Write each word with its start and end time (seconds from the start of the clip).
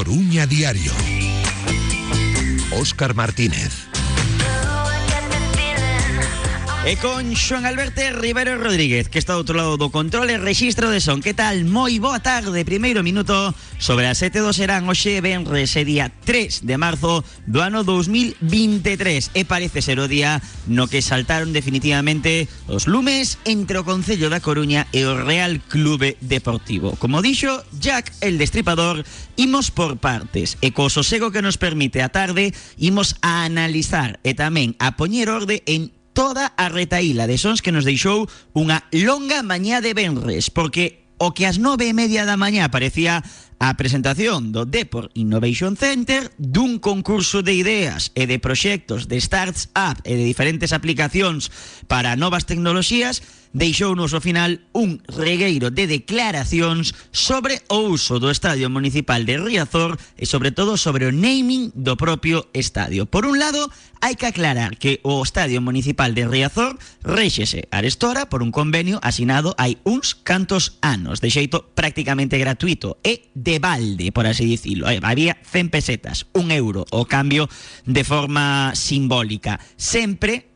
Coruña 0.00 0.46
Diario. 0.46 0.94
Óscar 2.72 3.12
Martínez. 3.12 3.84
E 6.88 6.96
con 6.96 7.36
Alberto 7.68 8.00
Rivero 8.16 8.56
Rodríguez, 8.56 9.12
que 9.12 9.20
está 9.20 9.36
do 9.36 9.44
outro 9.44 9.52
lado 9.52 9.76
do 9.76 9.92
control 9.92 10.32
e 10.32 10.40
registro 10.40 10.88
de 10.88 11.04
son. 11.04 11.20
Que 11.20 11.36
tal? 11.36 11.68
Moi 11.68 12.00
boa 12.00 12.16
tarde, 12.16 12.64
primeiro 12.64 13.04
minuto 13.04 13.52
sobre 13.80 14.06
as 14.06 14.20
7 14.20 14.44
do 14.44 14.52
serán 14.52 14.84
hoxe 14.92 15.24
venres 15.24 15.72
e 15.72 15.88
día 15.88 16.12
3 16.12 16.68
de 16.68 16.76
marzo 16.76 17.24
do 17.48 17.64
ano 17.64 17.80
2023 17.80 19.32
e 19.32 19.48
parece 19.48 19.80
ser 19.80 19.96
o 19.96 20.06
día 20.06 20.44
no 20.68 20.84
que 20.84 21.00
saltaron 21.00 21.56
definitivamente 21.56 22.44
os 22.68 22.84
lumes 22.84 23.40
entre 23.48 23.80
o 23.80 23.86
Concello 23.88 24.28
da 24.28 24.44
Coruña 24.44 24.84
e 24.92 25.08
o 25.08 25.16
Real 25.16 25.64
Clube 25.72 26.20
Deportivo. 26.20 26.92
Como 27.00 27.24
dixo 27.24 27.64
Jack 27.80 28.12
el 28.20 28.36
Destripador, 28.36 29.00
imos 29.40 29.72
por 29.72 29.96
partes 29.96 30.60
e 30.60 30.76
co 30.76 30.92
sosego 30.92 31.32
que 31.32 31.40
nos 31.40 31.56
permite 31.56 32.04
a 32.04 32.12
tarde 32.12 32.52
imos 32.76 33.16
a 33.24 33.48
analizar 33.48 34.20
e 34.28 34.36
tamén 34.36 34.76
a 34.76 35.00
poñer 35.00 35.32
orde 35.32 35.64
en 35.64 35.88
toda 36.12 36.52
a 36.52 36.68
retaíla 36.68 37.24
de 37.24 37.40
sons 37.40 37.64
que 37.64 37.72
nos 37.72 37.88
deixou 37.88 38.28
unha 38.52 38.84
longa 38.92 39.40
mañá 39.40 39.80
de 39.80 39.96
Benres, 39.96 40.52
porque 40.52 41.00
o 41.16 41.32
que 41.32 41.48
ás 41.48 41.56
nove 41.56 41.88
e 41.88 41.96
media 41.96 42.28
da 42.28 42.36
mañá 42.36 42.68
parecía 42.68 43.24
a 43.60 43.76
presentación 43.76 44.56
do 44.56 44.64
Deport 44.64 45.12
Innovation 45.12 45.76
Center 45.76 46.32
dun 46.40 46.80
concurso 46.80 47.44
de 47.44 47.52
ideas 47.52 48.08
e 48.16 48.24
de 48.24 48.40
proxectos 48.40 49.04
de 49.04 49.20
starts 49.20 49.68
up 49.76 50.00
e 50.08 50.16
de 50.16 50.24
diferentes 50.24 50.72
aplicacións 50.72 51.52
para 51.84 52.16
novas 52.16 52.48
tecnoloxías 52.48 53.20
deixounos 53.52 54.14
ao 54.14 54.22
final 54.22 54.62
un 54.70 55.02
regueiro 55.10 55.70
de 55.70 55.86
declaracións 55.90 56.94
sobre 57.10 57.62
o 57.66 57.90
uso 57.90 58.22
do 58.22 58.30
Estadio 58.30 58.70
Municipal 58.70 59.26
de 59.26 59.38
Riazor 59.38 59.98
e 60.14 60.26
sobre 60.26 60.54
todo 60.54 60.78
sobre 60.78 61.06
o 61.06 61.12
naming 61.14 61.74
do 61.74 61.98
propio 61.98 62.46
estadio. 62.54 63.10
Por 63.10 63.26
un 63.26 63.42
lado, 63.42 63.66
hai 64.00 64.14
que 64.14 64.30
aclarar 64.30 64.78
que 64.78 65.02
o 65.02 65.20
Estadio 65.20 65.58
Municipal 65.58 66.14
de 66.14 66.26
Riazor 66.30 66.78
réxese 67.02 67.66
arestora 67.74 68.30
por 68.30 68.42
un 68.42 68.54
convenio 68.54 69.02
asinado 69.02 69.54
hai 69.58 69.82
uns 69.82 70.14
cantos 70.14 70.78
anos, 70.80 71.18
de 71.18 71.28
xeito 71.30 71.66
prácticamente 71.74 72.38
gratuito 72.38 73.02
e 73.02 73.28
de 73.34 73.58
balde, 73.58 74.14
por 74.14 74.30
así 74.30 74.46
dicilo. 74.46 74.86
Había 74.86 75.36
100 75.42 75.70
pesetas, 75.70 76.26
un 76.32 76.50
euro 76.54 76.86
o 76.90 77.04
cambio 77.04 77.50
de 77.84 78.04
forma 78.04 78.72
simbólica. 78.78 79.58
Sempre 79.76 80.49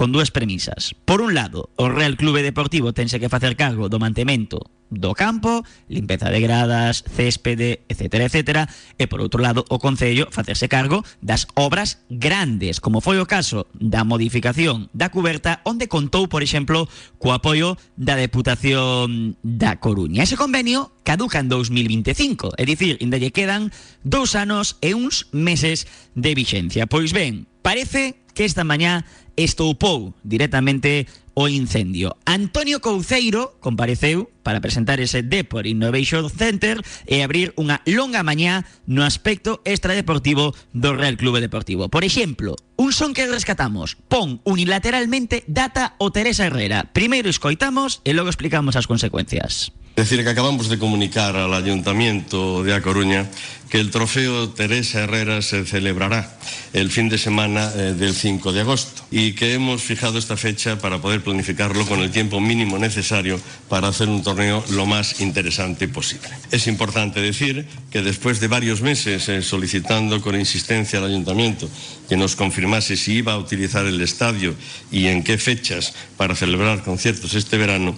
con 0.00 0.12
dúas 0.12 0.30
premisas. 0.30 0.96
Por 1.04 1.20
un 1.20 1.34
lado, 1.34 1.68
o 1.76 1.90
Real 1.90 2.16
Clube 2.16 2.40
Deportivo 2.40 2.96
tense 2.96 3.20
que 3.20 3.28
facer 3.28 3.52
cargo 3.52 3.92
do 3.92 4.00
mantemento 4.00 4.72
do 4.88 5.12
campo, 5.12 5.60
limpeza 5.92 6.32
de 6.32 6.40
gradas, 6.40 7.04
céspede, 7.04 7.84
etc, 7.84 8.24
etc, 8.24 8.64
e 8.96 9.04
por 9.12 9.20
outro 9.20 9.44
lado 9.44 9.60
o 9.68 9.76
Concello 9.76 10.32
facerse 10.32 10.72
cargo 10.72 11.04
das 11.20 11.44
obras 11.52 12.00
grandes, 12.08 12.80
como 12.80 13.04
foi 13.04 13.20
o 13.20 13.28
caso 13.28 13.68
da 13.76 14.00
modificación 14.08 14.88
da 14.96 15.12
cuberta, 15.12 15.60
onde 15.68 15.84
contou, 15.84 16.32
por 16.32 16.40
exemplo, 16.40 16.88
co 17.20 17.36
apoio 17.36 17.76
da 18.00 18.16
Deputación 18.16 19.36
da 19.44 19.84
Coruña. 19.84 20.24
Ese 20.24 20.40
convenio 20.40 20.96
caduca 21.04 21.44
en 21.44 21.52
2025, 21.52 22.56
é 22.56 22.64
dicir, 22.64 22.96
ainda 23.04 23.20
quedan 23.28 23.68
dous 24.00 24.32
anos 24.32 24.80
e 24.80 24.96
uns 24.96 25.28
meses 25.30 25.84
de 26.16 26.32
vixencia. 26.32 26.88
Pois 26.88 27.12
ben, 27.12 27.46
parece 27.62 28.19
que 28.34 28.44
esta 28.44 28.64
mañá 28.64 29.04
estoupou 29.36 30.14
directamente 30.22 31.06
o 31.34 31.48
incendio. 31.48 32.16
Antonio 32.26 32.80
Couceiro 32.80 33.56
compareceu 33.60 34.28
para 34.42 34.60
presentar 34.60 35.00
ese 35.00 35.22
Depor 35.22 35.66
Innovation 35.66 36.28
Center 36.28 36.82
e 37.06 37.22
abrir 37.22 37.56
unha 37.56 37.80
longa 37.88 38.20
mañá 38.20 38.66
no 38.84 39.06
aspecto 39.06 39.64
extradeportivo 39.64 40.52
do 40.76 40.92
Real 40.92 41.16
Clube 41.16 41.40
Deportivo. 41.40 41.88
Por 41.88 42.04
exemplo, 42.04 42.58
un 42.76 42.92
son 42.92 43.16
que 43.16 43.24
rescatamos. 43.24 43.96
Pon 44.10 44.44
unilateralmente 44.44 45.46
data 45.48 45.96
o 45.96 46.12
Teresa 46.12 46.44
Herrera. 46.44 46.90
Primeiro 46.92 47.30
escoitamos 47.30 48.04
e 48.04 48.12
logo 48.12 48.28
explicamos 48.28 48.76
as 48.76 48.90
consecuencias. 48.90 49.72
Decir 49.96 50.22
que 50.22 50.30
acabamos 50.30 50.68
de 50.68 50.78
comunicar 50.78 51.36
al 51.36 51.52
Ayuntamiento 51.52 52.62
de 52.64 52.72
A 52.72 52.80
Coruña 52.80 53.28
que 53.70 53.78
el 53.78 53.90
trofeo 53.90 54.50
Teresa 54.50 55.00
Herrera 55.04 55.40
se 55.42 55.64
celebrará 55.64 56.36
el 56.72 56.90
fin 56.90 57.08
de 57.08 57.18
semana 57.18 57.70
eh, 57.74 57.94
del 57.96 58.14
5 58.14 58.52
de 58.52 58.62
agosto 58.62 59.02
y 59.12 59.32
que 59.32 59.54
hemos 59.54 59.82
fijado 59.82 60.18
esta 60.18 60.36
fecha 60.36 60.78
para 60.80 60.98
poder 60.98 61.22
planificarlo 61.22 61.86
con 61.86 62.00
el 62.00 62.10
tiempo 62.10 62.40
mínimo 62.40 62.78
necesario 62.78 63.40
para 63.68 63.88
hacer 63.88 64.08
un 64.08 64.24
torneo 64.24 64.64
lo 64.70 64.86
más 64.86 65.20
interesante 65.20 65.86
posible. 65.86 66.28
Es 66.50 66.66
importante 66.66 67.20
decir 67.20 67.64
que 67.90 68.02
después 68.02 68.40
de 68.40 68.48
varios 68.48 68.82
meses 68.82 69.28
eh, 69.28 69.40
solicitando 69.40 70.20
con 70.20 70.38
insistencia 70.38 70.98
al 70.98 71.06
Ayuntamiento 71.06 71.70
que 72.08 72.16
nos 72.16 72.34
confirmase 72.34 72.96
si 72.96 73.14
iba 73.14 73.34
a 73.34 73.38
utilizar 73.38 73.86
el 73.86 74.00
estadio 74.00 74.54
y 74.90 75.06
en 75.06 75.22
qué 75.22 75.38
fechas 75.38 75.94
para 76.16 76.34
celebrar 76.34 76.82
conciertos 76.82 77.34
este 77.34 77.56
verano, 77.56 77.96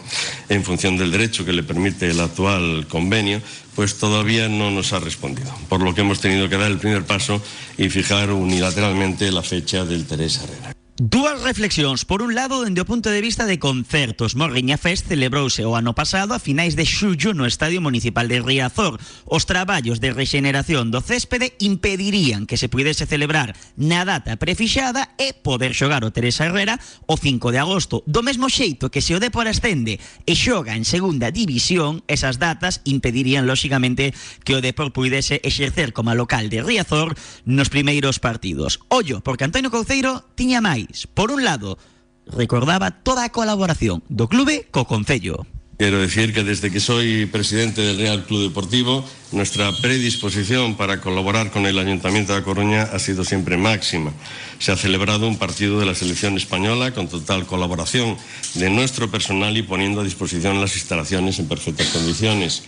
en 0.50 0.64
función 0.64 0.98
del 0.98 1.10
derecho 1.10 1.46
que 1.46 1.54
le 1.54 1.62
permite 1.62 2.10
el 2.10 2.20
actual 2.20 2.86
convenio, 2.88 3.40
pues 3.74 3.98
todavía 3.98 4.48
no 4.48 4.70
nos 4.70 4.92
ha 4.92 5.00
respondido, 5.00 5.52
por 5.68 5.80
lo 5.80 5.94
que 5.94 6.02
hemos 6.02 6.20
tenido 6.20 6.48
que 6.48 6.56
dar 6.56 6.70
el 6.70 6.78
primer 6.78 7.04
paso 7.04 7.42
y 7.78 7.88
fijar 7.88 8.30
unilateralmente 8.30 9.30
la 9.30 9.42
fecha 9.42 9.84
del 9.84 10.06
Teresa 10.06 10.44
Herrera. 10.44 10.81
Dúas 11.02 11.42
reflexións. 11.42 12.04
Por 12.04 12.22
un 12.22 12.36
lado, 12.38 12.62
dende 12.62 12.78
o 12.78 12.86
punto 12.86 13.10
de 13.10 13.18
vista 13.18 13.42
de 13.42 13.58
concertos. 13.58 14.38
Morriña 14.38 14.78
Fest 14.78 15.10
celebrouse 15.10 15.66
o 15.66 15.74
ano 15.74 15.98
pasado 15.98 16.30
a 16.30 16.38
finais 16.38 16.78
de 16.78 16.86
xullo 16.86 17.34
no 17.34 17.42
Estadio 17.42 17.82
Municipal 17.82 18.30
de 18.30 18.38
Riazor. 18.38 19.02
Os 19.26 19.42
traballos 19.42 19.98
de 19.98 20.14
regeneración 20.14 20.94
do 20.94 21.02
céspede 21.02 21.58
impedirían 21.58 22.46
que 22.46 22.54
se 22.54 22.70
pudese 22.70 23.02
celebrar 23.02 23.58
na 23.74 24.06
data 24.06 24.38
prefixada 24.38 25.10
e 25.18 25.34
poder 25.34 25.74
xogar 25.74 26.06
o 26.06 26.14
Teresa 26.14 26.46
Herrera 26.46 26.78
o 27.10 27.18
5 27.18 27.50
de 27.50 27.58
agosto. 27.58 28.06
Do 28.06 28.22
mesmo 28.22 28.46
xeito 28.46 28.86
que 28.86 29.02
se 29.02 29.18
o 29.18 29.18
Depor 29.18 29.50
ascende 29.50 29.98
e 29.98 30.38
xoga 30.38 30.78
en 30.78 30.86
segunda 30.86 31.34
división, 31.34 32.06
esas 32.06 32.38
datas 32.38 32.78
impedirían, 32.86 33.50
lóxicamente, 33.50 34.14
que 34.46 34.54
o 34.54 34.62
Depor 34.62 34.94
pudese 34.94 35.42
exercer 35.42 35.90
como 35.90 36.14
local 36.14 36.46
de 36.46 36.62
Riazor 36.62 37.18
nos 37.42 37.74
primeiros 37.74 38.22
partidos. 38.22 38.78
Ollo, 38.86 39.18
porque 39.18 39.42
Antonio 39.42 39.74
Couceiro 39.74 40.30
tiña 40.38 40.62
máis 40.62 40.91
Por 41.14 41.30
un 41.30 41.44
lado, 41.44 41.78
recordaba 42.26 43.02
toda 43.02 43.32
colaboración 43.32 44.02
do 44.08 44.28
clube 44.28 44.68
co 44.70 44.86
Concello. 44.86 45.46
Quiero 45.82 45.98
decir 45.98 46.32
que 46.32 46.44
desde 46.44 46.70
que 46.70 46.78
soy 46.78 47.26
presidente 47.26 47.82
del 47.82 47.98
Real 47.98 48.22
Club 48.22 48.42
Deportivo, 48.42 49.04
nuestra 49.32 49.72
predisposición 49.72 50.76
para 50.76 51.00
colaborar 51.00 51.50
con 51.50 51.66
el 51.66 51.76
Ayuntamiento 51.76 52.36
de 52.36 52.44
Coruña 52.44 52.82
ha 52.82 53.00
sido 53.00 53.24
siempre 53.24 53.56
máxima. 53.56 54.12
Se 54.60 54.70
ha 54.70 54.76
celebrado 54.76 55.26
un 55.26 55.38
partido 55.38 55.80
de 55.80 55.86
la 55.86 55.96
selección 55.96 56.36
española 56.36 56.92
con 56.92 57.08
total 57.08 57.46
colaboración 57.46 58.16
de 58.54 58.70
nuestro 58.70 59.10
personal 59.10 59.56
y 59.56 59.62
poniendo 59.62 60.02
a 60.02 60.04
disposición 60.04 60.60
las 60.60 60.76
instalaciones 60.76 61.40
en 61.40 61.48
perfectas 61.48 61.88
condiciones 61.88 62.62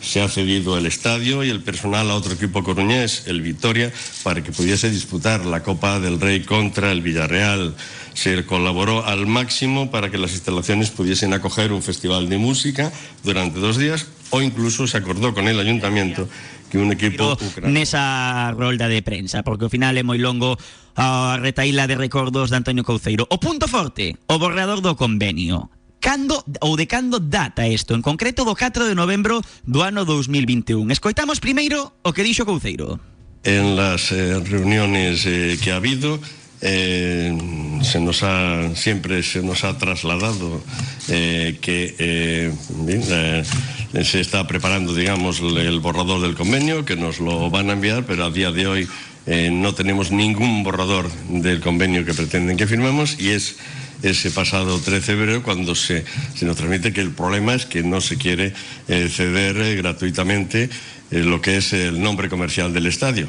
se 0.00 0.20
ha 0.20 0.28
cedido 0.28 0.76
el 0.78 0.86
estadio 0.86 1.44
y 1.44 1.50
el 1.50 1.62
personal 1.62 2.10
a 2.10 2.14
otro 2.14 2.32
equipo 2.32 2.64
coruñés, 2.64 3.24
el 3.26 3.40
Victoria, 3.40 3.92
para 4.22 4.42
que 4.42 4.52
pudiese 4.52 4.90
disputar 4.90 5.44
la 5.44 5.62
Copa 5.62 6.00
del 6.00 6.20
Rey 6.20 6.40
contra 6.40 6.92
el 6.92 7.02
Villarreal. 7.02 7.74
Se 8.14 8.44
colaboró 8.44 9.06
al 9.06 9.26
máximo 9.26 9.90
para 9.90 10.10
que 10.10 10.18
las 10.18 10.32
instalaciones 10.32 10.90
pudiesen 10.90 11.32
acoger 11.32 11.72
un 11.72 11.82
festival 11.82 12.28
de 12.28 12.38
música 12.38 12.92
durante 13.22 13.60
dos 13.60 13.76
días 13.76 14.06
o 14.30 14.42
incluso 14.42 14.86
se 14.86 14.96
acordó 14.96 15.34
con 15.34 15.48
el 15.48 15.58
ayuntamiento 15.58 16.28
que 16.70 16.78
un 16.78 16.92
equipo 16.92 17.32
ucraniano... 17.34 17.74
Nesa 17.74 18.54
rolda 18.54 18.86
de 18.86 19.02
prensa, 19.02 19.42
porque 19.42 19.66
ao 19.66 19.72
final 19.72 19.98
é 19.98 20.06
moi 20.06 20.22
longo 20.22 20.54
a 20.94 21.36
retaíla 21.42 21.90
de 21.90 21.98
recordos 21.98 22.54
de 22.54 22.56
Antonio 22.56 22.86
Couceiro. 22.86 23.26
O 23.26 23.42
punto 23.42 23.66
forte, 23.66 24.14
o 24.30 24.38
borrador 24.38 24.78
do 24.78 24.94
convenio 24.94 25.68
cando 26.00 26.42
ou 26.60 26.74
de 26.76 26.88
cando 26.88 27.20
data 27.20 27.68
isto, 27.68 27.94
en 27.94 28.02
concreto 28.02 28.42
do 28.42 28.56
4 28.56 28.88
de 28.88 28.96
novembro 28.96 29.44
do 29.62 29.84
ano 29.84 30.08
2021. 30.08 30.88
Escoitamos 30.90 31.38
primeiro 31.38 31.92
o 32.02 32.10
que 32.10 32.24
dixo 32.24 32.48
Couceiro. 32.48 32.98
En 33.44 33.76
las 33.76 34.10
eh, 34.10 34.40
reuniones 34.40 35.24
eh, 35.24 35.56
que 35.62 35.70
ha 35.70 35.76
habido 35.76 36.18
eh, 36.60 37.32
se 37.82 38.00
nos 38.00 38.22
ha 38.22 38.74
siempre 38.74 39.22
se 39.22 39.40
nos 39.40 39.64
ha 39.64 39.78
trasladado 39.78 40.60
que 41.08 42.52
se 44.04 44.20
está 44.20 44.46
preparando 44.46 44.94
digamos 44.94 45.40
el 45.40 45.80
borrador 45.80 46.20
del 46.20 46.36
convenio 46.36 46.84
que 46.84 46.96
nos 46.96 47.18
lo 47.18 47.48
van 47.48 47.70
a 47.70 47.72
enviar 47.72 48.04
pero 48.04 48.26
a 48.26 48.30
día 48.30 48.52
de 48.52 48.66
hoy 48.66 48.88
no 49.50 49.72
tenemos 49.72 50.12
ningún 50.12 50.62
borrador 50.62 51.10
del 51.30 51.60
convenio 51.60 52.04
que 52.04 52.12
pretenden 52.12 52.58
que 52.58 52.66
firmemos 52.66 53.18
y 53.18 53.30
es 53.30 53.56
ese 54.02 54.30
pasado 54.30 54.78
13 54.78 54.90
de 54.90 55.00
febrero 55.00 55.42
cuando 55.42 55.74
se, 55.74 56.04
nos 56.42 56.56
transmite 56.56 56.92
que 56.92 57.00
el 57.00 57.10
problema 57.10 57.54
es 57.54 57.66
que 57.66 57.82
no 57.82 58.00
se 58.00 58.16
quiere 58.16 58.52
eh, 58.88 59.08
ceder 59.08 59.56
eh, 59.58 59.76
gratuitamente 59.76 60.70
lo 61.10 61.40
que 61.40 61.56
es 61.56 61.72
el 61.72 62.00
nombre 62.00 62.28
comercial 62.28 62.72
del 62.72 62.86
estadio. 62.86 63.28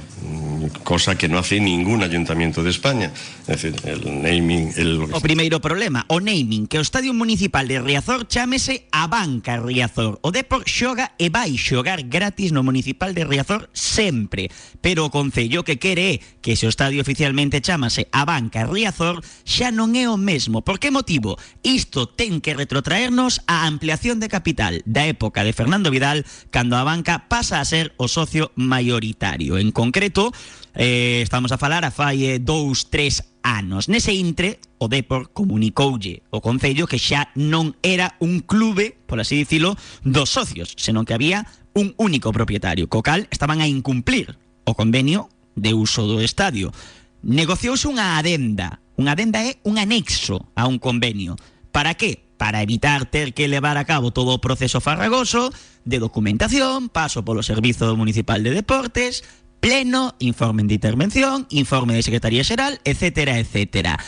cosa 0.84 1.18
que 1.18 1.28
no 1.28 1.38
hace 1.38 1.60
ningún 1.60 2.04
ayuntamiento 2.04 2.64
de 2.64 2.70
España. 2.70 3.12
Es 3.48 3.62
decir, 3.62 3.76
el 3.84 4.22
naming... 4.22 4.74
El... 4.76 5.02
O 5.12 5.22
primeiro 5.22 5.60
problema, 5.62 6.06
o 6.08 6.20
naming, 6.20 6.68
que 6.68 6.78
o 6.78 6.82
Estadio 6.82 7.14
Municipal 7.14 7.68
de 7.68 7.82
Riazor 7.82 8.28
chámese 8.28 8.88
a 8.92 9.08
Banca 9.08 9.58
Riazor. 9.58 10.20
O 10.22 10.32
Depor 10.32 10.64
xoga 10.68 11.14
e 11.18 11.30
vai 11.30 11.58
xogar 11.58 12.04
gratis 12.08 12.52
no 12.52 12.64
Municipal 12.64 13.14
de 13.14 13.26
Riazor 13.26 13.70
sempre. 13.74 14.52
Pero 14.82 15.06
o 15.06 15.14
Concello 15.14 15.64
que 15.64 15.80
quere 15.80 16.16
é 16.16 16.20
que 16.42 16.56
se 16.56 16.66
o 16.66 16.72
estadio 16.74 17.02
oficialmente 17.02 17.62
chamase 17.62 18.08
a 18.12 18.26
Banca 18.26 18.66
Riazor 18.66 19.22
xa 19.46 19.72
non 19.72 19.94
é 19.98 20.08
o 20.08 20.18
mesmo. 20.20 20.62
Por 20.62 20.80
que 20.80 20.94
motivo? 20.94 21.38
Isto 21.64 22.08
ten 22.08 22.40
que 22.40 22.58
retrotraernos 22.58 23.42
a 23.48 23.68
ampliación 23.68 24.20
de 24.20 24.32
capital 24.32 24.80
da 24.86 25.08
época 25.08 25.44
de 25.44 25.54
Fernando 25.54 25.92
Vidal 25.92 26.24
cando 26.50 26.78
a 26.78 26.84
banca 26.84 27.32
pasa 27.32 27.62
a 27.62 27.68
ser 27.72 27.96
o 27.96 28.12
socio 28.12 28.52
maioritario. 28.60 29.56
En 29.56 29.72
concreto, 29.72 30.36
eh, 30.76 31.24
estamos 31.24 31.56
a 31.56 31.58
falar 31.58 31.88
a 31.88 31.96
fai 31.96 32.36
dous, 32.44 32.92
tres 32.92 33.24
anos. 33.48 33.88
Nese 33.88 34.12
intre, 34.12 34.60
o 34.76 34.92
Depor 34.92 35.32
comunicoulle 35.32 36.28
o 36.36 36.44
Concello 36.44 36.84
que 36.84 37.00
xa 37.00 37.32
non 37.40 37.80
era 37.80 38.20
un 38.20 38.44
clube, 38.44 39.00
por 39.08 39.24
así 39.24 39.40
dicilo, 39.40 39.80
dos 40.04 40.28
socios, 40.28 40.76
senón 40.76 41.08
que 41.08 41.16
había 41.16 41.48
un 41.72 41.96
único 41.96 42.36
propietario, 42.36 42.92
co 42.92 43.00
cal 43.00 43.32
estaban 43.32 43.64
a 43.64 43.72
incumplir 43.72 44.36
o 44.68 44.76
convenio 44.76 45.32
de 45.56 45.72
uso 45.72 46.04
do 46.04 46.20
estadio. 46.20 46.76
Negociouse 47.24 47.88
unha 47.88 48.20
adenda. 48.20 48.84
Unha 49.00 49.16
adenda 49.16 49.40
é 49.40 49.56
un 49.64 49.80
anexo 49.80 50.52
a 50.60 50.68
un 50.68 50.76
convenio. 50.76 51.40
Para 51.72 51.96
que? 51.96 52.28
Para 52.42 52.64
evitar 52.64 53.06
ter 53.06 53.36
que 53.36 53.48
levar 53.48 53.78
a 53.78 53.86
cabo 53.86 54.10
todo 54.10 54.42
proceso 54.42 54.82
farragoso 54.82 55.54
de 55.86 56.02
documentación, 56.02 56.90
paso 56.90 57.22
polo 57.22 57.46
Servizo 57.46 57.94
Municipal 57.94 58.42
de 58.42 58.50
Deportes, 58.50 59.22
pleno, 59.62 60.18
informe 60.18 60.66
de 60.66 60.74
intervención, 60.74 61.46
informe 61.54 61.94
de 61.94 62.02
Secretaría 62.02 62.42
Xeral, 62.42 62.82
etcétera, 62.82 63.38
etcétera. 63.38 64.02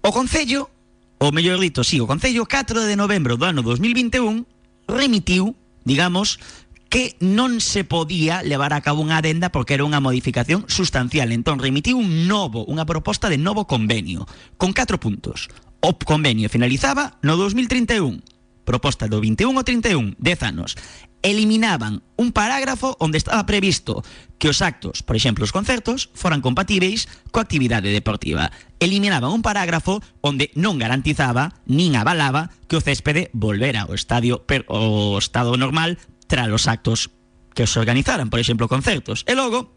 O 0.00 0.08
Concello, 0.08 0.72
o 1.20 1.36
mellor 1.36 1.60
dito, 1.60 1.84
sí, 1.84 2.00
o 2.00 2.08
Concello 2.08 2.48
4 2.48 2.80
de 2.80 2.96
novembro 2.96 3.36
do 3.36 3.44
ano 3.44 3.60
2021 3.60 4.48
remitiu, 4.88 5.52
digamos, 5.84 6.40
que 6.88 7.12
non 7.20 7.60
se 7.60 7.84
podía 7.84 8.40
levar 8.40 8.72
a 8.72 8.80
cabo 8.80 9.04
unha 9.04 9.20
adenda 9.20 9.52
porque 9.52 9.76
era 9.76 9.84
unha 9.84 10.00
modificación 10.00 10.64
sustancial. 10.64 11.28
Entón, 11.28 11.60
remitiu 11.60 12.00
un 12.00 12.24
novo, 12.24 12.64
unha 12.64 12.88
proposta 12.88 13.28
de 13.28 13.36
novo 13.36 13.68
convenio, 13.68 14.24
con 14.56 14.72
4 14.72 14.96
puntos. 14.96 15.52
O 15.86 15.94
convenio 15.94 16.50
finalizaba 16.50 17.14
no 17.22 17.38
2031, 17.38 18.18
proposta 18.66 19.06
do 19.06 19.22
21 19.22 19.54
ao 19.54 19.62
31, 19.62 20.18
10 20.18 20.42
anos 20.42 20.74
eliminaban 21.22 22.02
un 22.18 22.34
parágrafo 22.34 22.98
onde 22.98 23.22
estaba 23.22 23.46
previsto 23.46 24.02
que 24.42 24.50
os 24.50 24.66
actos, 24.66 25.06
por 25.06 25.14
exemplo, 25.14 25.46
os 25.46 25.54
concertos, 25.54 26.10
foran 26.10 26.42
compatíveis 26.42 27.06
coa 27.30 27.46
actividade 27.46 27.94
deportiva. 27.94 28.50
Eliminaban 28.82 29.30
un 29.30 29.46
parágrafo 29.46 30.02
onde 30.26 30.50
non 30.58 30.74
garantizaba 30.82 31.54
nin 31.70 31.94
avalaba 31.94 32.50
que 32.66 32.74
o 32.74 32.82
céspede 32.82 33.30
volvera 33.30 33.86
ao 33.86 33.94
estadio 33.94 34.42
o 34.42 35.14
estado 35.22 35.54
normal 35.54 36.02
tras 36.26 36.50
os 36.50 36.66
actos 36.66 37.14
que 37.54 37.62
os 37.62 37.78
organizaran, 37.78 38.26
por 38.26 38.42
exemplo, 38.42 38.66
concertos. 38.66 39.22
E 39.30 39.38
logo 39.38 39.70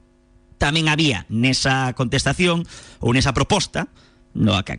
tamén 0.58 0.90
había 0.90 1.30
nesa 1.30 1.94
contestación 1.94 2.66
ou 2.98 3.14
nesa 3.14 3.38
proposta 3.38 3.94
no 4.34 4.56
a 4.56 4.64
que, 4.64 4.76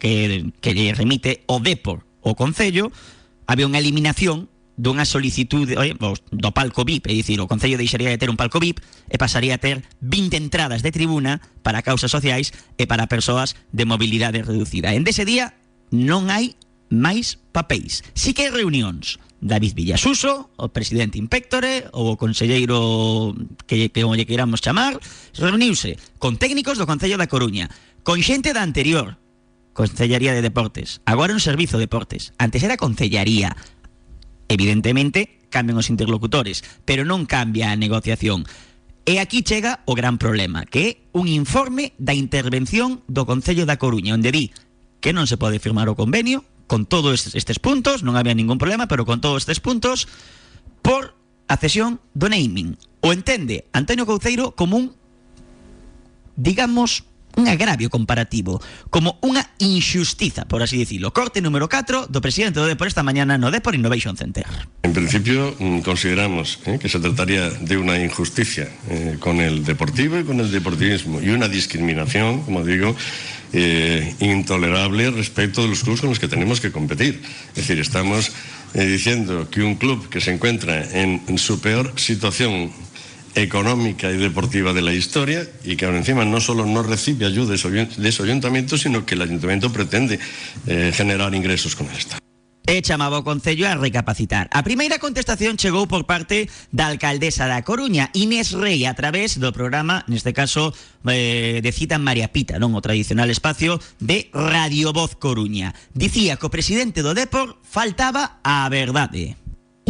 que 0.60 0.74
lle 0.74 0.94
remite 0.94 1.42
o 1.46 1.60
Depor 1.60 2.06
o 2.20 2.36
Concello, 2.36 2.92
había 3.46 3.66
unha 3.66 3.80
eliminación 3.80 4.50
dunha 4.80 5.04
solicitude 5.04 5.76
oi, 5.76 5.92
do 5.92 6.50
palco 6.56 6.88
VIP, 6.88 7.12
é 7.12 7.14
dicir, 7.14 7.36
o 7.44 7.50
Concello 7.50 7.76
deixaría 7.76 8.08
de 8.08 8.16
ter 8.16 8.32
un 8.32 8.40
palco 8.40 8.56
VIP 8.56 8.80
e 9.12 9.20
pasaría 9.20 9.60
a 9.60 9.62
ter 9.62 9.84
20 10.00 10.40
entradas 10.40 10.80
de 10.80 10.88
tribuna 10.88 11.44
para 11.60 11.84
causas 11.84 12.08
sociais 12.08 12.56
e 12.80 12.88
para 12.88 13.10
persoas 13.10 13.60
de 13.76 13.84
mobilidade 13.84 14.40
reducida. 14.40 14.96
En 14.96 15.04
dese 15.04 15.28
día 15.28 15.52
non 15.92 16.32
hai 16.32 16.56
máis 16.88 17.36
papéis. 17.52 18.00
Si 18.16 18.32
que 18.32 18.48
hai 18.48 18.52
reunións. 18.52 19.20
David 19.40 19.72
Villasuso, 19.72 20.52
o 20.60 20.68
presidente 20.68 21.16
Impectore, 21.16 21.88
ou 21.96 22.12
o 22.12 22.18
conselleiro 22.20 23.32
que, 23.64 23.88
que 23.88 24.04
lle 24.04 24.28
queiramos 24.28 24.60
chamar, 24.60 25.00
reuniuse 25.32 25.96
con 26.20 26.36
técnicos 26.36 26.76
do 26.76 26.84
Concello 26.84 27.16
da 27.16 27.24
Coruña, 27.28 27.72
con 28.04 28.20
xente 28.20 28.52
da 28.52 28.60
anterior 28.60 29.16
Concellaría 29.72 30.32
de 30.32 30.42
Deportes, 30.42 31.00
agora 31.04 31.34
un 31.34 31.40
servizo 31.40 31.78
de 31.78 31.84
deportes. 31.84 32.32
Antes 32.38 32.62
era 32.62 32.76
Concellaría, 32.76 33.56
Evidentemente, 34.50 35.38
cambian 35.48 35.78
os 35.78 35.94
interlocutores, 35.94 36.66
pero 36.82 37.06
non 37.06 37.22
cambia 37.22 37.70
a 37.70 37.78
negociación. 37.78 38.42
E 39.06 39.22
aquí 39.22 39.46
chega 39.46 39.86
o 39.86 39.94
gran 39.94 40.18
problema, 40.18 40.66
que 40.66 40.82
é 40.82 40.90
un 41.14 41.30
informe 41.30 41.94
da 42.02 42.18
intervención 42.18 43.06
do 43.06 43.30
Concello 43.30 43.62
da 43.62 43.78
Coruña, 43.78 44.18
onde 44.18 44.34
di 44.34 44.50
que 44.98 45.14
non 45.14 45.30
se 45.30 45.38
pode 45.38 45.62
firmar 45.62 45.86
o 45.86 45.94
convenio 45.94 46.42
con 46.66 46.82
todos 46.82 47.30
estes 47.38 47.62
puntos, 47.62 48.02
non 48.02 48.18
había 48.18 48.34
ningún 48.34 48.58
problema, 48.58 48.90
pero 48.90 49.06
con 49.06 49.22
todos 49.22 49.46
estes 49.46 49.62
puntos, 49.62 50.10
por 50.82 51.14
a 51.46 51.54
cesión 51.54 52.02
do 52.18 52.26
naming. 52.26 52.74
O 53.06 53.14
entende 53.14 53.70
Antonio 53.70 54.02
Couceiro 54.02 54.58
como 54.58 54.82
un, 54.82 54.98
digamos, 56.34 57.06
un 57.36 57.48
agravio 57.48 57.90
comparativo, 57.90 58.62
como 58.90 59.18
unha 59.22 59.44
injustiza, 59.58 60.48
por 60.48 60.62
así 60.62 60.78
dicilo. 60.78 61.12
Corte 61.14 61.38
número 61.44 61.68
4 61.68 62.10
do 62.10 62.20
presidente 62.24 62.58
do 62.58 62.66
Depor 62.66 62.88
esta 62.88 63.06
mañana 63.06 63.38
no 63.38 63.52
Depor 63.52 63.74
Innovation 63.74 64.16
Center. 64.16 64.46
En 64.82 64.92
principio 64.92 65.54
mm, 65.58 65.80
consideramos 65.86 66.58
eh, 66.66 66.78
que 66.80 66.88
se 66.88 66.98
trataría 66.98 67.50
de 67.50 67.76
una 67.76 67.98
injusticia 67.98 68.68
eh, 68.88 69.16
con 69.20 69.40
el 69.40 69.64
deportivo 69.64 70.18
y 70.18 70.24
con 70.24 70.40
el 70.40 70.50
deportivismo 70.50 71.20
y 71.20 71.30
una 71.30 71.48
discriminación, 71.48 72.42
como 72.42 72.64
digo, 72.64 72.96
eh, 73.52 74.14
intolerable 74.20 75.10
respecto 75.10 75.62
de 75.62 75.68
los 75.68 75.82
clubes 75.82 76.00
con 76.00 76.10
los 76.10 76.18
que 76.18 76.28
tenemos 76.28 76.60
que 76.60 76.72
competir. 76.72 77.22
Es 77.50 77.66
decir, 77.66 77.78
estamos 77.80 78.32
eh, 78.74 78.86
diciendo 78.86 79.50
que 79.50 79.62
un 79.62 79.74
club 79.74 80.08
que 80.08 80.20
se 80.20 80.32
encuentra 80.32 80.84
en, 80.92 81.22
en 81.26 81.38
su 81.38 81.60
peor 81.60 81.92
situación 81.96 82.72
económica 83.34 84.10
y 84.10 84.16
deportiva 84.16 84.72
de 84.72 84.82
la 84.82 84.92
historia 84.92 85.46
y 85.64 85.76
que 85.76 85.84
ahora 85.84 85.98
encima 85.98 86.24
no 86.24 86.40
solo 86.40 86.66
no 86.66 86.82
recibe 86.82 87.26
ayuda 87.26 87.54
de 87.54 88.08
ese 88.08 88.22
ayuntamiento, 88.22 88.76
sino 88.76 89.06
que 89.06 89.14
el 89.14 89.22
ayuntamiento 89.22 89.72
pretende 89.72 90.18
eh, 90.66 90.92
generar 90.94 91.34
ingresos 91.34 91.76
con 91.76 91.88
el 91.88 91.96
Estado. 91.96 92.20
E 92.70 92.86
chamaba 92.86 93.18
o 93.18 93.26
Concello 93.26 93.66
a 93.66 93.74
recapacitar. 93.74 94.46
A 94.54 94.62
primeira 94.62 95.02
contestación 95.02 95.58
chegou 95.58 95.90
por 95.90 96.06
parte 96.06 96.46
da 96.70 96.86
alcaldesa 96.86 97.50
da 97.50 97.66
Coruña, 97.66 98.14
Inés 98.14 98.54
Rey, 98.54 98.86
a 98.86 98.94
través 98.94 99.42
do 99.42 99.50
programa, 99.50 100.06
neste 100.06 100.30
caso, 100.30 100.70
eh, 101.10 101.58
de 101.64 101.72
cita 101.74 101.98
María 101.98 102.30
Pita, 102.30 102.62
non 102.62 102.78
o 102.78 102.84
tradicional 102.84 103.26
espacio 103.26 103.82
de 103.98 104.30
Radio 104.30 104.94
Voz 104.94 105.18
Coruña. 105.18 105.74
Dicía 105.98 106.38
que 106.38 106.46
o 106.46 106.54
presidente 106.54 107.02
do 107.02 107.10
Depor 107.10 107.58
faltaba 107.66 108.38
a 108.46 108.70
verdade 108.70 109.34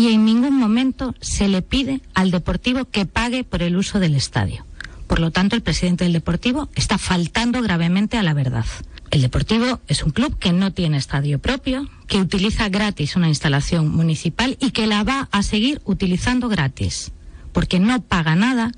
y 0.01 0.15
en 0.15 0.25
ningún 0.25 0.57
momento 0.57 1.15
se 1.21 1.47
le 1.47 1.61
pide 1.61 2.01
al 2.15 2.31
Deportivo 2.31 2.87
que 2.87 3.05
pague 3.05 3.45
por 3.45 3.63
el 3.63 3.77
uso 3.77 4.01
del 4.01 4.15
estadio. 4.15 4.65
Por 5.07 5.21
lo 5.21 5.31
tanto, 5.31 5.57
el 5.57 5.63
presidente 5.63 6.05
del 6.05 6.15
Deportivo 6.15 6.71
está 6.75 6.97
faltando 6.97 7.61
gravemente 7.61 8.17
a 8.17 8.23
la 8.23 8.33
verdad. 8.33 8.65
El 9.11 9.21
Deportivo 9.21 9.79
es 9.89 10.03
un 10.03 10.13
club 10.13 10.39
que 10.39 10.55
no 10.55 10.73
tiene 10.73 10.97
estadio 10.97 11.39
propio, 11.39 11.87
que 12.07 12.17
utiliza 12.17 12.71
gratis 12.71 13.15
una 13.15 13.29
instalación 13.29 13.91
municipal 13.91 14.57
y 14.59 14.71
que 14.71 14.87
la 14.87 15.05
va 15.05 15.29
a 15.33 15.43
seguir 15.43 15.83
utilizando 15.85 16.49
gratis, 16.49 17.13
porque 17.53 17.79
no 17.79 18.01
paga 18.01 18.35
nada, 18.37 18.73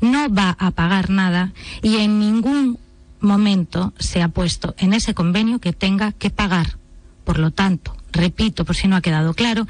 no 0.00 0.32
va 0.32 0.56
a 0.60 0.70
pagar 0.70 1.10
nada 1.10 1.52
y 1.82 1.96
en 1.96 2.20
ningún 2.20 2.78
momento 3.18 3.94
se 3.98 4.22
ha 4.22 4.28
puesto 4.28 4.76
en 4.78 4.92
ese 4.92 5.12
convenio 5.12 5.58
que 5.58 5.72
tenga 5.72 6.12
que 6.12 6.30
pagar. 6.30 6.78
Por 7.24 7.40
lo 7.40 7.50
tanto, 7.50 7.96
repito, 8.12 8.64
por 8.64 8.76
si 8.76 8.86
no 8.86 8.94
ha 8.94 9.00
quedado 9.00 9.34
claro, 9.34 9.66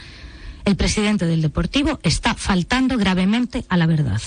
el 0.69 0.77
presidente 0.77 1.25
del 1.25 1.43
Deportivo 1.43 1.99
está 2.03 2.35
faltando 2.35 2.99
gravemente 2.99 3.65
a 3.69 3.77
la 3.77 3.87
verdad. 3.87 4.21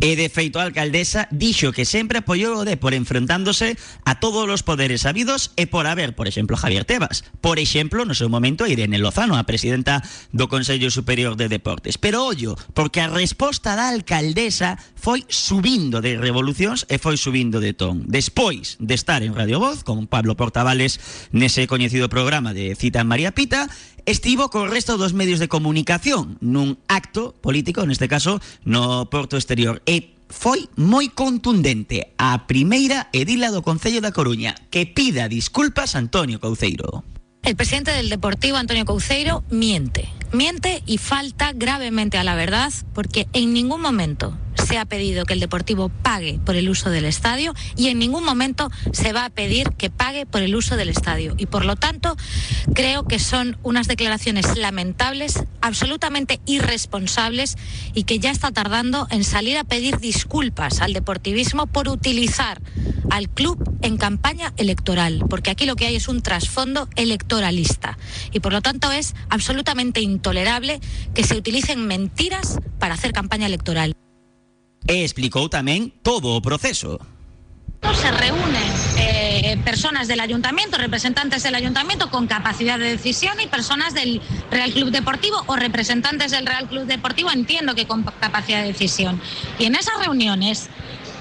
E 0.00 0.14
de 0.14 0.30
alcaldesa 0.30 1.26
dixo 1.34 1.74
que 1.74 1.82
sempre 1.82 2.22
apoiou 2.22 2.62
o 2.62 2.62
Depor 2.62 2.94
enfrentándose 2.94 3.74
a 4.06 4.22
todos 4.22 4.46
os 4.46 4.62
poderes 4.62 5.02
habidos 5.10 5.50
e 5.58 5.66
por 5.66 5.90
haber, 5.90 6.14
por 6.14 6.30
exemplo, 6.30 6.54
Javier 6.54 6.86
Tebas. 6.86 7.26
Por 7.42 7.58
exemplo, 7.58 8.06
no 8.06 8.14
seu 8.14 8.30
momento, 8.30 8.70
Irene 8.70 9.02
Lozano, 9.02 9.34
a 9.34 9.42
presidenta 9.42 9.98
do 10.30 10.46
Consello 10.46 10.94
Superior 10.94 11.34
de 11.34 11.50
Deportes. 11.50 11.98
Pero 11.98 12.22
ollo, 12.22 12.54
porque 12.78 13.02
a 13.02 13.10
resposta 13.10 13.74
da 13.74 13.90
alcaldesa 13.90 14.78
foi 14.94 15.26
subindo 15.26 15.98
de 15.98 16.14
revolucións 16.14 16.86
e 16.86 17.02
foi 17.02 17.18
subindo 17.18 17.58
de 17.58 17.74
ton. 17.74 18.06
Despois 18.06 18.78
de 18.78 18.94
estar 18.94 19.26
en 19.26 19.34
Radio 19.34 19.58
Voz, 19.58 19.82
con 19.82 20.06
Pablo 20.06 20.38
Portavales 20.38 21.02
nese 21.34 21.66
coñecido 21.66 22.06
programa 22.06 22.54
de 22.54 22.78
Cita 22.78 23.02
María 23.02 23.34
Pita, 23.34 23.66
estivo 24.08 24.48
co 24.48 24.64
resto 24.64 24.96
dos 24.96 25.12
medios 25.12 25.36
de 25.36 25.52
comunicación 25.52 26.40
nun 26.40 26.80
acto 26.88 27.36
político, 27.44 27.84
neste 27.84 28.08
caso, 28.08 28.40
no 28.64 29.04
Porto 29.12 29.36
Exterior 29.36 29.84
e 29.84 30.16
foi 30.32 30.64
moi 30.80 31.12
contundente 31.12 32.16
a 32.16 32.48
primeira 32.48 33.12
edila 33.12 33.52
do 33.52 33.60
Concello 33.60 34.00
da 34.00 34.16
Coruña 34.16 34.56
que 34.72 34.88
pida 34.88 35.28
disculpas 35.28 35.92
a 35.92 36.00
Antonio 36.00 36.40
Couceiro. 36.40 37.04
El 37.44 37.56
presidente 37.56 37.92
del 37.92 38.08
Deportivo, 38.08 38.56
Antonio 38.56 38.84
Couceiro, 38.84 39.44
miente. 39.48 40.08
Miente 40.32 40.82
y 40.84 40.98
falta 40.98 41.52
gravemente 41.52 42.16
a 42.16 42.24
la 42.24 42.34
verdad 42.34 42.72
porque 42.92 43.28
en 43.32 43.52
ningún 43.52 43.80
momento 43.80 44.36
se 44.68 44.76
ha 44.76 44.84
pedido 44.84 45.24
que 45.24 45.32
el 45.32 45.40
Deportivo 45.40 45.88
pague 45.88 46.38
por 46.44 46.54
el 46.54 46.68
uso 46.68 46.90
del 46.90 47.06
estadio 47.06 47.54
y 47.74 47.88
en 47.88 47.98
ningún 47.98 48.22
momento 48.22 48.70
se 48.92 49.14
va 49.14 49.24
a 49.24 49.30
pedir 49.30 49.70
que 49.78 49.88
pague 49.88 50.26
por 50.26 50.42
el 50.42 50.54
uso 50.54 50.76
del 50.76 50.90
estadio. 50.90 51.34
Y 51.38 51.46
por 51.46 51.64
lo 51.64 51.76
tanto, 51.76 52.18
creo 52.74 53.04
que 53.04 53.18
son 53.18 53.56
unas 53.62 53.88
declaraciones 53.88 54.58
lamentables, 54.58 55.42
absolutamente 55.62 56.40
irresponsables 56.44 57.56
y 57.94 58.02
que 58.04 58.18
ya 58.18 58.30
está 58.30 58.50
tardando 58.50 59.06
en 59.10 59.24
salir 59.24 59.56
a 59.56 59.64
pedir 59.64 60.00
disculpas 60.00 60.82
al 60.82 60.92
deportivismo 60.92 61.66
por 61.66 61.88
utilizar 61.88 62.60
al 63.08 63.30
club 63.30 63.78
en 63.80 63.96
campaña 63.96 64.52
electoral, 64.58 65.24
porque 65.30 65.50
aquí 65.50 65.64
lo 65.64 65.76
que 65.76 65.86
hay 65.86 65.96
es 65.96 66.08
un 66.08 66.20
trasfondo 66.20 66.90
electoralista 66.94 67.96
y 68.32 68.40
por 68.40 68.52
lo 68.52 68.60
tanto 68.60 68.92
es 68.92 69.14
absolutamente 69.30 70.02
intolerable 70.02 70.78
que 71.14 71.24
se 71.24 71.36
utilicen 71.36 71.86
mentiras 71.86 72.58
para 72.78 72.94
hacer 72.94 73.12
campaña 73.12 73.46
electoral. 73.46 73.94
E 74.86 75.02
explicou 75.02 75.48
tamén 75.50 75.90
todo 76.04 76.38
proceso. 76.44 77.02
Se 77.82 78.10
reúnen 78.10 78.70
eh, 78.98 79.56
personas 79.64 80.08
del 80.08 80.20
ayuntamiento, 80.20 80.78
representantes 80.78 81.42
del 81.42 81.54
ayuntamiento 81.54 82.10
con 82.10 82.26
capacidad 82.26 82.78
de 82.78 82.96
decisión 82.96 83.40
y 83.40 83.46
personas 83.46 83.94
del 83.94 84.20
Real 84.50 84.72
Club 84.72 84.90
Deportivo 84.90 85.42
o 85.46 85.56
representantes 85.56 86.32
del 86.32 86.44
Real 86.44 86.68
Club 86.68 86.86
Deportivo, 86.86 87.30
entiendo 87.30 87.74
que 87.74 87.86
con 87.86 88.02
capacidad 88.02 88.62
de 88.62 88.68
decisión. 88.68 89.20
Y 89.58 89.66
en 89.66 89.76
esas 89.76 89.94
reuniones 90.00 90.68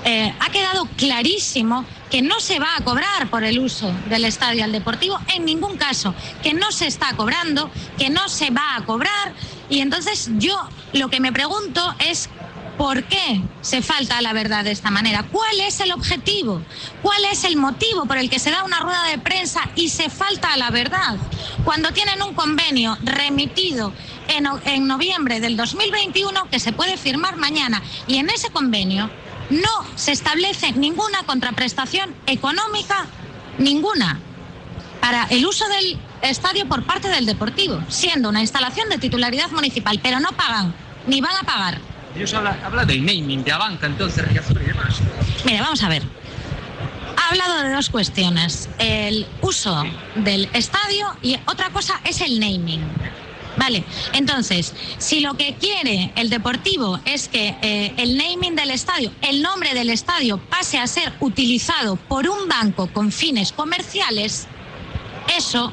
eh, 0.03 0.33
ha 0.39 0.49
quedado 0.49 0.85
clarísimo 0.97 1.85
que 2.09 2.21
no 2.21 2.39
se 2.39 2.59
va 2.59 2.75
a 2.77 2.83
cobrar 2.83 3.29
por 3.29 3.43
el 3.43 3.59
uso 3.59 3.91
del 4.09 4.25
estadio 4.25 4.63
al 4.63 4.71
deportivo 4.71 5.19
en 5.35 5.45
ningún 5.45 5.77
caso, 5.77 6.15
que 6.41 6.53
no 6.53 6.71
se 6.71 6.87
está 6.87 7.13
cobrando, 7.15 7.69
que 7.97 8.09
no 8.09 8.29
se 8.29 8.49
va 8.49 8.75
a 8.75 8.85
cobrar. 8.85 9.33
Y 9.69 9.81
entonces 9.81 10.29
yo 10.37 10.57
lo 10.93 11.09
que 11.09 11.19
me 11.19 11.33
pregunto 11.33 11.93
es 11.99 12.29
¿Por 12.77 13.03
qué 13.05 13.41
se 13.61 13.81
falta 13.81 14.19
a 14.19 14.21
la 14.21 14.33
verdad 14.33 14.63
de 14.63 14.71
esta 14.71 14.91
manera? 14.91 15.23
¿Cuál 15.23 15.59
es 15.61 15.79
el 15.79 15.91
objetivo? 15.91 16.61
¿Cuál 17.01 17.25
es 17.25 17.43
el 17.43 17.57
motivo 17.57 18.05
por 18.05 18.17
el 18.17 18.29
que 18.29 18.37
se 18.37 18.51
da 18.51 18.63
una 18.63 18.79
rueda 18.79 19.03
de 19.05 19.17
prensa 19.17 19.61
y 19.75 19.89
se 19.89 20.09
falta 20.09 20.53
a 20.53 20.57
la 20.57 20.69
verdad? 20.69 21.17
Cuando 21.65 21.91
tienen 21.91 22.21
un 22.21 22.35
convenio 22.35 22.95
remitido 23.01 23.93
en, 24.27 24.47
en 24.65 24.87
noviembre 24.87 25.39
del 25.39 25.57
2021 25.57 26.49
que 26.51 26.59
se 26.59 26.71
puede 26.71 26.97
firmar 26.97 27.37
mañana 27.37 27.81
y 28.07 28.17
en 28.17 28.29
ese 28.29 28.51
convenio 28.51 29.09
no 29.49 29.85
se 29.95 30.11
establece 30.11 30.73
ninguna 30.73 31.23
contraprestación 31.23 32.13
económica, 32.27 33.07
ninguna, 33.57 34.19
para 35.01 35.25
el 35.29 35.45
uso 35.45 35.67
del 35.69 35.99
estadio 36.21 36.67
por 36.67 36.83
parte 36.83 37.07
del 37.07 37.25
Deportivo, 37.25 37.81
siendo 37.87 38.29
una 38.29 38.41
instalación 38.41 38.89
de 38.89 38.97
titularidad 38.97 39.49
municipal, 39.51 39.99
pero 40.01 40.19
no 40.19 40.29
pagan, 40.33 40.75
ni 41.07 41.21
van 41.21 41.35
a 41.35 41.43
pagar. 41.43 41.96
Ellos 42.17 42.33
habla, 42.33 42.57
habla 42.65 42.83
del 42.83 43.05
naming, 43.05 43.43
de 43.43 43.51
Avanca, 43.51 43.85
entonces, 43.85 44.25
y 44.27 44.33
demás. 44.33 44.95
Mire, 45.45 45.61
vamos 45.61 45.83
a 45.83 45.89
ver. 45.89 46.01
Ha 47.15 47.29
hablado 47.29 47.61
de 47.61 47.71
dos 47.71 47.91
cuestiones, 47.91 48.69
el 48.79 49.27
uso 49.41 49.83
del 50.15 50.49
estadio 50.53 51.15
y 51.21 51.37
otra 51.45 51.69
cosa 51.69 52.01
es 52.03 52.21
el 52.21 52.39
naming. 52.39 52.81
Vale, 53.55 53.83
entonces, 54.13 54.73
si 54.97 55.19
lo 55.19 55.35
que 55.35 55.55
quiere 55.55 56.11
el 56.15 56.31
Deportivo 56.31 56.99
es 57.05 57.27
que 57.27 57.55
eh, 57.61 57.93
el 57.97 58.17
naming 58.17 58.55
del 58.55 58.71
estadio, 58.71 59.11
el 59.21 59.43
nombre 59.43 59.75
del 59.75 59.91
estadio 59.91 60.39
pase 60.39 60.79
a 60.79 60.87
ser 60.87 61.13
utilizado 61.19 61.97
por 61.97 62.27
un 62.27 62.47
banco 62.47 62.87
con 62.87 63.11
fines 63.11 63.51
comerciales, 63.51 64.47
eso 65.37 65.71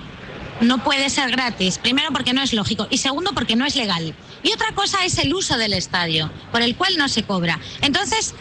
no 0.61 0.85
puede 0.85 1.09
ser 1.09 1.31
gratis. 1.31 1.79
Primero 1.79 2.11
porque 2.13 2.35
no 2.35 2.43
es 2.43 2.53
lógico 2.53 2.87
y 2.91 2.99
segundo 2.99 3.33
porque 3.33 3.57
no 3.57 3.65
es 3.65 3.77
legal. 3.77 4.15
Y 4.45 4.53
otra 4.53 4.73
cosa 4.75 5.05
es 5.07 5.17
el 5.19 5.33
uso 5.33 5.57
del 5.57 5.73
estadio, 5.73 6.31
por 6.53 6.61
el 6.61 6.77
cual 6.77 6.99
no 6.99 7.09
se 7.09 7.23
cobra. 7.23 7.59
Entonces, 7.81 8.35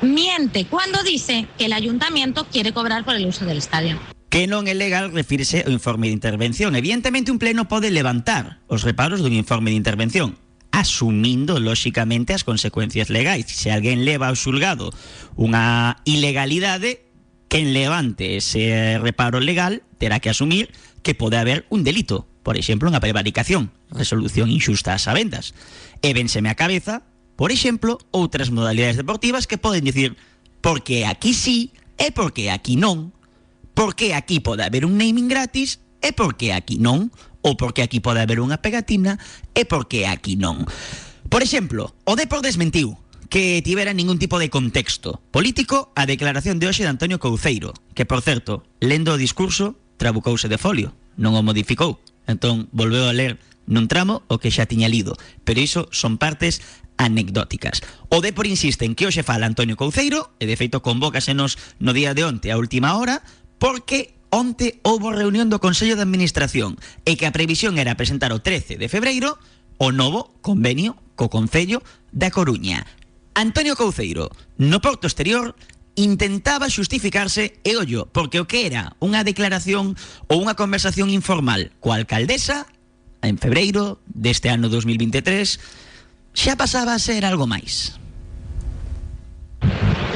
miente 0.00 0.66
cuando 0.66 1.02
dice 1.02 1.48
que 1.58 1.66
el 1.66 1.72
ayuntamiento 1.72 2.46
quiere 2.46 2.72
cobrar 2.72 3.04
por 3.04 3.16
el 3.16 3.26
uso 3.26 3.44
del 3.44 3.58
estadio. 3.58 3.98
Que 4.30 4.46
non 4.46 4.70
é 4.70 4.72
legal 4.72 5.12
refirse 5.12 5.66
ao 5.66 5.74
informe 5.74 6.08
de 6.08 6.16
intervención. 6.16 6.78
Evidentemente, 6.78 7.34
un 7.34 7.42
pleno 7.42 7.68
pode 7.68 7.90
levantar 7.90 8.62
os 8.70 8.86
reparos 8.86 9.20
dun 9.20 9.34
informe 9.34 9.74
de 9.74 9.82
intervención, 9.82 10.38
asumindo, 10.70 11.60
lóxicamente, 11.60 12.32
as 12.32 12.46
consecuencias 12.46 13.10
legais. 13.10 13.44
Se 13.50 13.68
alguén 13.74 14.06
leva 14.06 14.30
ao 14.30 14.38
xulgado 14.38 14.94
unha 15.36 16.00
ilegalidade, 16.08 17.04
quen 17.50 17.76
levante 17.76 18.40
ese 18.40 18.96
reparo 19.02 19.42
legal 19.42 19.84
terá 20.00 20.22
que 20.22 20.32
asumir 20.32 20.72
que 21.04 21.12
pode 21.12 21.36
haber 21.36 21.66
un 21.68 21.84
delito, 21.84 22.31
por 22.42 22.58
exemplo, 22.58 22.90
unha 22.90 23.02
prevaricación, 23.02 23.70
resolución 23.94 24.50
injusta 24.50 24.98
ás 24.98 25.06
sabendas. 25.06 25.54
E 26.02 26.10
a 26.12 26.54
cabeza, 26.58 27.06
por 27.38 27.54
exemplo, 27.54 28.02
outras 28.10 28.50
modalidades 28.50 28.98
deportivas 28.98 29.46
que 29.46 29.58
poden 29.58 29.86
dicir 29.86 30.18
porque 30.62 31.06
aquí 31.06 31.34
sí 31.34 31.70
e 31.98 32.10
porque 32.10 32.50
aquí 32.50 32.74
non, 32.74 33.14
porque 33.74 34.14
aquí 34.14 34.42
pode 34.42 34.66
haber 34.66 34.84
un 34.84 34.98
naming 34.98 35.30
gratis 35.30 35.80
e 36.02 36.10
porque 36.10 36.52
aquí 36.52 36.78
non, 36.82 37.14
ou 37.42 37.58
porque 37.58 37.82
aquí 37.82 37.98
pode 38.02 38.22
haber 38.22 38.38
unha 38.38 38.58
pegatina 38.58 39.18
e 39.54 39.66
porque 39.66 40.06
aquí 40.06 40.38
non. 40.38 40.66
Por 41.30 41.42
exemplo, 41.42 41.94
o 42.04 42.14
Depor 42.14 42.42
desmentiu 42.42 42.98
que 43.32 43.64
tivera 43.64 43.96
ningún 43.96 44.20
tipo 44.20 44.36
de 44.36 44.52
contexto 44.52 45.24
político 45.32 45.90
a 45.96 46.04
declaración 46.04 46.60
de 46.60 46.68
hoxe 46.68 46.84
de 46.84 46.92
Antonio 46.92 47.16
Couceiro, 47.16 47.72
que, 47.96 48.04
por 48.04 48.20
certo, 48.20 48.62
lendo 48.76 49.16
o 49.16 49.20
discurso, 49.20 49.80
trabucouse 49.96 50.52
de 50.52 50.60
folio, 50.60 50.92
non 51.16 51.32
o 51.32 51.40
modificou. 51.40 51.96
Entón, 52.26 52.68
volveu 52.72 53.08
a 53.08 53.16
ler 53.16 53.38
nun 53.66 53.86
tramo 53.86 54.26
o 54.26 54.38
que 54.42 54.50
xa 54.50 54.66
tiña 54.66 54.90
lido, 54.90 55.14
pero 55.46 55.62
iso 55.62 55.86
son 55.94 56.18
partes 56.18 56.60
anecdóticas. 56.98 57.82
O 58.10 58.20
Depor 58.20 58.46
insiste 58.46 58.84
en 58.84 58.94
que 58.94 59.06
hoxe 59.06 59.26
fala 59.26 59.46
Antonio 59.46 59.78
Couceiro, 59.78 60.34
e 60.38 60.46
de 60.46 60.58
feito 60.58 60.82
convócasenos 60.82 61.58
no 61.78 61.94
día 61.94 62.14
de 62.14 62.26
onte 62.26 62.50
a 62.50 62.58
última 62.58 62.98
hora, 62.98 63.22
porque 63.58 64.14
onte 64.32 64.80
houbo 64.82 65.12
reunión 65.12 65.52
do 65.52 65.60
Consello 65.60 65.94
de 65.94 66.04
Administración 66.06 66.80
e 67.04 67.20
que 67.20 67.28
a 67.28 67.34
previsión 67.36 67.76
era 67.76 68.00
presentar 68.00 68.32
o 68.32 68.40
13 68.40 68.80
de 68.80 68.88
febreiro 68.88 69.36
o 69.76 69.92
novo 69.92 70.32
convenio 70.40 70.96
co 71.14 71.28
Concello 71.28 71.84
da 72.10 72.32
Coruña. 72.32 72.88
Antonio 73.36 73.76
Couceiro, 73.76 74.28
no 74.60 74.80
porto 74.80 75.08
exterior, 75.08 75.56
intentaba 75.94 76.72
xustificarse 76.72 77.60
e 77.64 77.76
ollo, 77.76 78.08
porque 78.08 78.40
o 78.40 78.48
que 78.48 78.64
era 78.64 78.96
unha 79.00 79.24
declaración 79.24 79.92
ou 80.32 80.40
unha 80.40 80.56
conversación 80.56 81.12
informal 81.12 81.68
coa 81.84 82.00
alcaldesa 82.00 82.64
en 83.20 83.36
febreiro 83.36 84.00
deste 84.08 84.48
ano 84.48 84.72
2023 84.72 85.60
xa 86.32 86.54
pasaba 86.56 86.96
a 86.96 87.02
ser 87.02 87.28
algo 87.28 87.44
máis. 87.44 88.00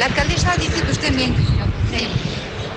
La 0.00 0.09
alcaldesa 0.09 0.56
dice 0.56 0.80
que 0.83 0.92
usted 0.92 1.12
miente. 1.12 1.40
Sí. 1.92 2.09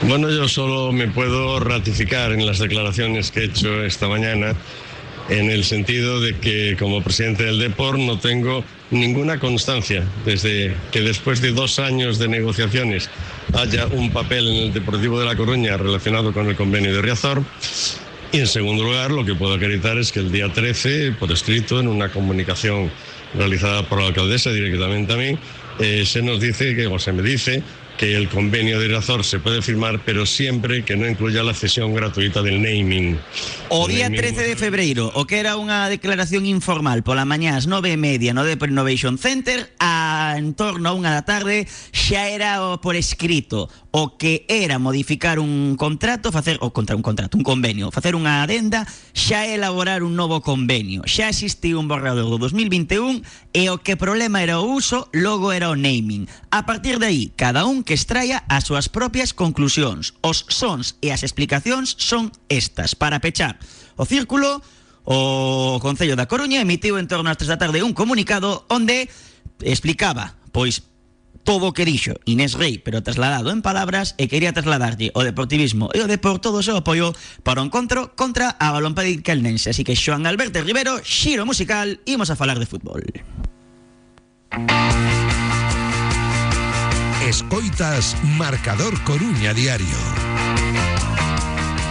Bueno, 0.08 0.30
yo 0.30 0.48
solo 0.48 0.92
me 0.92 1.08
puedo 1.08 1.60
ratificar 1.60 2.32
en 2.32 2.46
las 2.46 2.60
declaraciones 2.60 3.32
que 3.32 3.42
he 3.42 3.46
hecho 3.46 3.84
esta 3.84 4.08
mañana 4.08 4.56
en 5.30 5.50
el 5.52 5.64
sentido 5.64 6.22
de 6.22 6.38
que 6.38 6.76
como 6.80 7.04
presidente 7.04 7.44
del 7.44 7.60
Depor 7.60 8.00
no 8.00 8.20
tengo 8.20 8.64
ninguna 8.92 9.40
constancia 9.40 10.04
desde 10.26 10.76
que 10.92 11.02
después 11.02 11.42
de 11.42 11.52
dos 11.52 11.80
años 11.80 12.18
de 12.18 12.28
negociaciones 12.28 13.10
haya 13.54 13.88
un 13.88 14.12
papel 14.12 14.48
en 14.48 14.56
el 14.56 14.74
Deportivo 14.74 15.20
de 15.20 15.26
La 15.26 15.36
Coruña 15.36 15.78
relacionado 15.78 16.34
con 16.34 16.48
el 16.48 16.56
convenio 16.56 16.94
de 16.94 17.02
Riazor. 17.02 17.44
Y 18.32 18.40
en 18.40 18.48
segundo 18.48 18.84
lugar, 18.84 19.12
lo 19.12 19.26
que 19.26 19.34
puedo 19.34 19.56
acreditar 19.56 19.98
es 19.98 20.12
que 20.12 20.20
el 20.20 20.32
día 20.32 20.52
13, 20.54 21.14
por 21.14 21.32
escrito, 21.32 21.80
en 21.80 21.88
una 21.88 22.12
comunicación 22.12 22.92
realizada 23.34 23.88
por 23.88 24.00
la 24.00 24.08
alcaldesa 24.08 24.52
directamente 24.52 25.14
a 25.14 25.18
mí, 25.18 25.38
eh, 25.80 26.06
se 26.06 26.22
nos 26.22 26.40
dice 26.40 26.76
que, 26.76 26.88
o 26.88 27.00
se 27.00 27.12
me 27.12 27.24
dice 27.24 27.64
que 28.00 28.16
el 28.16 28.30
convenio 28.30 28.80
de 28.80 28.86
Irazor 28.86 29.26
se 29.26 29.40
puede 29.40 29.62
firmar, 29.62 30.00
pero 30.06 30.26
siempre 30.26 30.86
que 30.86 30.96
no 30.96 31.06
incluya 31.06 31.44
la 31.44 31.54
cesión 31.54 31.94
gratuita 31.94 32.42
del 32.42 32.62
naming. 32.62 33.20
O 33.68 33.90
día 33.90 34.10
13 34.10 34.42
de 34.48 34.56
febreiro, 34.56 35.12
o 35.16 35.28
que 35.28 35.36
era 35.36 35.60
unha 35.60 35.92
declaración 35.92 36.48
informal 36.48 37.04
pola 37.04 37.28
mañá 37.28 37.60
ás 37.60 37.68
nove 37.68 37.92
e 37.92 38.00
media 38.00 38.32
no 38.32 38.48
Depor 38.48 38.72
Innovation 38.72 39.20
Center, 39.20 39.68
a 39.84 40.40
en 40.40 40.56
torno 40.56 40.88
a 40.88 40.96
unha 40.96 41.12
da 41.12 41.28
tarde 41.28 41.68
xa 41.92 42.32
era 42.32 42.80
por 42.80 42.96
escrito 42.96 43.68
o 43.92 44.18
que 44.18 44.46
era 44.48 44.78
modificar 44.78 45.40
un 45.40 45.76
contrato, 45.76 46.32
facer 46.32 46.58
o 46.62 46.72
contra 46.72 46.96
un 46.96 47.02
contrato, 47.02 47.38
un 47.38 47.44
convenio, 47.44 47.90
facer 47.90 48.14
unha 48.14 48.46
adenda, 48.46 48.86
xa 49.18 49.50
elaborar 49.50 50.06
un 50.06 50.14
novo 50.14 50.46
convenio. 50.46 51.02
Xa 51.10 51.34
existiu 51.34 51.82
un 51.82 51.90
borrador 51.90 52.30
do 52.30 52.38
2021 52.38 53.26
e 53.54 53.74
o 53.74 53.82
que 53.82 53.98
problema 53.98 54.46
era 54.46 54.62
o 54.62 54.70
uso, 54.70 55.10
logo 55.10 55.50
era 55.50 55.74
o 55.74 55.76
naming. 55.76 56.30
A 56.54 56.70
partir 56.70 57.02
de 57.02 57.10
aí, 57.10 57.24
cada 57.34 57.66
un 57.66 57.82
que 57.82 57.98
extraia 57.98 58.46
as 58.46 58.70
súas 58.70 58.94
propias 58.94 59.34
conclusións. 59.34 60.14
Os 60.22 60.46
sons 60.54 61.02
e 61.02 61.10
as 61.10 61.26
explicacións 61.26 61.98
son 61.98 62.30
estas. 62.46 62.94
Para 62.94 63.18
pechar 63.18 63.58
o 63.98 64.06
círculo, 64.06 64.62
o 65.10 65.82
Concello 65.82 66.14
da 66.14 66.30
Coruña 66.30 66.62
emitiu 66.62 67.02
en 67.02 67.10
torno 67.10 67.34
ás 67.34 67.42
3 67.42 67.50
da 67.50 67.62
tarde 67.62 67.82
un 67.82 67.98
comunicado 67.98 68.70
onde 68.70 69.10
explicaba, 69.66 70.38
pois, 70.54 70.86
todo 71.50 71.66
o 71.66 71.74
que 71.74 71.82
dixo 71.82 72.14
Inés 72.30 72.54
Rey, 72.54 72.78
pero 72.78 73.02
trasladado 73.02 73.50
en 73.50 73.66
palabras 73.66 74.14
e 74.22 74.30
quería 74.30 74.54
trasladarlle 74.54 75.10
o 75.18 75.26
deportivismo 75.26 75.90
e 75.98 76.06
o 76.06 76.06
depor 76.06 76.38
todo 76.38 76.62
o 76.62 76.66
seu 76.66 76.78
apoio 76.78 77.10
para 77.42 77.58
o 77.58 77.66
encontro 77.66 78.14
contra 78.14 78.54
a 78.62 78.70
Balompédic 78.70 79.26
Calnense. 79.26 79.74
Así 79.74 79.82
que 79.82 79.98
Xoan 79.98 80.30
Alberto 80.30 80.62
Rivero, 80.62 81.02
xiro 81.02 81.50
musical, 81.50 82.06
imos 82.06 82.30
a 82.30 82.38
falar 82.38 82.62
de 82.62 82.70
fútbol. 82.70 83.02
Escoitas 87.26 88.14
Marcador 88.38 88.94
Coruña 89.02 89.50
Diario. 89.58 90.39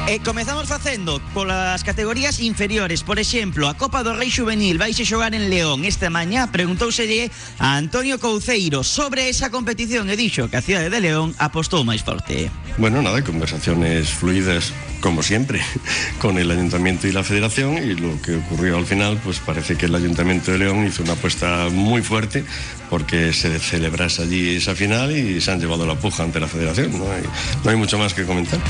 E 0.09 0.25
comezamos 0.25 0.65
facendo 0.73 1.21
polas 1.37 1.85
categorías 1.85 2.41
inferiores. 2.41 3.05
Por 3.05 3.21
exemplo, 3.21 3.69
a 3.69 3.77
Copa 3.77 4.01
do 4.01 4.17
Rei 4.17 4.33
Juvenil 4.33 4.81
Vais 4.81 4.97
a 4.97 5.05
xogar 5.05 5.37
en 5.37 5.53
León 5.53 5.85
esta 5.85 6.09
mañá 6.09 6.49
Preguntouselle 6.49 7.29
a 7.61 7.77
Antonio 7.77 8.17
Couceiro 8.17 8.81
Sobre 8.81 9.29
esa 9.29 9.53
competición 9.53 10.09
e 10.09 10.17
dixo 10.17 10.49
que 10.49 10.57
a 10.57 10.65
cidade 10.65 10.89
de 10.89 11.05
León 11.05 11.37
apostou 11.37 11.85
máis 11.85 12.01
forte. 12.01 12.49
Bueno, 12.81 13.05
nada, 13.05 13.21
conversaciones 13.21 14.09
fluidas 14.09 14.73
como 15.05 15.21
siempre 15.21 15.61
con 16.25 16.41
el 16.41 16.49
Ayuntamiento 16.49 17.05
y 17.05 17.13
la 17.13 17.21
Federación 17.21 17.77
y 17.77 17.93
lo 17.93 18.17
que 18.25 18.41
ocurrió 18.41 18.81
al 18.81 18.89
final 18.89 19.21
pues 19.21 19.45
parece 19.45 19.77
que 19.77 19.93
el 19.93 19.95
Ayuntamiento 19.95 20.57
de 20.57 20.65
León 20.65 20.89
hizo 20.89 21.05
una 21.05 21.21
apuesta 21.21 21.69
muy 21.69 22.01
fuerte 22.01 22.49
porque 22.89 23.33
se 23.33 23.59
celebrase 23.59 24.23
allí 24.23 24.57
esa 24.57 24.75
final 24.75 25.17
y 25.17 25.41
se 25.41 25.51
han 25.51 25.61
llevado 25.61 25.87
la 25.87 25.95
puja 25.95 26.23
ante 26.23 26.41
la 26.41 26.49
Federación. 26.49 26.99
No 26.99 27.11
hay, 27.11 27.23
no 27.65 27.71
hay 27.71 27.77
mucho 27.77 27.99
más 27.99 28.15
que 28.15 28.25
comentar. 28.25 28.61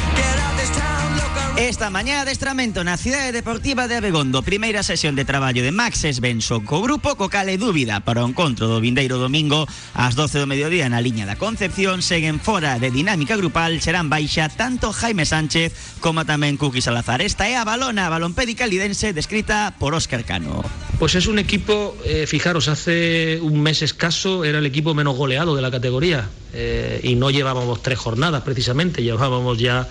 Esta 1.59 1.91
mañá 1.91 2.23
adestramento 2.23 2.87
na 2.87 2.95
cidade 2.95 3.35
deportiva 3.35 3.91
de 3.91 3.99
Abegondo 3.99 4.47
Primeira 4.47 4.87
sesión 4.87 5.19
de 5.19 5.27
traballo 5.27 5.59
de 5.59 5.75
Max 5.75 6.07
Esbenso 6.07 6.63
Co 6.63 6.79
grupo 6.79 7.19
co 7.19 7.27
cale 7.27 7.59
dúbida 7.59 7.99
para 8.07 8.23
o 8.23 8.31
encontro 8.31 8.71
do 8.71 8.79
vindeiro 8.79 9.19
domingo 9.19 9.67
Ás 9.91 10.15
12 10.15 10.39
do 10.39 10.47
mediodía 10.47 10.87
na 10.87 11.03
liña 11.03 11.27
da 11.27 11.35
Concepción 11.35 11.99
Seguen 11.99 12.39
fora 12.39 12.79
de 12.79 12.95
dinámica 12.95 13.35
grupal 13.35 13.83
Serán 13.83 14.07
baixa 14.07 14.47
tanto 14.47 14.95
Jaime 14.95 15.27
Sánchez 15.27 15.99
como 15.99 16.23
tamén 16.23 16.55
Cuqui 16.55 16.79
Salazar. 16.79 17.27
Esta 17.27 17.51
é 17.51 17.59
a 17.59 17.67
balona 17.67 18.07
balompédica 18.07 18.63
lidense 18.71 19.11
descrita 19.11 19.75
por 19.83 19.99
Óscar 19.99 20.23
Cano. 20.23 20.63
Pues 20.99 21.15
es 21.15 21.27
un 21.27 21.39
equipo, 21.39 21.95
eh, 22.07 22.27
fijaros, 22.27 22.67
hace 22.67 23.39
un 23.43 23.63
mes 23.63 23.83
escaso 23.83 24.08
era 24.45 24.59
el 24.59 24.67
equipo 24.67 24.95
menos 24.95 25.17
goleado 25.17 25.55
de 25.55 25.61
la 25.61 25.71
categoría 25.71 26.31
eh, 26.55 27.01
y 27.03 27.15
no 27.15 27.31
llevábamos 27.31 27.83
tres 27.83 27.99
jornadas 27.99 28.43
precisamente, 28.43 29.03
llevábamos 29.03 29.59
ya 29.59 29.87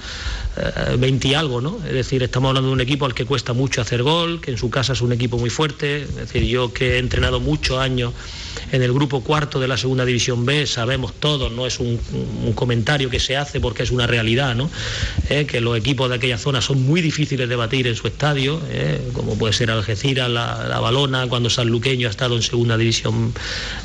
eh, 0.58 0.96
20 0.98 1.28
y 1.28 1.34
algo, 1.36 1.62
¿no? 1.62 1.78
Es 1.86 1.94
decir, 1.94 2.24
estamos 2.24 2.50
hablando 2.50 2.70
de 2.70 2.74
un 2.74 2.82
equipo 2.82 3.06
al 3.06 3.14
que 3.14 3.26
cuesta 3.26 3.54
mucho 3.54 3.80
hacer 3.80 4.02
gol, 4.02 4.42
que 4.42 4.50
en 4.52 4.58
su 4.58 4.72
casa 4.72 4.94
es 4.94 5.02
un 5.02 5.12
equipo 5.12 5.38
muy 5.38 5.52
fuerte, 5.52 6.02
es 6.02 6.16
decir, 6.16 6.44
yo 6.46 6.74
que 6.74 6.96
he 6.96 6.98
entrenado 6.98 7.40
muchos 7.40 7.78
años 7.78 8.14
en 8.72 8.82
el 8.82 8.94
grupo 8.94 9.22
cuarto 9.22 9.60
de 9.60 9.68
la 9.68 9.78
segunda 9.78 10.06
división 10.06 10.46
B, 10.46 10.66
sabemos 10.68 11.14
todos, 11.20 11.52
no 11.52 11.66
es 11.66 11.80
un, 11.80 11.98
comentario 12.56 13.10
que 13.10 13.20
se 13.20 13.38
hace 13.38 13.60
porque 13.60 13.84
es 13.84 13.92
una 13.92 14.08
realidad, 14.08 14.56
¿no? 14.56 14.70
Eh, 15.30 15.46
que 15.46 15.62
los 15.62 15.78
equipos 15.78 16.10
de 16.10 16.16
aquella 16.16 16.38
zona 16.38 16.62
son 16.62 16.84
muy 16.84 17.02
difíciles 17.02 17.48
de 17.48 17.56
batir 17.56 17.88
en 17.88 17.96
su 17.96 18.08
estadio, 18.08 18.62
eh, 18.70 19.00
como 19.14 19.38
puede 19.38 19.54
ser 19.54 19.70
Algeciras, 19.70 20.30
la, 20.30 20.80
Balona, 20.80 21.28
cuando 21.28 21.50
Sanluqueño 21.50 22.08
ha 22.08 22.12
estado 22.12 22.36
en 22.36 22.42
segunda 22.42 22.78
división, 22.78 23.34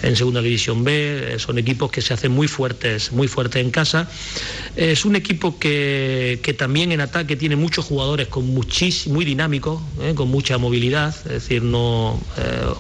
en 0.02 0.16
segunda 0.16 0.40
división 0.40 0.84
B, 0.84 1.34
eh, 1.34 1.38
son 1.38 1.58
equipos 1.58 1.90
que 1.90 2.00
se 2.00 2.14
hacen 2.14 2.32
muy 2.32 2.48
fuertes, 2.48 3.12
muy 3.12 3.28
fuertes 3.28 3.62
en 3.62 3.70
casa. 3.70 4.08
Es 4.76 5.04
un 5.04 5.16
equipo 5.16 5.58
que, 5.58 6.40
que 6.42 6.54
también 6.54 6.92
en 6.92 7.00
ataque 7.00 7.36
tiene 7.36 7.56
muchos 7.56 7.84
jugadores 7.84 8.28
con 8.28 8.52
muy 8.52 9.24
dinámicos, 9.24 9.80
con 10.14 10.28
mucha 10.28 10.58
movilidad, 10.58 11.14
es 11.26 11.32
decir, 11.32 11.62
no 11.62 12.20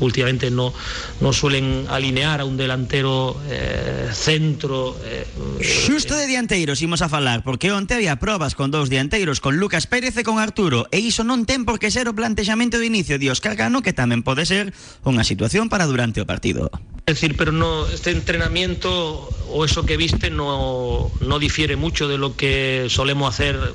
últimamente 0.00 0.50
no, 0.50 0.72
no 1.20 1.32
suelen 1.32 1.86
alinear 1.92 2.40
a 2.40 2.44
un 2.44 2.56
delantero 2.56 3.36
eh, 3.48 4.10
centro. 4.12 4.96
Eh, 5.04 5.26
Xusto 5.60 6.16
de 6.16 6.26
dianteiros 6.26 6.80
imos 6.82 7.04
a 7.04 7.08
falar 7.08 7.44
Porque 7.44 7.70
onte 7.70 7.94
había 7.94 8.16
probas 8.16 8.56
con 8.56 8.72
dous 8.72 8.90
dianteiros 8.90 9.38
Con 9.38 9.60
Lucas 9.60 9.86
Pérez 9.86 10.16
e 10.16 10.26
con 10.26 10.40
Arturo 10.40 10.88
E 10.90 10.98
iso 10.98 11.22
non 11.22 11.44
ten 11.46 11.62
por 11.62 11.78
que 11.78 11.92
ser 11.92 12.10
o 12.10 12.16
plantexamento 12.16 12.80
de 12.80 12.88
inicio 12.88 13.20
de 13.20 13.30
Óscar 13.30 13.54
Cano 13.54 13.84
Que 13.84 13.94
tamén 13.94 14.26
pode 14.26 14.48
ser 14.48 14.74
unha 15.06 15.22
situación 15.22 15.70
para 15.70 15.86
durante 15.86 16.18
o 16.18 16.26
partido 16.26 16.72
Es 17.06 17.18
decir, 17.18 17.36
pero 17.36 17.50
no, 17.50 17.86
este 17.90 18.14
entrenamiento 18.14 19.26
o 19.52 19.64
eso 19.64 19.84
que 19.86 19.96
viste 19.96 20.30
no, 20.30 21.10
no 21.20 21.38
difiere 21.38 21.76
mucho 21.76 22.08
de 22.08 22.18
lo 22.18 22.36
que 22.36 22.86
solemos 22.88 23.28
hacer 23.28 23.74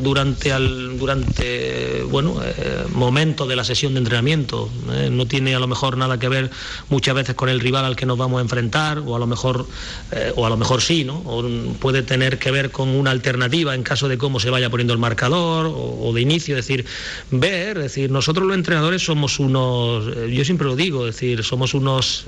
durante 0.00 0.52
al, 0.52 0.98
durante 0.98 2.02
bueno 2.04 2.40
eh, 2.42 2.84
momentos 2.92 3.48
de 3.48 3.56
la 3.56 3.64
sesión 3.64 3.94
de 3.94 3.98
entrenamiento 3.98 4.70
eh, 4.92 5.08
no 5.10 5.26
tiene 5.26 5.54
a 5.54 5.58
lo 5.58 5.66
mejor 5.66 5.96
nada 5.96 6.18
que 6.18 6.28
ver 6.28 6.50
muchas 6.88 7.14
veces 7.14 7.34
con 7.34 7.48
el 7.48 7.60
rival 7.60 7.84
al 7.84 7.96
que 7.96 8.06
nos 8.06 8.18
vamos 8.18 8.38
a 8.38 8.42
enfrentar 8.42 8.98
o 8.98 9.14
a 9.16 9.18
lo 9.18 9.26
mejor 9.26 9.68
eh, 10.12 10.32
o 10.36 10.46
a 10.46 10.50
lo 10.50 10.56
mejor 10.56 10.80
sí 10.82 11.04
no 11.04 11.22
o 11.24 11.44
puede 11.78 12.02
tener 12.02 12.38
que 12.38 12.50
ver 12.50 12.70
con 12.70 12.88
una 12.88 13.10
alternativa 13.10 13.74
en 13.74 13.82
caso 13.82 14.08
de 14.08 14.18
cómo 14.18 14.40
se 14.40 14.50
vaya 14.50 14.70
poniendo 14.70 14.92
el 14.92 14.98
marcador 14.98 15.70
o, 15.72 16.12
de 16.14 16.20
inicio 16.20 16.56
es 16.56 16.66
decir 16.66 16.86
ver 17.30 17.76
es 17.78 17.84
decir 17.84 18.10
nosotros 18.10 18.46
los 18.46 18.56
entrenadores 18.56 19.02
somos 19.02 19.38
unos 19.38 20.06
yo 20.30 20.44
siempre 20.44 20.66
lo 20.66 20.76
digo 20.76 21.06
es 21.06 21.14
decir 21.14 21.42
somos 21.44 21.74
unos 21.74 22.24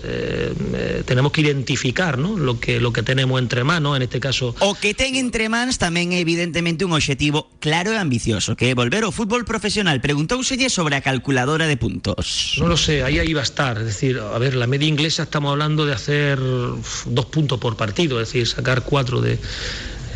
tenemos 1.07 1.33
que 1.33 1.41
identificar 1.41 2.19
¿no? 2.19 2.37
lo 2.37 2.61
que 2.61 2.81
que 2.93 3.03
tenemos 3.03 3.39
entre 3.39 3.63
manos 3.65 3.97
en 3.97 4.03
este 4.03 4.21
caso 4.21 4.55
O 4.61 4.75
que 4.75 4.95
ten 4.95 5.15
entre 5.15 5.49
mans 5.49 5.79
tamén 5.79 6.11
é 6.11 6.19
evidentemente 6.19 6.83
un 6.83 6.93
obxectivo 6.93 7.49
claro 7.63 7.95
e 7.95 7.99
ambicioso 8.01 8.59
Que 8.59 8.73
é 8.73 8.75
volver 8.75 9.07
ao 9.07 9.15
fútbol 9.15 9.45
profesional 9.45 10.01
Preguntouselle 10.03 10.73
sobre 10.73 10.99
a 10.99 11.05
calculadora 11.05 11.71
de 11.71 11.77
puntos 11.77 12.57
No 12.59 12.67
lo 12.67 12.77
sé, 12.77 13.03
ahí 13.03 13.19
iba 13.29 13.41
a 13.41 13.45
estar. 13.45 13.79
Es 13.79 13.85
decir, 13.85 14.19
a 14.19 14.39
ver, 14.39 14.55
la 14.55 14.67
media 14.67 14.89
inglesa 14.89 15.23
estamos 15.25 15.53
hablando 15.53 15.87
de 15.87 15.95
hacer 15.95 16.39
dos 16.39 17.27
puntos 17.27 17.59
por 17.59 17.77
partido, 17.77 18.21
es 18.21 18.29
decir, 18.29 18.47
sacar 18.47 18.83
cuatro 18.83 19.21
de, 19.21 19.39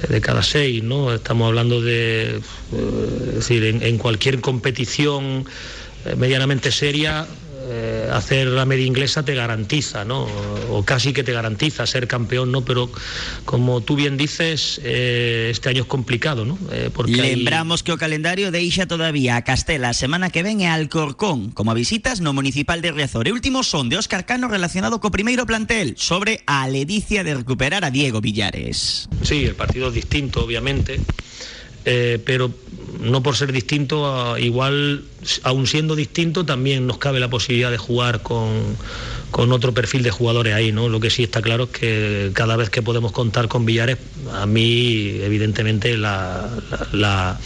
de 0.08 0.20
cada 0.20 0.42
seis, 0.42 0.82
¿no? 0.82 1.12
Estamos 1.12 1.48
hablando 1.48 1.80
de, 1.80 2.36
es 2.36 3.34
decir, 3.34 3.64
en, 3.64 3.82
en 3.82 3.98
cualquier 3.98 4.40
competición 4.40 5.46
eh, 6.04 6.16
medianamente 6.16 6.72
seria, 6.72 7.26
eh, 7.64 8.08
hacer 8.12 8.48
la 8.48 8.64
media 8.66 8.84
inglesa 8.86 9.24
te 9.24 9.34
garantiza, 9.34 10.04
¿no? 10.04 10.26
O 10.70 10.82
casi 10.84 11.12
que 11.12 11.22
te 11.24 11.32
garantiza 11.32 11.86
ser 11.86 12.06
campeón, 12.08 12.52
¿no? 12.52 12.64
Pero 12.64 12.90
como 13.44 13.80
tú 13.80 13.96
bien 13.96 14.16
dices, 14.16 14.80
eh, 14.84 15.48
este 15.50 15.68
año 15.68 15.82
es 15.82 15.88
complicado, 15.88 16.44
¿no? 16.44 16.58
Eh, 16.70 16.90
porque 16.92 17.20
hay- 17.20 17.36
Lembramos 17.36 17.82
que 17.82 17.92
o 17.92 17.98
calendario 17.98 18.50
deixa 18.50 18.86
todavía 18.86 19.36
a 19.36 19.42
Castela 19.44 19.90
a 19.90 19.94
semana 19.94 20.30
que 20.30 20.42
ven 20.42 20.60
e 20.60 20.68
Alcorcón 20.68 21.50
como 21.52 21.74
visitas 21.74 22.20
no 22.20 22.32
Municipal 22.32 22.80
de 22.82 22.92
Riazor. 22.92 23.28
E 23.28 23.32
últimos 23.32 23.66
son 23.66 23.88
de 23.88 23.96
Óscar 23.98 24.26
Cano 24.26 24.48
relacionado 24.48 25.00
co 25.00 25.10
primeiro 25.10 25.46
plantel 25.46 25.94
sobre 25.96 26.40
a 26.46 26.68
ledicia 26.68 27.24
de 27.24 27.34
recuperar 27.34 27.84
a 27.84 27.90
Diego 27.90 28.20
Villares. 28.20 29.08
Sí, 29.22 29.44
el 29.44 29.54
partido 29.54 29.88
es 29.88 29.94
distinto, 29.94 30.44
obviamente, 30.44 31.00
eh, 31.84 32.20
pero 32.24 32.50
no 33.00 33.22
por 33.22 33.36
ser 33.36 33.52
distinto, 33.52 34.36
igual, 34.38 35.02
aun 35.42 35.66
siendo 35.66 35.96
distinto, 35.96 36.44
también 36.46 36.86
nos 36.86 36.98
cabe 36.98 37.20
la 37.20 37.28
posibilidad 37.30 37.70
de 37.70 37.78
jugar 37.78 38.22
con, 38.22 38.76
con 39.30 39.52
otro 39.52 39.72
perfil 39.74 40.02
de 40.02 40.10
jugadores 40.10 40.54
ahí, 40.54 40.72
¿no? 40.72 40.88
Lo 40.88 41.00
que 41.00 41.10
sí 41.10 41.22
está 41.24 41.42
claro 41.42 41.64
es 41.64 41.70
que 41.70 42.30
cada 42.34 42.56
vez 42.56 42.70
que 42.70 42.82
podemos 42.82 43.12
contar 43.12 43.48
con 43.48 43.64
Villares, 43.64 43.98
a 44.32 44.46
mí, 44.46 45.18
evidentemente, 45.22 45.96
la- 45.96 47.38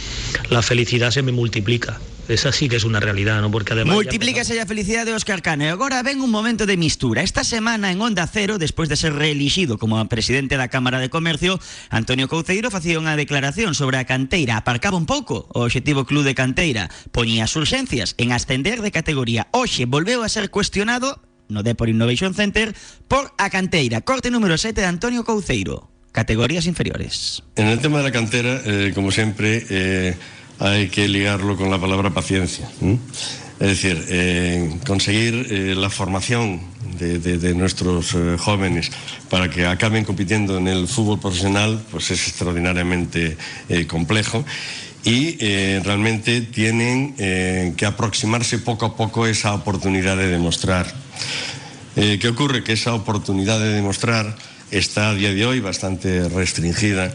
la 0.51 0.63
felicidad 0.63 1.11
se 1.11 1.23
me 1.23 1.33
multiplica. 1.33 2.01
Esa 2.29 2.51
sí 2.51 2.69
que 2.69 2.77
es 2.77 2.85
una 2.85 2.99
realidad, 2.99 3.41
¿no? 3.41 3.51
Porque 3.51 3.73
además... 3.73 3.95
ya 3.95 3.95
Multiplícase 3.95 4.61
a 4.61 4.67
felicidade 4.67 5.07
de 5.07 5.15
Óscar 5.15 5.43
Cano 5.43 5.65
agora 5.71 6.03
ven 6.03 6.21
un 6.21 6.31
momento 6.31 6.67
de 6.67 6.77
mistura. 6.77 7.23
Esta 7.23 7.45
semana 7.45 7.93
en 7.93 8.01
Onda 8.01 8.27
Cero, 8.27 8.59
despois 8.59 8.89
de 8.89 8.97
ser 8.97 9.15
reelixido 9.15 9.79
como 9.79 10.03
presidente 10.09 10.57
da 10.57 10.69
Cámara 10.69 10.99
de 10.99 11.11
Comercio 11.11 11.61
Antonio 11.91 12.29
Couceiro 12.29 12.71
facía 12.71 12.99
unha 12.99 13.15
declaración 13.15 13.75
sobre 13.79 14.03
a 14.03 14.09
canteira. 14.09 14.59
Aparcaba 14.59 14.99
un 14.99 15.07
pouco 15.07 15.47
o 15.55 15.63
Objetivo 15.63 16.05
Club 16.05 16.27
de 16.27 16.35
Canteira. 16.35 16.91
Poñía 17.15 17.47
as 17.47 17.55
urxencias 17.55 18.19
en 18.19 18.35
ascender 18.35 18.83
de 18.83 18.91
categoría. 18.91 19.47
Oxe 19.55 19.87
volveu 19.87 20.27
a 20.27 20.29
ser 20.29 20.51
cuestionado 20.51 21.23
no 21.49 21.63
Depor 21.63 21.89
Innovation 21.89 22.35
Center 22.35 22.75
por 23.07 23.33
a 23.39 23.51
canteira. 23.51 24.03
Corte 24.03 24.31
número 24.31 24.59
7 24.59 24.81
de 24.81 24.87
Antonio 24.87 25.25
Couceiro. 25.25 25.91
Categorías 26.11 26.67
inferiores. 26.67 27.43
En 27.57 27.69
el 27.69 27.79
tema 27.79 27.99
de 27.99 28.05
la 28.05 28.13
cantera, 28.13 28.63
eh, 28.65 28.93
como 28.95 29.13
siempre, 29.13 29.67
eh, 29.69 30.17
hay 30.59 30.89
que 30.89 31.09
ligarlo 31.09 31.57
con 31.57 31.71
la 31.71 31.81
palabra 31.81 32.11
paciencia. 32.11 32.69
Es 33.59 33.69
decir, 33.69 34.05
eh, 34.09 34.79
conseguir 34.87 35.47
eh, 35.51 35.75
la 35.75 35.89
formación 35.89 36.61
de, 36.99 37.55
nuestros 37.55 38.15
eh, 38.15 38.37
jóvenes 38.39 38.91
para 39.31 39.49
que 39.49 39.67
acaben 39.67 40.05
compitiendo 40.05 40.59
en 40.59 40.69
el 40.69 40.87
fútbol 40.87 41.19
profesional, 41.19 41.83
pues 41.91 42.11
es 42.11 42.29
extraordinariamente 42.29 43.37
complejo 43.87 44.45
y 45.05 45.37
realmente 45.81 46.41
tienen 46.41 47.15
que 47.15 47.87
aproximarse 47.87 48.59
poco 48.59 48.87
a 48.87 48.97
poco 48.97 49.27
esa 49.27 49.55
oportunidad 49.55 50.17
de 50.17 50.27
demostrar. 50.27 50.93
¿Qué 51.95 52.29
ocurre? 52.29 52.65
Que 52.65 52.73
esa 52.73 52.93
oportunidad 52.93 53.61
de 53.61 53.69
demostrar 53.69 54.37
está 54.73 55.11
a 55.11 55.15
día 55.15 55.33
de 55.33 55.47
hoy 55.47 55.61
bastante 55.61 56.29
restringida 56.29 57.15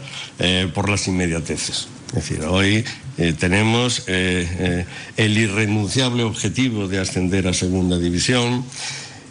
por 0.74 0.88
las 0.88 1.06
inmediateces. 1.06 1.88
Es 2.08 2.14
decir, 2.14 2.44
hoy 2.44 2.84
eh, 3.18 3.34
tenemos 3.38 4.04
eh, 4.06 4.48
eh, 4.58 4.86
el 5.16 5.36
irrenunciable 5.36 6.22
objetivo 6.22 6.88
de 6.88 6.98
ascender 6.98 7.46
a 7.46 7.52
segunda 7.52 7.98
división 7.98 8.64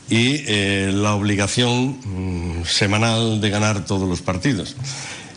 y 0.10 0.44
la 0.92 1.16
obligación 1.16 1.98
mm, 2.04 2.66
semanal 2.66 3.40
de 3.40 3.50
ganar 3.50 3.86
todos 3.86 4.10
los 4.10 4.22
partidos. 4.22 4.76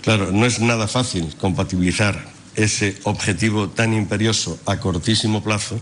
Claro, 0.02 0.33
no 0.33 0.44
es 0.46 0.59
nada 0.59 0.88
fácil 0.88 1.33
compatibilizar 1.38 2.34
ese 2.57 2.97
objetivo 3.05 3.69
tan 3.69 3.93
imperioso 3.95 4.59
a 4.67 4.79
cortísimo 4.79 5.43
plazo 5.43 5.79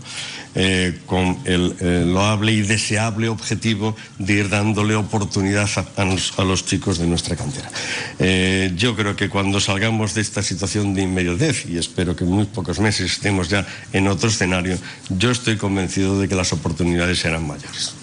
eh, 0.55 0.99
con 1.05 1.37
el 1.45 1.75
eh, 1.79 2.03
loable 2.05 2.51
y 2.51 2.61
deseable 2.61 3.29
objetivo 3.29 3.95
de 4.19 4.33
ir 4.33 4.49
dándole 4.49 4.95
oportunidad 4.95 5.69
a, 5.75 6.01
a 6.01 6.05
los, 6.05 6.37
a 6.37 6.43
los 6.43 6.65
chicos 6.65 6.97
de 6.97 7.07
nuestra 7.07 7.35
cantera. 7.35 7.71
Eh, 8.19 8.71
yo 8.75 8.95
creo 8.95 9.15
que 9.15 9.29
cuando 9.29 9.59
salgamos 9.59 10.13
de 10.13 10.21
esta 10.21 10.43
situación 10.43 10.93
de 10.93 11.03
inmediatez, 11.03 11.65
y 11.65 11.77
espero 11.77 12.15
que 12.15 12.23
en 12.23 12.31
muy 12.31 12.45
pocos 12.45 12.79
meses 12.79 13.11
estemos 13.11 13.49
ya 13.49 13.65
en 13.93 14.07
otro 14.07 14.29
escenario, 14.29 14.77
yo 15.09 15.31
estoy 15.31 15.57
convencido 15.57 16.19
de 16.19 16.27
que 16.27 16.35
las 16.35 16.53
oportunidades 16.53 17.19
serán 17.19 17.47
mayores. 17.47 17.93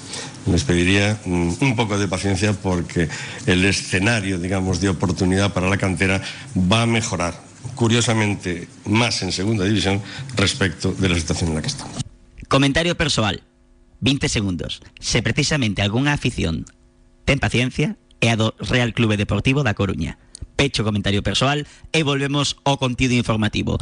Les 0.47 0.65
pediría 0.65 1.21
mm, 1.25 1.53
un 1.61 1.77
poco 1.77 1.99
de 1.99 2.09
paciencia 2.09 2.53
porque 2.53 3.09
el 3.47 3.65
escenario, 3.65 4.39
digamos, 4.39 4.81
de 4.81 4.89
oportunidad 4.89 5.53
para 5.53 5.69
la 5.69 5.77
cantera 5.77 6.23
va 6.57 6.83
a 6.83 6.87
mejorar, 6.87 7.50
curiosamente, 7.75 8.69
más 8.85 9.23
en 9.23 9.33
segunda 9.33 9.65
división 9.65 10.03
respecto 10.37 10.93
de 10.93 11.09
la 11.09 11.17
situación 11.17 11.51
en 11.51 11.57
la 11.57 11.63
que 11.63 11.69
estamos. 11.69 11.97
Comentario 12.49 12.97
persoal. 12.97 13.43
20 14.01 14.29
segundos. 14.29 14.81
Se 14.99 15.23
precisamente 15.23 15.83
algunha 15.83 16.13
afición 16.13 16.65
ten 17.31 17.39
paciencia 17.39 17.95
é 18.19 18.35
a 18.35 18.37
do 18.37 18.59
Real 18.59 18.91
Clube 18.91 19.15
Deportivo 19.15 19.63
da 19.63 19.79
Coruña. 19.79 20.19
Pecho 20.59 20.83
comentario 20.83 21.23
persoal 21.23 21.63
e 21.95 22.03
volvemos 22.03 22.59
ao 22.67 22.75
contido 22.75 23.15
informativo. 23.15 23.79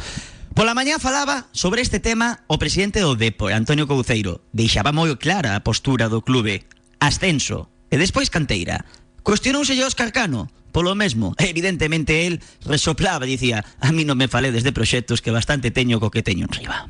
Pola 0.53 0.77
mañá 0.77 1.01
falaba 1.01 1.49
sobre 1.49 1.81
este 1.81 1.97
tema 1.97 2.45
o 2.45 2.61
presidente 2.61 3.01
do 3.01 3.17
Depo, 3.17 3.49
Antonio 3.49 3.89
Couceiro. 3.89 4.45
Deixaba 4.53 4.93
moi 4.93 5.09
clara 5.17 5.57
a 5.57 5.63
postura 5.65 6.13
do 6.13 6.21
clube. 6.21 6.61
Ascenso. 7.01 7.73
E 7.89 7.97
despois 7.97 8.29
canteira. 8.29 8.85
Cuestionouse 9.25 9.73
Óscar 9.81 10.13
Cano. 10.13 10.45
Polo 10.71 10.93
mesmo, 10.95 11.33
evidentemente 11.37 12.27
el 12.27 12.41
resoplaba 12.65 13.25
e 13.25 13.33
dicía 13.33 13.65
a 13.81 13.89
mí 13.91 14.05
non 14.05 14.17
me 14.17 14.29
faledes 14.29 14.61
de 14.61 14.71
proxectos 14.71 15.21
que 15.21 15.33
bastante 15.33 15.73
teño 15.73 15.97
co 15.97 16.13
que 16.13 16.21
teño 16.21 16.45
en 16.45 16.53
riba. 16.53 16.85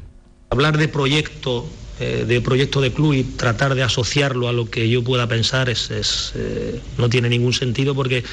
Hablar 0.49 0.77
de 0.77 0.89
proyecto, 0.89 1.69
eh, 1.99 2.25
de 2.27 2.41
proyecto 2.41 2.81
de 2.81 2.91
club 2.91 3.13
y 3.13 3.23
tratar 3.23 3.75
de 3.75 3.83
asociarlo 3.83 4.47
a 4.47 4.53
lo 4.53 4.69
que 4.69 4.89
yo 4.89 5.03
pueda 5.03 5.27
pensar 5.27 5.69
es, 5.69 5.91
es, 5.91 6.33
eh, 6.35 6.79
no 6.97 7.09
tiene 7.09 7.29
ningún 7.29 7.53
sentido 7.53 7.95
porque 7.95 8.23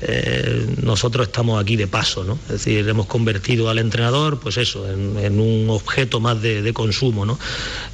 eh, 0.00 0.66
nosotros 0.80 1.26
estamos 1.26 1.60
aquí 1.60 1.74
de 1.74 1.88
paso, 1.88 2.22
¿no? 2.22 2.38
Es 2.46 2.64
decir, 2.64 2.88
hemos 2.88 3.06
convertido 3.06 3.68
al 3.68 3.78
entrenador, 3.78 4.38
pues 4.38 4.56
eso, 4.56 4.88
en, 4.88 5.18
en 5.18 5.40
un 5.40 5.68
objeto 5.70 6.20
más 6.20 6.40
de, 6.40 6.62
de 6.62 6.72
consumo, 6.72 7.26
¿no? 7.26 7.36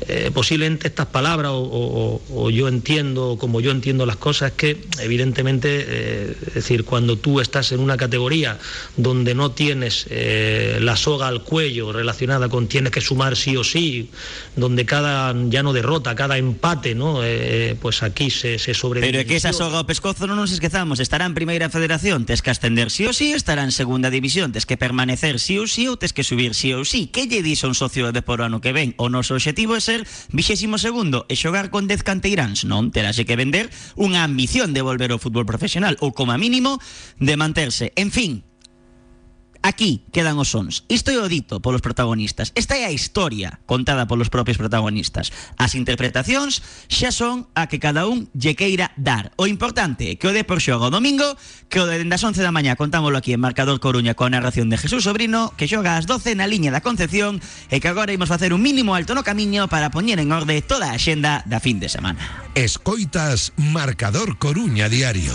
Eh, 0.06 0.30
posiblemente 0.34 0.86
estas 0.88 1.06
palabras 1.06 1.52
o, 1.52 1.62
o, 1.62 2.22
o, 2.30 2.50
yo 2.50 2.68
entiendo, 2.68 3.38
como 3.40 3.60
yo 3.62 3.70
entiendo 3.70 4.04
las 4.04 4.16
cosas, 4.16 4.50
es 4.50 4.56
que 4.56 4.84
evidentemente, 5.00 5.84
eh, 5.88 6.36
es 6.48 6.54
decir, 6.54 6.84
cuando 6.84 7.16
tú 7.16 7.40
estás 7.40 7.72
en 7.72 7.80
una 7.80 7.96
categoría 7.96 8.58
donde 8.98 9.34
no 9.34 9.52
tienes 9.52 10.06
la 10.10 10.96
soga 10.96 11.28
al 11.28 11.42
cuello 11.42 11.92
relacionada 11.92 12.48
con 12.48 12.66
tienes 12.66 12.92
que 12.92 13.00
sumar 13.00 13.36
sí 13.36 13.56
o 13.56 13.64
sí, 13.64 14.10
donde 14.56 14.84
cada 14.84 15.34
ya 15.48 15.62
no 15.62 15.72
derrota, 15.72 16.14
cada 16.14 16.36
empate, 16.38 16.94
¿no? 16.94 17.20
Pues 17.80 18.02
aquí 18.02 18.30
se, 18.30 18.58
se 18.58 18.74
sobre. 18.74 19.00
Pero 19.00 19.18
é 19.18 19.24
que 19.24 19.36
esa 19.36 19.52
soga 19.52 19.78
ao 19.78 19.88
pescozo 19.88 20.26
non 20.28 20.36
nos 20.36 20.52
esquezamos, 20.52 21.00
estará 21.00 21.24
en 21.24 21.34
primeira 21.34 21.70
federación 21.70 21.93
federación 21.98 22.24
que 22.42 22.50
ascender 22.50 22.90
sí 22.90 23.06
ou 23.06 23.14
sí, 23.14 23.32
estará 23.32 23.62
en 23.62 23.72
segunda 23.72 24.10
división, 24.10 24.52
tes 24.52 24.66
que 24.66 24.76
permanecer 24.76 25.38
sí 25.38 25.58
ou 25.58 25.66
sí 25.70 25.86
ou 25.86 25.96
tes 25.96 26.12
que 26.12 26.26
subir 26.26 26.54
sí 26.54 26.74
ou 26.74 26.82
sí. 26.84 27.06
Que 27.06 27.30
lle 27.30 27.42
dixo 27.42 27.70
un 27.70 27.78
socio 27.78 28.10
de 28.10 28.22
por 28.22 28.42
ano 28.42 28.60
que 28.60 28.74
ven? 28.74 28.94
O 28.98 29.08
noso 29.08 29.34
objetivo 29.34 29.78
é 29.78 29.80
ser 29.80 30.02
vixésimo 30.34 30.76
segundo 30.78 31.24
e 31.30 31.38
xogar 31.38 31.70
con 31.70 31.86
10 31.86 32.02
canteiráns, 32.02 32.66
non? 32.66 32.90
Terase 32.90 33.22
que 33.22 33.38
vender 33.38 33.70
unha 33.94 34.26
ambición 34.26 34.74
de 34.74 34.82
volver 34.82 35.14
ao 35.14 35.22
fútbol 35.22 35.46
profesional 35.46 35.94
ou 36.02 36.10
como 36.10 36.34
mínimo 36.34 36.82
de 37.22 37.34
manterse. 37.38 37.94
En 37.94 38.10
fin, 38.10 38.42
Aquí 39.64 40.04
quedan 40.12 40.36
os 40.36 40.52
sons. 40.52 40.84
Isto 40.92 41.08
é 41.08 41.16
o 41.16 41.24
dito 41.24 41.64
polos 41.64 41.80
protagonistas. 41.80 42.52
Esta 42.52 42.76
é 42.76 42.84
a 42.84 42.92
historia 42.92 43.64
contada 43.64 44.04
polos 44.04 44.28
propios 44.28 44.60
protagonistas. 44.60 45.32
As 45.56 45.72
interpretacións 45.72 46.60
xa 46.92 47.08
son 47.08 47.48
a 47.56 47.64
que 47.64 47.80
cada 47.80 48.04
un 48.04 48.28
lle 48.36 48.60
queira 48.60 48.92
dar. 49.00 49.32
O 49.40 49.48
importante 49.48 50.12
é 50.12 50.16
que 50.20 50.28
o 50.28 50.36
Depor 50.36 50.60
xoga 50.60 50.92
o 50.92 50.92
domingo, 50.92 51.24
que 51.72 51.80
o 51.80 51.88
de 51.88 52.04
das 52.04 52.20
11 52.20 52.44
da 52.44 52.52
mañá 52.52 52.76
contámoslo 52.76 53.16
aquí 53.16 53.32
en 53.32 53.40
Marcador 53.40 53.80
Coruña 53.80 54.12
coa 54.12 54.28
narración 54.28 54.68
de 54.68 54.76
Jesús 54.76 55.08
Sobrino, 55.08 55.56
que 55.56 55.64
xoga 55.64 55.96
ás 55.96 56.04
12 56.04 56.36
na 56.36 56.44
liña 56.44 56.68
da 56.68 56.84
Concepción 56.84 57.40
e 57.72 57.80
que 57.80 57.88
agora 57.88 58.12
imos 58.12 58.28
facer 58.28 58.52
un 58.52 58.60
mínimo 58.60 58.92
alto 58.92 59.16
no 59.16 59.24
camiño 59.24 59.72
para 59.72 59.88
poñer 59.88 60.20
en 60.20 60.28
orde 60.28 60.60
toda 60.60 60.92
a 60.92 61.00
xenda 61.00 61.40
da 61.48 61.56
fin 61.56 61.80
de 61.80 61.88
semana. 61.88 62.52
Escoitas 62.52 63.56
Marcador 63.56 64.36
Coruña 64.36 64.92
Diario. 64.92 65.32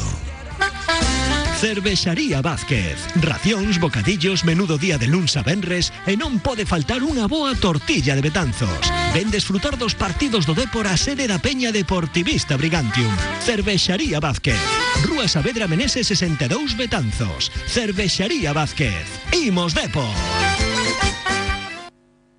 Cervexaría 1.60 2.42
Vázquez. 2.42 2.96
Racións, 3.20 3.84
bocadillos, 3.84 4.46
menudo 4.46 4.78
día 4.78 4.98
de 4.98 5.12
luns 5.12 5.36
a 5.36 5.44
venres 5.44 5.92
e 6.08 6.16
non 6.16 6.40
pode 6.40 6.64
faltar 6.64 7.04
unha 7.04 7.28
boa 7.28 7.52
tortilla 7.52 8.16
de 8.16 8.24
Betanzos. 8.24 8.80
Ven 9.12 9.28
desfrutar 9.28 9.76
dos 9.76 9.92
partidos 9.92 10.48
do 10.48 10.56
Dépor 10.56 10.88
a 10.88 10.96
sede 10.96 11.28
da 11.28 11.36
Peña 11.36 11.76
Deportivista 11.76 12.56
Brigantium. 12.56 13.12
Cervexaría 13.44 14.24
Vázquez. 14.24 14.56
Rúa 15.04 15.28
Saavedra 15.28 15.68
Menese 15.68 16.08
62 16.08 16.80
Betanzos. 16.80 17.52
Cervexaría 17.68 18.56
Vázquez. 18.56 19.04
Imos 19.36 19.76
Depor. 19.76 20.16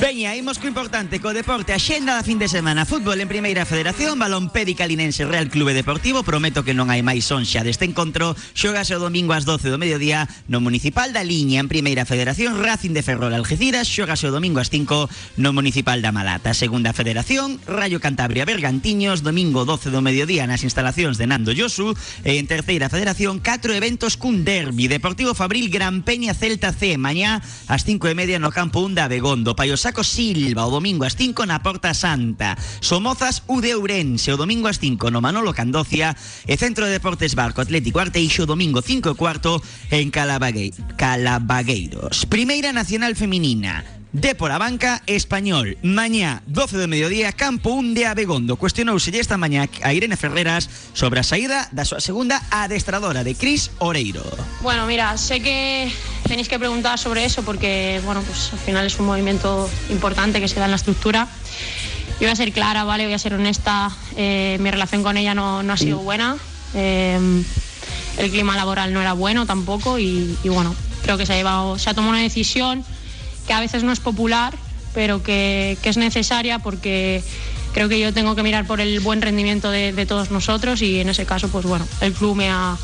Veña, 0.00 0.36
imos 0.36 0.62
co 0.62 0.70
importante, 0.70 1.18
co 1.18 1.34
deporte, 1.34 1.74
axenda 1.74 2.14
da 2.14 2.22
fin 2.22 2.38
de 2.38 2.46
semana. 2.46 2.86
Fútbol 2.86 3.18
en 3.18 3.26
Primeira 3.26 3.66
Federación, 3.66 4.14
Balón 4.14 4.46
Pédica 4.46 4.86
Linense 4.86 5.26
Real 5.26 5.50
Clube 5.50 5.74
Deportivo. 5.74 6.22
Prometo 6.22 6.62
que 6.62 6.70
non 6.70 6.86
hai 6.86 7.02
máis 7.02 7.26
son 7.26 7.42
xa 7.42 7.66
deste 7.66 7.82
encontro. 7.82 8.38
Xogase 8.54 8.94
o 8.94 9.02
domingo 9.02 9.34
ás 9.34 9.42
12 9.42 9.74
do 9.74 9.74
mediodía 9.74 10.30
No 10.46 10.62
Municipal 10.62 11.10
da 11.10 11.26
Liña 11.26 11.58
en 11.58 11.66
Primeira 11.66 12.06
Federación. 12.06 12.62
Racing 12.62 12.94
de 12.94 13.02
Ferrol 13.02 13.34
Algeciras. 13.34 13.90
Xogase 13.90 14.30
o 14.30 14.34
domingo 14.34 14.62
ás 14.62 14.70
5 14.70 15.10
no 15.34 15.50
Municipal 15.50 15.98
da 15.98 16.14
Malata. 16.14 16.54
Segunda 16.54 16.94
Federación, 16.94 17.58
Rayo 17.66 17.98
Cantabria 17.98 18.46
Bergantiños. 18.46 19.26
Domingo 19.26 19.66
12 19.66 19.90
do 19.90 19.98
mediodía 19.98 20.46
nas 20.46 20.62
instalacións 20.62 21.18
de 21.18 21.26
Nando 21.26 21.50
Yosu 21.50 21.90
E 22.22 22.38
en 22.38 22.46
Terceira 22.46 22.86
Federación, 22.86 23.42
4 23.42 23.74
eventos 23.74 24.14
cun 24.14 24.46
derbi. 24.46 24.86
Deportivo 24.86 25.34
Fabril 25.34 25.74
Gran 25.74 26.06
Peña 26.06 26.38
Celta 26.38 26.70
C. 26.70 26.94
Mañá 27.02 27.42
ás 27.66 27.82
5 27.82 28.06
e 28.06 28.14
media 28.14 28.38
no 28.38 28.54
campo 28.54 28.78
1 28.78 28.94
da 28.94 29.10
Begondo 29.10 29.58
Paiosa 29.58 29.87
Saco 29.88 30.04
Silva 30.04 30.68
o 30.68 30.74
domingo 30.76 31.08
ás 31.08 31.16
5 31.16 31.48
na 31.48 31.64
Porta 31.64 31.96
Santa. 31.96 32.60
Somozas 32.84 33.40
U 33.48 33.64
de 33.64 33.72
Ourense 33.72 34.28
o 34.28 34.36
domingo 34.36 34.68
ás 34.68 34.76
5 34.76 35.08
no 35.08 35.24
Manolo 35.24 35.56
Candocia 35.56 36.12
e 36.44 36.60
Centro 36.60 36.84
de 36.84 37.00
Deportes 37.00 37.32
Barco 37.32 37.64
Atlético 37.64 37.96
Arteixo 37.96 38.44
domingo 38.44 38.84
5 38.84 39.08
e 39.08 39.16
cuarto 39.16 39.64
en 39.88 40.12
Calabague 40.12 40.76
Calabagueiros. 41.00 42.28
Primeira 42.28 42.68
Nacional 42.68 43.16
Feminina. 43.16 43.97
De 44.20 44.34
por 44.34 44.50
a 44.50 44.58
banca 44.58 45.00
español. 45.06 45.78
Mañá, 45.82 46.42
12 46.46 46.76
de 46.76 46.88
mediodía, 46.88 47.30
campo 47.30 47.70
1 47.70 47.94
de 47.94 48.04
Abegondo. 48.06 48.56
Cuestionouse 48.56 49.16
esta 49.16 49.36
mañá 49.36 49.68
a 49.80 49.92
Irene 49.94 50.16
Ferreras 50.16 50.68
sobre 50.92 51.20
a 51.20 51.22
saída 51.22 51.70
da 51.70 51.86
súa 51.86 52.02
segunda 52.02 52.42
adestradora 52.50 53.22
de 53.22 53.38
Cris 53.38 53.70
Oreiro. 53.78 54.26
Bueno, 54.58 54.90
mira, 54.90 55.14
sé 55.14 55.38
que 55.38 55.86
tenéis 56.26 56.50
que 56.50 56.58
preguntar 56.58 56.98
sobre 56.98 57.22
eso 57.22 57.46
porque, 57.46 58.02
bueno, 58.02 58.18
pues 58.26 58.50
al 58.50 58.58
final 58.58 58.90
es 58.90 58.98
un 58.98 59.06
movimiento 59.06 59.70
importante 59.86 60.42
que 60.42 60.50
se 60.50 60.58
da 60.58 60.66
en 60.66 60.74
la 60.74 60.82
estructura. 60.82 61.30
Yo 62.18 62.26
voy 62.26 62.34
a 62.34 62.36
ser 62.36 62.50
clara, 62.50 62.82
¿vale? 62.82 63.06
Voy 63.06 63.14
a 63.14 63.22
ser 63.22 63.38
honesta. 63.38 63.94
Eh, 64.18 64.58
mi 64.58 64.72
relación 64.72 65.06
con 65.06 65.14
ella 65.14 65.38
no, 65.38 65.62
no 65.62 65.72
ha 65.72 65.78
sido 65.78 66.02
buena. 66.02 66.34
Eh, 66.74 67.22
el 68.18 68.30
clima 68.34 68.58
laboral 68.58 68.90
no 68.90 69.00
era 69.00 69.12
bueno 69.14 69.46
tampoco 69.46 69.96
y, 70.00 70.34
y 70.42 70.48
bueno, 70.50 70.74
creo 71.06 71.16
que 71.16 71.24
se 71.24 71.34
ha, 71.34 71.36
llevado, 71.36 71.78
se 71.78 71.88
ha 71.88 71.94
tomado 71.94 72.18
una 72.18 72.22
decisión 72.22 72.82
que 73.48 73.54
a 73.54 73.60
veces 73.60 73.82
no 73.82 73.92
es 73.92 73.98
popular, 73.98 74.54
pero 74.94 75.22
que, 75.22 75.78
es 75.82 75.96
necesaria 75.96 76.58
porque 76.58 77.22
creo 77.72 77.88
que 77.88 77.98
yo 77.98 78.12
tengo 78.12 78.36
que 78.36 78.42
mirar 78.42 78.66
por 78.66 78.80
el 78.80 79.00
buen 79.00 79.22
rendimiento 79.22 79.70
de, 79.70 80.06
todos 80.06 80.30
nosotros 80.30 80.82
y 80.82 81.00
en 81.00 81.08
ese 81.08 81.24
caso, 81.24 81.48
pues 81.48 81.64
bueno, 81.64 81.88
el 82.02 82.12
club 82.12 82.36
me 82.36 82.50
ha, 82.50 82.76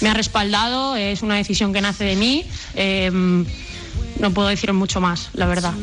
me 0.00 0.10
ha 0.10 0.14
respaldado, 0.14 0.96
es 0.96 1.22
una 1.22 1.36
decisión 1.36 1.72
que 1.72 1.80
nace 1.80 2.04
de 2.04 2.16
mí. 2.16 2.44
eh, 2.74 3.44
no 4.18 4.32
puedo 4.32 4.48
decir 4.48 4.72
mucho 4.72 5.00
más, 5.00 5.30
la 5.32 5.46
verdad. 5.46 5.74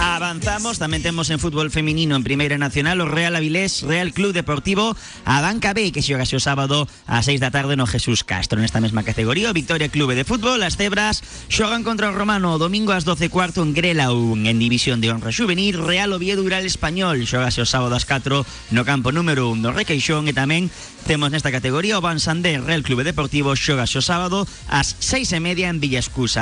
Avanzamos, 0.00 0.78
tamén 0.78 1.04
temos 1.04 1.28
en 1.28 1.38
fútbol 1.38 1.68
feminino 1.68 2.16
en 2.16 2.24
Primeira 2.24 2.56
Nacional 2.56 3.00
o 3.02 3.06
Real 3.06 3.36
Avilés 3.36 3.84
Real 3.84 4.12
Club 4.16 4.32
Deportivo 4.32 4.96
Abanca 5.28 5.76
B 5.76 5.92
que 5.92 6.00
xogase 6.00 6.36
o 6.36 6.42
sábado 6.42 6.88
a 7.04 7.20
6 7.20 7.40
da 7.40 7.52
tarde 7.52 7.76
no 7.76 7.84
Jesús 7.84 8.24
Castro 8.24 8.58
nesta 8.58 8.80
mesma 8.80 9.04
categoría. 9.04 9.52
O 9.52 9.56
Victoria 9.56 9.92
Clube 9.92 10.16
de 10.16 10.24
Fútbol 10.24 10.64
as 10.64 10.80
Cebras 10.80 11.20
xogan 11.52 11.84
contra 11.84 12.08
o 12.08 12.16
Romano 12.16 12.56
domingo 12.56 12.96
ás 12.96 13.04
12 13.04 13.28
cuarto 13.28 13.60
en 13.60 13.76
Grelau 13.76 14.32
en 14.38 14.56
División 14.56 15.04
de 15.04 15.12
Honra 15.12 15.30
Juvenil 15.30 15.76
Real 15.76 16.12
Oviedo 16.16 16.40
Ural 16.40 16.64
Español 16.64 17.20
xogase 17.28 17.60
o 17.60 17.68
sábado 17.68 17.92
ás 17.92 18.08
4 18.08 18.72
no 18.72 18.82
campo 18.88 19.12
número 19.12 19.52
1 19.52 19.60
do 19.60 19.70
Requeixón 19.76 20.26
e 20.26 20.32
tamén 20.32 20.72
temos 21.04 21.28
nesta 21.28 21.52
categoría 21.52 22.00
o 22.00 22.04
Van 22.04 22.20
Sander 22.20 22.64
Real 22.64 22.80
Clube 22.80 23.04
Deportivo 23.04 23.52
xogase 23.52 24.00
o 24.00 24.04
sábado 24.04 24.48
ás 24.68 24.96
6 25.00 25.36
e 25.36 25.40
media 25.44 25.68
en 25.68 25.80
Villa 25.80 26.00
Escusa 26.00 26.40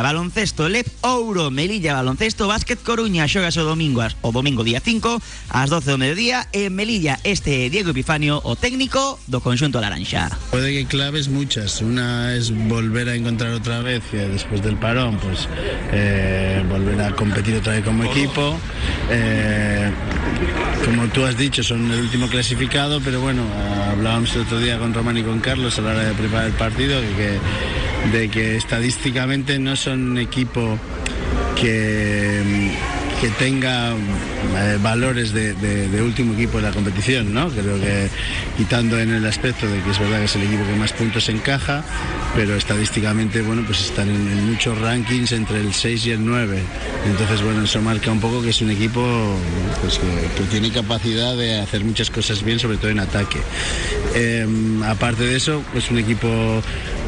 baloncesto 0.67 0.69
Lep 0.69 0.87
Ouro 1.03 1.51
Melilla 1.51 1.95
baloncesto 1.95 2.49
Básquet 2.49 2.83
Coruña 2.83 3.29
xogase 3.29 3.61
o 3.61 3.65
domingo 3.65 4.03
o 4.23 4.33
domingo 4.33 4.65
día 4.65 4.81
5 4.81 5.23
ás 5.51 5.71
12 5.71 5.95
do 5.95 5.99
mediodía 5.99 6.47
en 6.53 6.75
Melilla 6.75 7.19
este 7.23 7.71
Diego 7.71 7.91
Epifanio 7.91 8.41
o 8.43 8.57
técnico 8.57 9.19
do 9.31 9.39
conxunto 9.41 9.79
Laranxa 9.79 10.31
Puede 10.51 10.73
que 10.73 10.87
claves 10.87 11.29
muchas. 11.29 11.83
Una 11.83 12.35
es 12.35 12.51
volver 12.51 13.09
a 13.09 13.15
encontrar 13.15 13.53
otra 13.53 13.83
vez, 13.83 14.03
eh, 14.13 14.29
después 14.33 14.63
del 14.63 14.77
parón, 14.77 15.19
pues 15.19 15.49
eh, 15.93 16.65
volver 16.69 17.01
a 17.03 17.11
competir 17.13 17.57
otra 17.57 17.75
vez 17.75 17.85
como 17.85 18.05
equipo. 18.05 18.59
Eh, 19.11 19.91
como 20.85 21.07
tú 21.09 21.25
has 21.25 21.37
dicho, 21.37 21.63
son 21.63 21.91
el 21.91 22.01
último 22.01 22.29
clasificado, 22.29 23.01
pero 23.01 23.21
bueno, 23.21 23.43
hablábamos 23.91 24.35
el 24.35 24.43
otro 24.43 24.59
día 24.59 24.79
con 24.79 24.95
Román 24.95 25.19
y 25.19 25.23
con 25.23 25.41
Carlos 25.41 25.79
a 25.79 25.83
la 25.83 25.91
hora 25.91 26.05
de 26.05 26.15
preparar 26.15 26.47
el 26.47 26.53
partido, 26.53 27.01
de 27.01 27.09
que, 27.09 27.39
de 28.13 28.29
que 28.29 28.57
estadísticamente 28.57 29.59
no 29.59 29.77
son 29.77 30.11
un 30.11 30.19
equipo 30.19 30.79
que, 31.61 32.71
que 33.21 33.29
tenga 33.31 33.93
eh, 33.93 34.79
valores 34.83 35.33
de, 35.33 36.03
último 36.03 36.35
equipo 36.35 36.59
de 36.59 36.65
la 36.65 36.71
competición, 36.71 37.33
¿no? 37.33 37.49
Creo 37.49 37.81
que 37.81 38.09
quitando 38.57 38.99
en 38.99 39.13
el 39.13 39.25
aspecto 39.27 39.67
de 39.67 39.81
que 39.81 39.91
es 39.91 39.99
verdad 39.99 40.19
que 40.19 40.25
es 40.27 40.37
el 40.37 40.43
equipo 40.43 40.65
que 40.67 40.75
más 40.75 40.93
puntos 40.93 41.29
encaja, 41.29 41.83
pero 42.35 42.55
estadísticamente, 42.57 43.43
bueno, 43.43 43.63
pues 43.67 43.81
están 43.81 44.09
en, 44.09 44.51
muchos 44.51 44.79
rankings 44.79 45.33
entre 45.33 45.61
el 45.61 45.73
6 45.73 46.07
y 46.07 46.11
el 46.13 46.25
9. 46.25 46.59
Entonces, 47.07 47.43
bueno, 47.43 47.65
eso 47.65 47.81
marca 47.81 48.11
un 48.11 48.21
poco 48.21 48.43
que 48.43 48.51
es 48.51 48.61
un 48.61 48.71
equipo 48.71 49.03
pues, 49.81 49.99
que, 49.99 50.43
tiene 50.51 50.71
capacidad 50.71 51.37
de 51.37 51.59
hacer 51.59 51.85
muchas 51.85 52.11
cosas 52.11 52.43
bien, 52.43 52.59
sobre 52.59 52.77
todo 52.77 52.91
en 52.91 53.01
ataque. 53.01 53.39
Eh, 54.15 54.47
aparte 54.85 55.25
de 55.25 55.37
eso, 55.37 55.63
es 55.75 55.91
un 55.91 55.99
equipo 55.99 56.63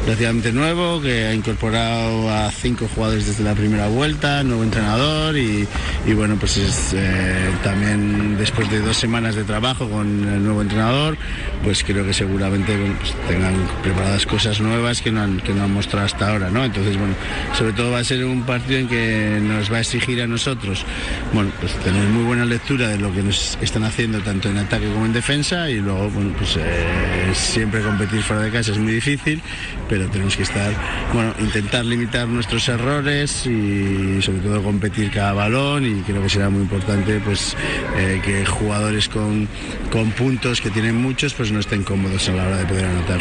relativamente 0.05 0.51
nuevo 0.51 1.01
que 1.01 1.25
ha 1.25 1.33
incorporado 1.33 2.29
a 2.29 2.51
cinco 2.51 2.87
jugadores 2.93 3.27
desde 3.27 3.43
la 3.43 3.53
primera 3.53 3.87
vuelta, 3.87 4.43
nuevo 4.43 4.63
entrenador 4.63 5.37
y, 5.37 5.67
bueno, 6.15 6.35
pues 6.39 6.57
es 6.57 6.93
eh, 6.93 7.51
también 7.63 8.37
después 8.37 8.69
de 8.71 8.79
dos 8.79 8.97
semanas 8.97 9.35
de 9.35 9.43
trabajo 9.43 9.89
con 9.89 10.27
el 10.27 10.43
nuevo 10.43 10.61
entrenador, 10.61 11.17
pues 11.63 11.83
creo 11.83 12.05
que 12.05 12.13
seguramente 12.13 12.75
pues 12.99 13.13
tengan 13.27 13.53
preparadas 13.83 14.25
cosas 14.25 14.59
nuevas 14.61 15.01
que 15.01 15.11
no, 15.11 15.21
han, 15.21 15.39
que 15.39 15.53
no 15.53 15.63
han 15.63 15.73
mostrado 15.73 16.05
hasta 16.05 16.29
ahora, 16.29 16.49
¿no? 16.49 16.63
Entonces, 16.65 16.97
bueno, 16.97 17.13
sobre 17.57 17.73
todo 17.73 17.91
va 17.91 17.99
a 17.99 18.03
ser 18.03 18.23
un 18.25 18.43
partido 18.43 18.79
en 18.79 18.87
que 18.87 19.39
nos 19.41 19.71
va 19.71 19.77
a 19.77 19.81
exigir 19.81 20.21
a 20.21 20.27
nosotros, 20.27 20.85
bueno, 21.33 21.51
pues 21.59 21.73
tener 21.75 22.07
muy 22.07 22.23
buena 22.23 22.45
lectura 22.45 22.87
de 22.87 22.97
lo 22.97 23.13
que 23.13 23.21
nos 23.21 23.57
están 23.61 23.83
haciendo 23.83 24.19
tanto 24.21 24.49
en 24.49 24.57
ataque 24.57 24.87
como 24.91 25.05
en 25.05 25.13
defensa 25.13 25.69
y 25.69 25.75
luego, 25.75 26.09
bueno, 26.09 26.33
pues 26.37 26.57
eh, 26.57 27.31
siempre 27.33 27.81
competir 27.81 28.21
fuera 28.21 28.43
de 28.43 28.51
casa 28.51 28.71
es 28.71 28.77
muy 28.77 28.93
difícil, 28.93 29.41
pero 29.87 29.98
tenemos 30.07 30.35
que 30.35 30.43
estar, 30.43 30.71
bueno, 31.13 31.33
intentar 31.39 31.85
limitar 31.85 32.27
nuestros 32.27 32.67
errores 32.69 33.45
y 33.45 34.21
sobre 34.21 34.39
todo 34.39 34.63
competir 34.63 35.11
cada 35.11 35.33
balón 35.33 35.85
y 35.85 36.01
creo 36.01 36.21
que 36.21 36.29
será 36.29 36.49
muy 36.49 36.61
importante 36.61 37.19
pues 37.19 37.55
eh, 37.97 38.21
que 38.23 38.45
jugadores 38.45 39.09
con, 39.09 39.47
con 39.91 40.11
puntos 40.11 40.61
que 40.61 40.69
tienen 40.69 40.95
muchos 40.95 41.33
pues 41.33 41.51
no 41.51 41.59
estén 41.59 41.83
cómodos 41.83 42.29
a 42.29 42.33
la 42.33 42.47
hora 42.47 42.57
de 42.57 42.65
poder 42.65 42.85
anotar. 42.85 43.19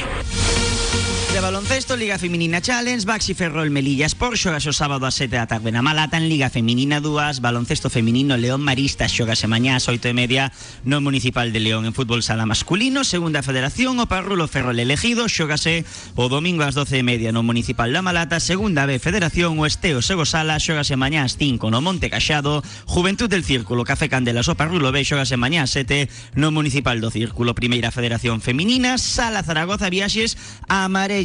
De 1.39 1.43
baloncesto, 1.43 1.97
Liga 1.97 2.19
Feminina 2.19 2.61
Challenge, 2.61 3.07
Baxi 3.07 3.33
Ferrol 3.33 3.71
Melilla 3.71 4.07
Sport, 4.07 4.35
xogase 4.35 4.71
o 4.71 4.73
sábado 4.75 5.07
a 5.07 5.15
7 5.15 5.39
da 5.39 5.47
tarde 5.47 5.71
na 5.71 5.87
Malata, 5.87 6.19
en 6.19 6.27
Liga 6.27 6.51
Feminina 6.51 6.99
2, 6.99 7.39
baloncesto 7.39 7.87
feminino 7.87 8.35
León 8.35 8.59
Maristas, 8.59 9.15
xogase 9.15 9.47
mañá 9.47 9.79
ás 9.79 9.87
8 9.87 10.03
e 10.11 10.15
media 10.19 10.51
no 10.83 10.99
Municipal 10.99 11.55
de 11.55 11.63
León 11.63 11.87
en 11.87 11.95
fútbol 11.95 12.27
sala 12.27 12.43
masculino, 12.43 13.07
segunda 13.07 13.47
federación, 13.47 14.03
o 14.03 14.11
Parrulo 14.11 14.51
Ferrol 14.51 14.83
elegido, 14.83 15.31
xogase 15.31 15.87
o 16.19 16.27
domingo 16.27 16.67
ás 16.67 16.75
12 16.75 16.99
e 16.99 17.07
media 17.07 17.31
no 17.31 17.47
Municipal 17.47 17.95
da 17.95 18.03
Malata, 18.03 18.43
segunda 18.43 18.83
B 18.91 18.99
federación, 18.99 19.63
o 19.63 19.65
Esteo 19.71 20.03
Sego 20.03 20.27
Sala, 20.27 20.59
xogase 20.59 20.99
mañá 20.99 21.23
ás 21.23 21.39
5 21.39 21.71
no 21.71 21.79
Monte 21.79 22.11
Caxado, 22.11 22.67
Juventud 22.83 23.31
del 23.31 23.47
Círculo, 23.47 23.87
Café 23.87 24.11
Candelas, 24.11 24.51
o 24.51 24.59
Parrulo 24.59 24.91
B, 24.91 25.07
xogase 25.07 25.39
mañá 25.39 25.63
ás 25.63 25.71
7 25.71 26.11
no 26.35 26.51
Municipal 26.51 26.99
do 26.99 27.15
Círculo, 27.15 27.55
primeira 27.55 27.95
federación 27.95 28.43
feminina, 28.43 28.99
Sala 28.99 29.47
Zaragoza 29.47 29.87
Viaxes, 29.87 30.35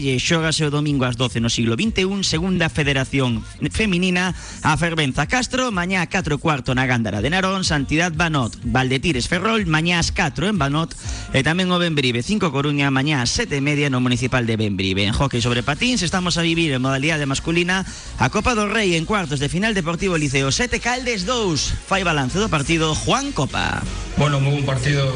Amarelle, 0.03 0.19
xógase 0.19 0.67
o 0.67 0.73
domingo 0.73 1.07
ás 1.07 1.15
12 1.15 1.39
no 1.39 1.47
siglo 1.47 1.79
XXI, 1.79 2.27
segunda 2.27 2.67
federación 2.67 3.39
feminina, 3.71 4.35
a 4.61 4.75
Fervenza 4.75 5.27
Castro, 5.31 5.71
mañá 5.71 6.03
a 6.03 6.11
4 6.11 6.35
e 6.35 6.41
cuarto 6.43 6.75
na 6.75 6.83
Gándara 6.83 7.23
de 7.23 7.31
Narón, 7.31 7.63
Santidad 7.63 8.11
Banot, 8.11 8.59
Valdetires 8.67 9.31
Ferrol, 9.31 9.63
mañá 9.65 10.03
ás 10.03 10.11
4 10.11 10.51
en 10.51 10.59
Banot, 10.59 10.91
e 11.31 11.39
tamén 11.39 11.71
o 11.71 11.79
Benbrive 11.79 12.19
5 12.19 12.51
Coruña, 12.51 12.91
mañá 12.91 13.23
ás 13.23 13.31
7 13.31 13.55
e 13.55 13.63
media 13.63 13.87
no 13.87 14.03
Municipal 14.03 14.43
de 14.43 14.59
Benbrive. 14.59 15.07
En 15.07 15.15
hockey 15.15 15.39
sobre 15.39 15.63
patins, 15.63 16.03
estamos 16.03 16.35
a 16.35 16.43
vivir 16.43 16.75
en 16.75 16.83
modalidade 16.83 17.23
masculina 17.23 17.87
a 18.19 18.27
Copa 18.27 18.59
do 18.59 18.67
Rei 18.67 18.99
en 18.99 19.07
cuartos 19.07 19.39
de 19.39 19.47
final 19.47 19.71
Deportivo 19.71 20.19
Liceo 20.19 20.51
7 20.51 20.83
Caldes 20.83 21.23
2. 21.23 21.87
Fai 21.87 22.03
balance 22.03 22.35
do 22.35 22.51
partido 22.51 22.91
Juan 22.91 23.31
Copa. 23.31 23.79
Bueno, 24.19 24.43
muy 24.43 24.59
buen 24.59 24.67
partido 24.67 25.07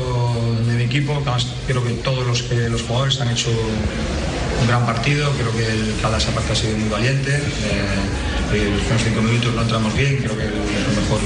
de 0.63 0.73
mi 0.79 0.83
equipo. 0.87 1.19
Creo 1.67 1.83
que 1.83 1.91
todos 2.01 2.25
los, 2.25 2.41
que, 2.43 2.69
los 2.69 2.81
jugadores 2.81 3.19
han 3.21 3.29
hecho 3.29 3.51
un 4.61 4.67
gran 4.67 4.85
partido. 4.85 5.31
Creo 5.33 5.55
que 5.55 5.65
el 5.65 5.95
Caldas 6.01 6.27
ha 6.27 6.55
sido 6.55 6.77
muy 6.77 6.89
valiente. 6.89 7.35
Eh, 7.35 8.71
los 8.89 9.03
cinco 9.03 9.21
minutos 9.21 9.53
no 9.53 9.61
entramos 9.61 9.95
bien. 9.95 10.17
Creo 10.17 10.37
que 10.37 10.45
es 10.45 10.95
mejor 10.95 11.19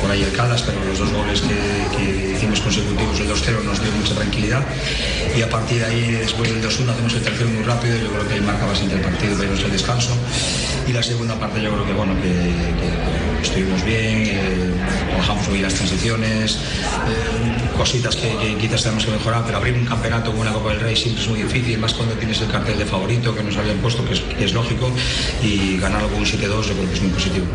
por 0.00 0.10
ahí 0.10 0.22
el 0.22 0.32
Caldas, 0.32 0.62
pero 0.62 0.84
los 0.84 0.98
dos 0.98 1.12
goles 1.12 1.40
que, 1.40 2.34
hicimos 2.36 2.60
consecutivos, 2.60 3.18
el 3.20 3.28
2-0, 3.28 3.64
nos 3.64 3.82
dio 3.82 3.90
mucha 3.92 4.14
tranquilidad. 4.14 4.64
Y 5.36 5.42
a 5.42 5.48
partir 5.48 5.78
de 5.80 5.86
ahí, 5.86 6.10
después 6.12 6.50
del 6.50 6.62
2-1, 6.62 6.90
hacemos 6.90 7.14
el 7.14 7.22
tercero 7.22 7.48
muy 7.50 7.64
rápido. 7.64 7.96
Yo 7.98 8.08
creo 8.10 8.28
que 8.28 8.34
ahí 8.34 8.40
marca 8.40 8.66
bastante 8.66 8.94
el 8.94 9.00
partido, 9.00 9.36
pero 9.38 9.52
el 9.54 9.72
descanso. 9.72 10.16
Y 10.86 10.92
la 10.92 11.02
segunda 11.02 11.38
parte, 11.38 11.60
yo 11.60 11.72
creo 11.72 11.86
que 11.86 11.92
bueno, 11.92 12.14
que 12.22 13.27
estuvimos 13.42 13.84
bien, 13.84 14.22
eh, 14.26 14.72
trabajamos 15.08 15.48
muy 15.48 15.60
las 15.60 15.74
transiciones, 15.74 16.56
eh, 16.56 17.76
cositas 17.76 18.16
que, 18.16 18.56
quizás 18.60 18.82
tenemos 18.82 19.04
que 19.04 19.12
mejorar, 19.12 19.44
pero 19.46 19.58
abrir 19.58 19.74
un 19.74 19.84
campeonato 19.84 20.30
con 20.30 20.40
una 20.40 20.52
Copa 20.52 20.70
del 20.70 20.80
Rey 20.80 20.96
siempre 20.96 21.22
es 21.22 21.28
muy 21.28 21.42
difícil, 21.42 21.78
más 21.78 21.94
cuando 21.94 22.14
tienes 22.14 22.40
el 22.40 22.48
cartel 22.48 22.78
de 22.78 22.84
favorito 22.84 23.34
que 23.34 23.42
nos 23.42 23.56
habían 23.56 23.78
puesto, 23.78 24.04
que 24.04 24.14
es, 24.14 24.20
que 24.20 24.44
es 24.44 24.52
lógico, 24.52 24.90
y 25.42 25.78
ganarlo 25.78 26.08
con 26.08 26.18
un 26.18 26.26
7-2 26.26 26.38
yo 26.40 26.74
creo 26.74 26.88
que 26.88 26.94
es 26.94 27.02
muy 27.02 27.10
positivo. 27.10 27.46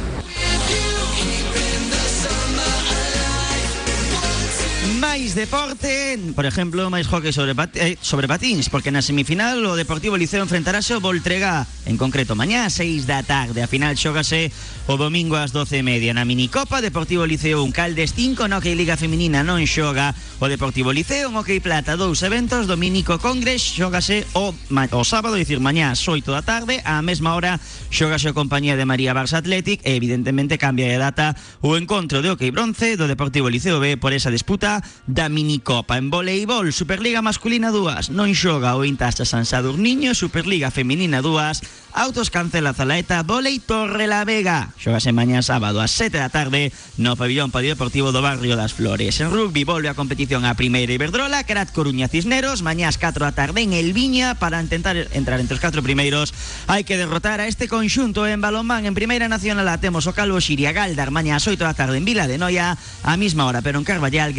Máis 5.04 5.36
deporte, 5.36 6.16
por 6.32 6.48
exemplo, 6.48 6.88
máis 6.88 7.12
hockey 7.12 7.36
sobre, 7.36 7.52
pat 7.52 7.76
eh, 7.76 8.00
sobre 8.00 8.24
patins, 8.24 8.72
porque 8.72 8.88
na 8.88 9.04
semifinal 9.04 9.60
o 9.68 9.76
Deportivo 9.76 10.16
Liceo 10.16 10.39
enfrentarase 10.39 10.96
o 10.96 11.04
Voltrega, 11.04 11.68
en 11.84 12.00
concreto 12.00 12.39
mañá 12.39 12.63
a 12.63 12.72
6 12.72 13.04
da 13.04 13.20
tarde. 13.20 13.60
A 13.60 13.68
final 13.68 14.00
xógase 14.00 14.48
o 14.88 14.96
domingo 14.96 15.36
ás 15.36 15.52
12 15.52 15.84
e 15.84 16.12
na 16.16 16.24
minicopa 16.24 16.80
Deportivo 16.80 17.28
Liceo 17.28 17.68
un 17.68 17.76
Caldes 17.76 18.16
5 18.16 18.48
no 18.48 18.63
que 18.63 18.80
Liga 18.80 18.96
Feminina 18.96 19.44
non 19.44 19.60
xoga 19.68 20.16
o 20.39 20.48
Deportivo 20.48 20.96
Liceo 20.96 21.28
en 21.28 21.36
Hockey 21.36 21.60
Plata 21.60 22.00
dous 22.00 22.24
eventos 22.24 22.63
Dominico 22.63 23.20
Congres 23.20 23.60
xógase 23.60 24.24
o, 24.39 24.56
o 24.56 25.04
sábado, 25.04 25.36
dicir 25.36 25.60
mañá 25.60 25.92
ás 25.92 26.00
8 26.00 26.32
da 26.32 26.48
tarde 26.48 26.80
a 26.88 27.04
mesma 27.04 27.36
hora 27.36 27.60
xógase 27.92 28.32
o 28.32 28.36
compañía 28.36 28.80
de 28.80 28.88
María 28.88 29.12
Barça 29.12 29.44
Athletic 29.44 29.84
e 29.84 30.00
evidentemente 30.00 30.56
cambia 30.56 30.88
de 30.88 30.96
data 30.96 31.36
o 31.60 31.76
encontro 31.76 32.24
de 32.24 32.32
Hockey 32.32 32.56
Bronce 32.56 32.96
do 32.96 33.12
Deportivo 33.12 33.52
Liceo 33.52 33.84
B 33.84 34.00
por 34.00 34.16
esa 34.16 34.32
disputa 34.32 34.80
da 35.08 35.27
minicopa. 35.29 35.97
En 35.97 36.10
voleibol, 36.10 36.71
Superliga 36.71 37.21
masculina 37.21 37.71
2, 37.71 38.12
non 38.15 38.32
xoga 38.32 38.75
o 38.79 38.88
Intacha 38.88 39.27
San 39.27 39.43
Sadurniño, 39.43 40.15
Superliga 40.15 40.71
feminina 40.71 41.19
2, 41.19 41.93
Autos 41.93 42.34
cancela 42.34 42.73
Zalaeta, 42.73 43.21
volei 43.21 43.60
Torre 43.60 44.08
la 44.08 44.25
Vega. 44.25 44.73
Xogase 44.82 45.13
mañá 45.13 45.45
sábado 45.45 45.77
a 45.77 45.86
7 45.86 46.17
da 46.17 46.34
tarde 46.34 46.73
no 46.97 47.13
pabillón 47.13 47.53
polideportivo 47.53 48.10
do 48.10 48.25
barrio 48.25 48.58
das 48.58 48.73
Flores. 48.73 49.21
En 49.21 49.29
rugby 49.29 49.62
volve 49.62 49.93
a 49.93 49.93
competición 49.93 50.41
a 50.41 50.58
primeira 50.58 50.89
Iberdrola, 50.89 51.45
Carat 51.45 51.69
Coruña 51.69 52.10
Cisneros, 52.10 52.65
mañá 52.65 52.89
ás 52.89 52.97
4 52.97 53.29
da 53.29 53.38
tarde 53.38 53.62
en 53.62 53.77
El 53.77 53.93
Viña 53.93 54.34
para 54.41 54.58
intentar 54.58 54.97
entrar 55.13 55.38
entre 55.38 55.53
os 55.53 55.62
4 55.62 55.86
primeiros. 55.86 56.34
Hai 56.65 56.82
que 56.82 56.97
derrotar 56.97 57.38
a 57.38 57.45
este 57.45 57.69
conxunto 57.69 58.25
en 58.25 58.41
balonmán 58.41 58.89
en 58.89 58.97
Primeira 58.97 59.29
Nacional 59.29 59.69
a 59.69 59.77
temos 59.77 60.10
o 60.10 60.17
Calvo 60.17 60.41
Xiria 60.41 60.73
Galdar 60.73 61.13
mañá 61.13 61.38
ás 61.38 61.45
8 61.45 61.62
da 61.62 61.77
tarde 61.77 62.01
en 62.01 62.10
Vila 62.10 62.25
de 62.25 62.41
Noia, 62.41 62.73
a 63.06 63.13
mesma 63.21 63.45
hora 63.45 63.62
pero 63.62 63.77
en 63.77 63.86
Carballal, 63.86 64.34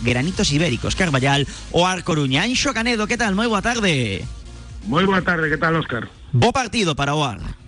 Granitos 0.00 0.50
Ibéricos, 0.50 0.96
Carballal 0.96 1.46
o 1.70 1.86
Ar 1.86 2.02
Coruña. 2.02 2.42
Anxo 2.42 2.74
Canedo, 2.74 3.06
que 3.06 3.20
tal? 3.20 3.36
Moi 3.36 3.46
boa 3.46 3.62
tarde. 3.62 4.24
Moi 4.88 5.04
boa 5.06 5.22
tarde, 5.22 5.46
que 5.52 5.60
tal, 5.60 5.76
Óscar? 5.76 6.08
Bo 6.32 6.50
partido 6.50 6.96
para 6.96 7.14
o 7.14 7.22
Ar. 7.22 7.63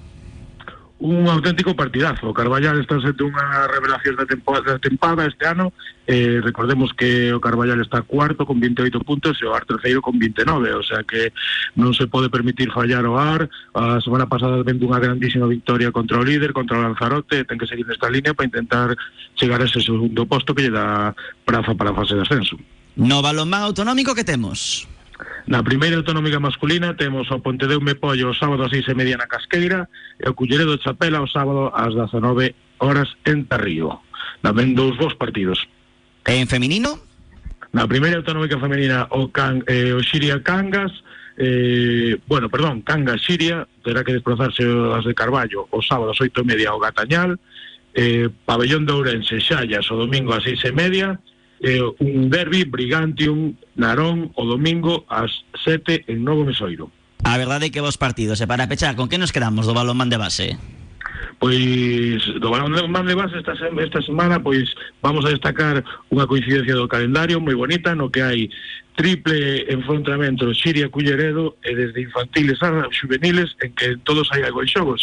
Un 0.98 1.28
auténtico 1.28 1.76
partidazo. 1.76 2.32
Carballal 2.32 2.80
está 2.80 2.96
sendo 2.96 3.28
unha 3.28 3.68
revelación 3.68 4.16
da 4.16 4.24
temporada, 4.24 4.74
da 4.74 4.80
tempada 4.80 5.28
este 5.28 5.44
ano. 5.44 5.76
Eh, 6.08 6.40
recordemos 6.40 6.96
que 6.96 7.36
o 7.36 7.40
está 7.40 8.00
cuarto 8.00 8.48
con 8.48 8.56
28 8.56 9.04
puntos 9.04 9.36
e 9.36 9.44
o 9.44 9.52
Ar 9.52 9.68
terceiro 9.68 10.00
con 10.00 10.16
29, 10.16 10.72
o 10.72 10.80
sea 10.80 11.04
que 11.04 11.36
non 11.76 11.92
se 11.92 12.08
pode 12.08 12.32
permitir 12.32 12.72
fallar 12.72 13.04
o 13.04 13.20
Ar. 13.20 13.44
Semana 14.00 14.24
pasada 14.24 14.64
vendo 14.64 14.88
unha 14.88 14.96
grandísima 14.96 15.44
victoria 15.44 15.92
contra 15.92 16.16
o 16.16 16.24
líder, 16.24 16.56
contra 16.56 16.80
o 16.80 16.82
Lanzarote, 16.82 17.44
ten 17.44 17.60
que 17.60 17.68
seguir 17.68 17.84
nesta 17.84 18.08
línea 18.08 18.32
para 18.32 18.48
intentar 18.48 18.88
chegar 19.36 19.60
a 19.60 19.68
ese 19.68 19.84
segundo 19.84 20.24
posto 20.24 20.56
que 20.56 20.64
lle 20.64 20.72
dá 20.72 21.12
praza 21.44 21.76
para 21.76 21.92
a 21.92 21.98
fase 22.00 22.16
de 22.16 22.24
ascenso. 22.24 22.56
No 22.96 23.20
balonmán 23.20 23.68
autonómico 23.68 24.16
que 24.16 24.24
temos? 24.24 24.88
Na 25.46 25.62
primeira 25.62 25.94
autonómica 25.94 26.42
masculina 26.42 26.98
temos 26.98 27.30
o 27.30 27.38
Pontedeume 27.38 27.94
Pollo 27.94 28.34
o 28.34 28.34
sábado 28.34 28.66
a 28.66 28.68
seis 28.68 28.82
e 28.90 28.98
media 28.98 29.14
na 29.14 29.30
Casqueira 29.30 29.86
e 30.18 30.26
o 30.26 30.34
Culleredo 30.34 30.74
Chapela 30.82 31.22
o 31.22 31.30
sábado 31.30 31.70
ás 31.70 31.94
19 31.94 32.82
horas 32.82 33.14
en 33.22 33.46
Tarrío. 33.46 34.02
Tamén 34.42 34.74
dous 34.74 34.98
bons 34.98 35.14
partidos. 35.14 35.62
En 36.26 36.50
feminino? 36.50 36.98
Na 37.70 37.86
primeira 37.86 38.18
autonómica 38.18 38.58
femenina 38.58 39.06
o, 39.14 39.30
can, 39.30 39.62
eh, 39.70 39.94
o 39.94 40.02
Xiria 40.02 40.42
Cangas 40.42 40.90
eh, 41.38 42.18
bueno, 42.26 42.50
perdón, 42.50 42.82
Cangas 42.82 43.22
Xiria 43.22 43.70
terá 43.86 44.02
que 44.02 44.18
desplazarse 44.18 44.66
as 44.98 45.06
de 45.06 45.14
Carballo 45.14 45.70
o 45.70 45.78
sábado 45.78 46.10
ás 46.10 46.18
oito 46.18 46.42
e 46.42 46.48
media 46.50 46.74
ao 46.74 46.82
Gatañal 46.82 47.38
eh, 47.94 48.26
Pabellón 48.42 48.82
de 48.82 48.98
Ourense 48.98 49.38
Xallas 49.38 49.86
o 49.94 49.94
domingo 49.94 50.34
ás 50.34 50.42
seis 50.42 50.58
e 50.66 50.74
media 50.74 51.22
eh, 51.60 51.80
un 51.80 52.30
derbi 52.30 52.64
Brigantium 52.64 53.54
Narón 53.76 54.32
o 54.34 54.44
domingo 54.44 55.04
ás 55.08 55.30
7 55.64 56.04
en 56.08 56.24
Novo 56.24 56.44
Mesoiro. 56.44 56.90
A 57.24 57.36
verdade 57.40 57.68
é 57.68 57.72
que 57.72 57.80
vos 57.80 57.96
partidos, 57.96 58.40
e 58.40 58.46
para 58.46 58.68
pechar, 58.68 58.94
con 58.94 59.08
que 59.08 59.18
nos 59.18 59.32
quedamos 59.32 59.66
do 59.66 59.74
balonmán 59.74 60.12
de 60.12 60.20
base? 60.20 60.54
Pois 61.38 62.20
do 62.40 62.48
balonmán 62.48 63.04
de 63.04 63.16
base 63.16 63.40
esta, 63.40 63.52
esta 63.52 64.00
semana 64.00 64.40
pois 64.40 64.72
vamos 65.02 65.24
a 65.24 65.32
destacar 65.32 65.84
unha 66.08 66.24
coincidencia 66.24 66.76
do 66.76 66.88
calendario 66.88 67.40
moi 67.40 67.52
bonita 67.52 67.92
no 67.92 68.08
que 68.08 68.24
hai 68.24 68.48
triple 68.96 69.68
enfrontamento 69.68 70.48
Xiria 70.56 70.88
Culleredo 70.88 71.60
e 71.60 71.76
desde 71.76 72.00
infantiles 72.00 72.56
a 72.64 72.88
juveniles 72.88 73.52
en 73.60 73.72
que 73.76 74.00
todos 74.00 74.32
hai 74.32 74.48
algo 74.48 74.64
en 74.64 74.68
xogo 74.72 74.96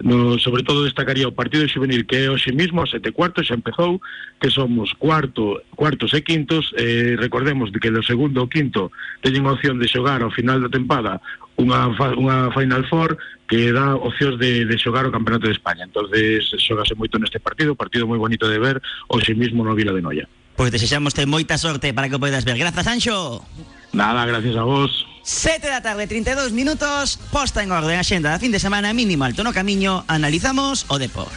no, 0.00 0.38
sobre 0.38 0.62
todo 0.62 0.84
destacaría 0.84 1.28
o 1.28 1.36
partido 1.36 1.68
juvenil 1.68 2.08
que 2.08 2.24
é 2.24 2.32
hoxe 2.32 2.52
mismo 2.56 2.80
a 2.80 2.88
sete 2.88 3.12
cuartos 3.12 3.48
xa 3.48 3.56
empezou 3.56 4.00
que 4.40 4.48
somos 4.48 4.96
cuarto, 4.96 5.60
cuartos 5.76 6.16
e 6.16 6.24
quintos. 6.24 6.72
Eh, 6.80 7.20
recordemos 7.20 7.68
de 7.68 7.78
que 7.80 7.92
do 7.92 8.00
segundo 8.00 8.40
ao 8.40 8.48
quinto 8.48 8.88
teñen 9.20 9.44
opción 9.44 9.76
de 9.76 9.88
xogar 9.88 10.24
ao 10.24 10.32
final 10.32 10.64
da 10.64 10.72
tempada 10.72 11.20
unha, 11.60 11.92
unha 12.16 12.48
Final 12.56 12.88
Four 12.88 13.20
que 13.44 13.68
dá 13.76 13.92
opcións 13.92 14.40
de, 14.40 14.64
de 14.64 14.76
xogar 14.80 15.04
o 15.04 15.12
Campeonato 15.12 15.44
de 15.44 15.52
España. 15.52 15.84
Entonces 15.84 16.48
xogase 16.56 16.96
moito 16.96 17.20
neste 17.20 17.36
partido 17.36 17.76
partido 17.76 18.08
moi 18.08 18.16
bonito 18.16 18.48
de 18.48 18.56
ver 18.56 18.80
hoxe 19.12 19.36
mismo 19.36 19.60
no 19.60 19.76
Vila 19.76 19.92
de 19.92 20.00
Noia. 20.00 20.24
Pois 20.56 20.72
desexamos 20.72 21.12
moita 21.28 21.60
sorte 21.60 21.92
para 21.92 22.08
que 22.08 22.16
o 22.16 22.22
podas 22.22 22.48
ver. 22.48 22.56
Grazas 22.56 22.88
Anxo. 22.88 23.44
Nada, 23.92 24.24
gracias 24.24 24.56
a 24.56 24.64
vos 24.64 25.09
7 25.30 25.68
da 25.68 25.80
tarde, 25.80 26.08
32 26.08 26.50
minutos, 26.50 27.16
posta 27.30 27.62
en 27.62 27.70
orden 27.70 27.94
a 27.94 28.02
xenda 28.02 28.34
da 28.34 28.42
fin 28.42 28.50
de 28.50 28.58
semana 28.58 28.90
mínimo 28.90 29.22
alto 29.22 29.46
no 29.46 29.54
camiño, 29.54 30.02
analizamos 30.10 30.90
o 30.90 30.98
Depor. 30.98 31.30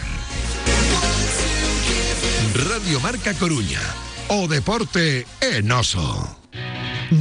Radio 2.57 2.97
Marca 3.05 3.37
Coruña, 3.37 3.81
o 4.33 4.49
deporte 4.49 5.29
é 5.37 5.61
noso. 5.61 6.01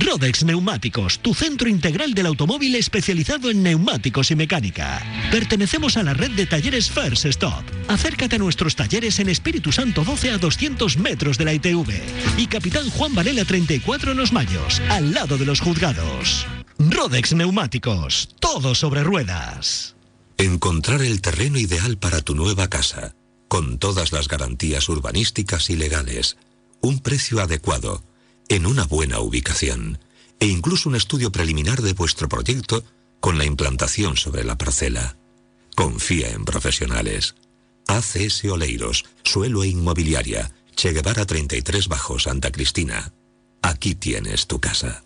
Rodex 0.00 0.44
Neumáticos, 0.44 1.18
tu 1.20 1.34
centro 1.34 1.68
integral 1.68 2.14
del 2.14 2.24
automóvil 2.26 2.74
especializado 2.76 3.50
en 3.50 3.62
neumáticos 3.62 4.30
y 4.30 4.36
mecánica. 4.36 5.02
Pertenecemos 5.30 5.96
a 5.96 6.02
la 6.02 6.14
red 6.14 6.30
de 6.32 6.46
talleres 6.46 6.90
First 6.90 7.26
Stop. 7.26 7.64
Acércate 7.88 8.36
a 8.36 8.38
nuestros 8.38 8.76
talleres 8.76 9.20
en 9.20 9.28
Espíritu 9.28 9.72
Santo 9.72 10.04
12 10.04 10.30
a 10.30 10.38
200 10.38 10.96
metros 10.96 11.36
de 11.36 11.44
la 11.44 11.52
ITV 11.52 12.00
y 12.38 12.46
Capitán 12.46 12.88
Juan 12.90 13.14
Varela 13.14 13.44
34 13.44 14.12
en 14.12 14.16
Los 14.16 14.32
Mayos, 14.32 14.80
al 14.88 15.12
lado 15.12 15.36
de 15.36 15.44
los 15.44 15.60
juzgados. 15.60 16.46
Rodex 16.90 17.32
Neumáticos, 17.34 18.30
todo 18.40 18.74
sobre 18.74 19.04
ruedas. 19.04 19.94
Encontrar 20.36 21.02
el 21.02 21.20
terreno 21.20 21.58
ideal 21.58 21.96
para 21.96 22.22
tu 22.22 22.34
nueva 22.34 22.68
casa, 22.68 23.14
con 23.46 23.78
todas 23.78 24.12
las 24.12 24.26
garantías 24.26 24.88
urbanísticas 24.88 25.70
y 25.70 25.76
legales, 25.76 26.38
un 26.80 26.98
precio 26.98 27.40
adecuado, 27.40 28.02
en 28.48 28.66
una 28.66 28.84
buena 28.84 29.20
ubicación 29.20 29.98
e 30.40 30.46
incluso 30.46 30.88
un 30.88 30.96
estudio 30.96 31.30
preliminar 31.30 31.82
de 31.82 31.92
vuestro 31.92 32.28
proyecto 32.28 32.82
con 33.20 33.38
la 33.38 33.44
implantación 33.44 34.16
sobre 34.16 34.42
la 34.42 34.58
parcela. 34.58 35.16
Confía 35.76 36.30
en 36.30 36.44
profesionales. 36.44 37.36
ACS 37.86 38.44
Oleiros, 38.46 39.04
Suelo 39.22 39.62
e 39.62 39.68
Inmobiliaria, 39.68 40.52
Che 40.74 40.92
Guevara 40.92 41.26
33 41.26 41.86
Bajo 41.86 42.18
Santa 42.18 42.50
Cristina. 42.50 43.12
Aquí 43.62 43.94
tienes 43.94 44.48
tu 44.48 44.58
casa. 44.58 45.04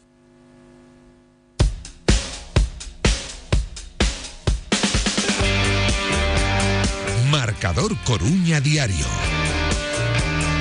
Marcador 7.56 7.96
Coruña 8.04 8.60
Diario. 8.60 9.06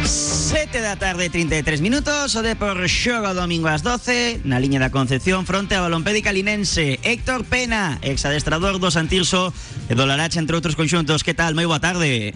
7 0.06 0.80
da 0.80 0.96
tarde, 0.96 1.30
33 1.30 1.82
minutos, 1.82 2.34
o 2.38 2.42
de 2.42 2.56
por 2.56 2.80
xogo 2.88 3.36
domingo 3.36 3.68
ás 3.68 3.84
12, 3.84 4.48
na 4.48 4.64
liña 4.64 4.80
da 4.80 4.96
Concepción, 4.96 5.44
fronte 5.44 5.76
ao 5.76 5.84
Balompédica 5.92 6.32
Linense. 6.32 6.96
Héctor 7.04 7.44
Pena, 7.44 8.00
exadestrador 8.00 8.80
do 8.80 8.88
Santirso 8.96 9.52
e 9.92 9.94
do 10.00 10.08
Larache, 10.08 10.40
entre 10.40 10.56
outros 10.56 10.80
conxuntos. 10.80 11.20
Que 11.20 11.36
tal? 11.36 11.52
Moi 11.52 11.68
boa 11.68 11.84
tarde. 11.84 12.32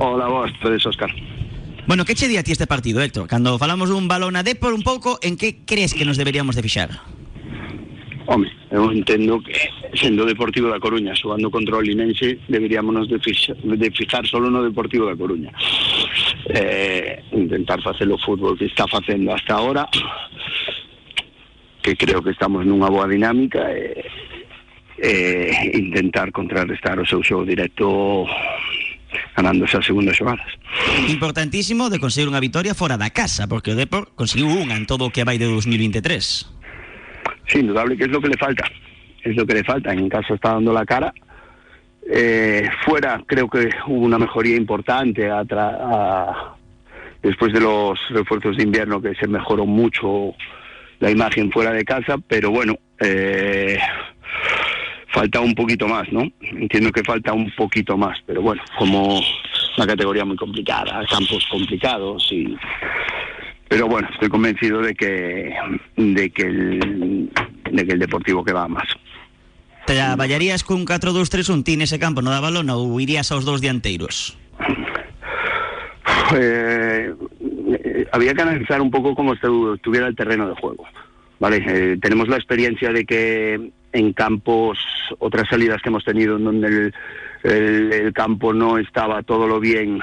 Hola, 0.00 0.32
vos, 0.32 0.48
sois 0.64 0.80
Óscar. 0.88 1.12
Bueno, 1.84 2.08
que 2.08 2.16
che 2.16 2.24
di 2.24 2.40
a 2.40 2.42
ti 2.42 2.56
este 2.56 2.64
partido, 2.64 3.04
Héctor? 3.04 3.28
Cando 3.28 3.60
falamos 3.60 3.92
dun 3.92 4.08
balón 4.08 4.32
a 4.32 4.42
por 4.56 4.72
un 4.72 4.80
pouco, 4.80 5.20
en 5.20 5.36
que 5.36 5.60
crees 5.68 5.92
que 5.92 6.08
nos 6.08 6.16
deberíamos 6.16 6.56
de 6.56 6.64
fixar? 6.64 7.19
Home, 8.30 8.46
eu 8.70 8.92
entendo 8.92 9.42
que 9.42 9.58
sendo 9.98 10.24
Deportivo 10.24 10.70
da 10.70 10.78
Coruña 10.78 11.18
xogando 11.18 11.50
contra 11.50 11.74
o 11.74 11.82
Linense 11.82 12.38
deberíamos 12.46 13.10
de 13.10 13.18
fixar, 13.18 13.58
de 13.58 13.90
fijar 13.90 14.22
solo 14.22 14.46
no 14.46 14.62
Deportivo 14.62 15.10
da 15.10 15.18
Coruña 15.18 15.50
eh, 16.46 17.26
intentar 17.34 17.82
facer 17.82 18.06
o 18.06 18.14
fútbol 18.22 18.54
que 18.54 18.70
está 18.70 18.86
facendo 18.86 19.34
hasta 19.34 19.58
ahora 19.58 19.82
que 21.82 21.98
creo 21.98 22.22
que 22.22 22.30
estamos 22.30 22.62
nunha 22.62 22.86
boa 22.86 23.10
dinámica 23.10 23.66
e 23.74 23.98
eh, 25.02 25.74
intentar 25.74 26.30
contrarrestar 26.30 27.02
o 27.02 27.08
seu 27.10 27.26
xogo 27.26 27.42
directo 27.42 28.30
ganando 29.34 29.66
esas 29.66 29.82
segundas 29.82 30.14
xogadas. 30.14 30.46
Importantísimo 31.10 31.90
de 31.90 31.98
conseguir 31.98 32.30
unha 32.30 32.38
vitoria 32.38 32.78
fora 32.78 32.94
da 32.94 33.10
casa, 33.10 33.50
porque 33.50 33.74
o 33.74 33.76
Depor 33.76 34.14
conseguiu 34.14 34.54
en 34.70 34.86
todo 34.86 35.08
o 35.08 35.10
que 35.10 35.26
vai 35.26 35.34
de 35.34 35.50
2023. 35.50 36.59
Sí, 37.50 37.58
indudable 37.58 37.96
que 37.96 38.04
es 38.04 38.10
lo 38.10 38.20
que 38.20 38.28
le 38.28 38.36
falta. 38.36 38.64
Es 39.22 39.36
lo 39.36 39.44
que 39.44 39.54
le 39.54 39.64
falta. 39.64 39.92
En 39.92 40.08
casa 40.08 40.34
está 40.34 40.52
dando 40.52 40.72
la 40.72 40.84
cara. 40.84 41.12
Eh, 42.12 42.68
fuera 42.84 43.20
creo 43.26 43.48
que 43.48 43.70
hubo 43.86 44.04
una 44.04 44.18
mejoría 44.18 44.56
importante 44.56 45.28
a, 45.30 46.56
después 47.22 47.52
de 47.52 47.60
los 47.60 47.98
refuerzos 48.10 48.56
de 48.56 48.62
invierno 48.62 49.00
que 49.00 49.14
se 49.14 49.28
mejoró 49.28 49.66
mucho 49.66 50.34
la 50.98 51.10
imagen 51.10 51.50
fuera 51.52 51.72
de 51.72 51.84
casa, 51.84 52.16
pero 52.26 52.50
bueno, 52.50 52.76
eh, 52.98 53.78
falta 55.08 55.40
un 55.40 55.54
poquito 55.54 55.86
más, 55.86 56.10
¿no? 56.12 56.22
Entiendo 56.40 56.90
que 56.90 57.04
falta 57.04 57.32
un 57.32 57.50
poquito 57.52 57.96
más, 57.96 58.18
pero 58.26 58.42
bueno, 58.42 58.62
como 58.78 59.20
una 59.76 59.86
categoría 59.86 60.24
muy 60.24 60.36
complicada, 60.36 61.04
campos 61.06 61.46
complicados 61.50 62.28
y 62.32 62.56
pero 63.70 63.86
bueno, 63.86 64.08
estoy 64.12 64.28
convencido 64.28 64.82
de 64.82 64.94
que 64.98 65.54
de 65.96 66.30
que 66.30 66.42
el, 66.42 67.30
de 67.70 67.86
que 67.86 67.92
el 67.92 67.98
Deportivo 68.00 68.42
que 68.44 68.52
va 68.52 68.66
más. 68.66 68.88
Traballarías 69.86 70.62
cun 70.66 70.82
4-2-3-1 70.84 71.62
ti 71.62 71.78
nese 71.78 72.02
campo 72.02 72.18
no 72.20 72.34
da 72.34 72.42
balón 72.42 72.66
ou 72.74 72.98
irías 72.98 73.30
aos 73.30 73.46
dous 73.46 73.62
dianteiros? 73.62 74.34
Eh, 76.34 77.14
eh, 77.72 78.06
había 78.12 78.34
que 78.34 78.42
analizar 78.42 78.80
un 78.82 78.90
poco 78.90 79.14
cómo 79.14 79.34
estu- 79.34 79.74
estuviera 79.74 80.06
el 80.06 80.14
terreno 80.16 80.48
de 80.48 80.54
juego. 80.54 80.84
Vale, 81.38 81.62
eh, 81.66 81.96
tenemos 82.00 82.28
la 82.28 82.36
experiencia 82.36 82.92
de 82.92 83.04
que 83.06 83.70
en 83.92 84.12
campos, 84.12 84.78
otras 85.18 85.48
salidas 85.48 85.80
que 85.82 85.88
hemos 85.88 86.04
tenido 86.04 86.36
en 86.36 86.44
donde 86.44 86.68
el, 86.68 86.94
el- 87.42 87.92
el 87.92 88.12
campo 88.12 88.52
no 88.52 88.78
estaba 88.78 89.22
todo 89.22 89.48
lo 89.48 89.58
bien 89.58 90.00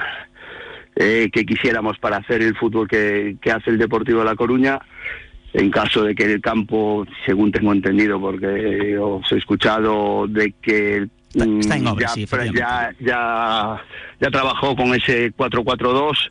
eh, 1.00 1.30
que 1.32 1.46
quisiéramos 1.46 1.96
para 1.98 2.16
hacer 2.16 2.42
el 2.42 2.56
fútbol 2.56 2.88
que, 2.88 3.36
que 3.40 3.52
hace 3.52 3.70
el 3.70 3.78
Deportivo 3.78 4.18
de 4.18 4.24
La 4.24 4.34
Coruña, 4.34 4.80
en 5.52 5.70
caso 5.70 6.02
de 6.02 6.12
que 6.12 6.24
el 6.24 6.40
campo, 6.40 7.06
según 7.24 7.52
tengo 7.52 7.72
entendido, 7.72 8.20
porque 8.20 8.98
os 8.98 9.30
he 9.30 9.36
escuchado 9.36 10.26
de 10.26 10.52
que 10.60 11.06
mm, 11.34 11.60
está 11.60 11.76
en 11.76 11.86
obra, 11.86 12.08
ya, 12.08 12.14
sí, 12.14 12.22
efectivamente. 12.24 12.58
ya, 12.58 12.94
ya, 12.98 13.84
ya 14.20 14.30
trabajó 14.30 14.74
con 14.74 14.92
ese 14.92 15.32
4-4-2. 15.34 16.30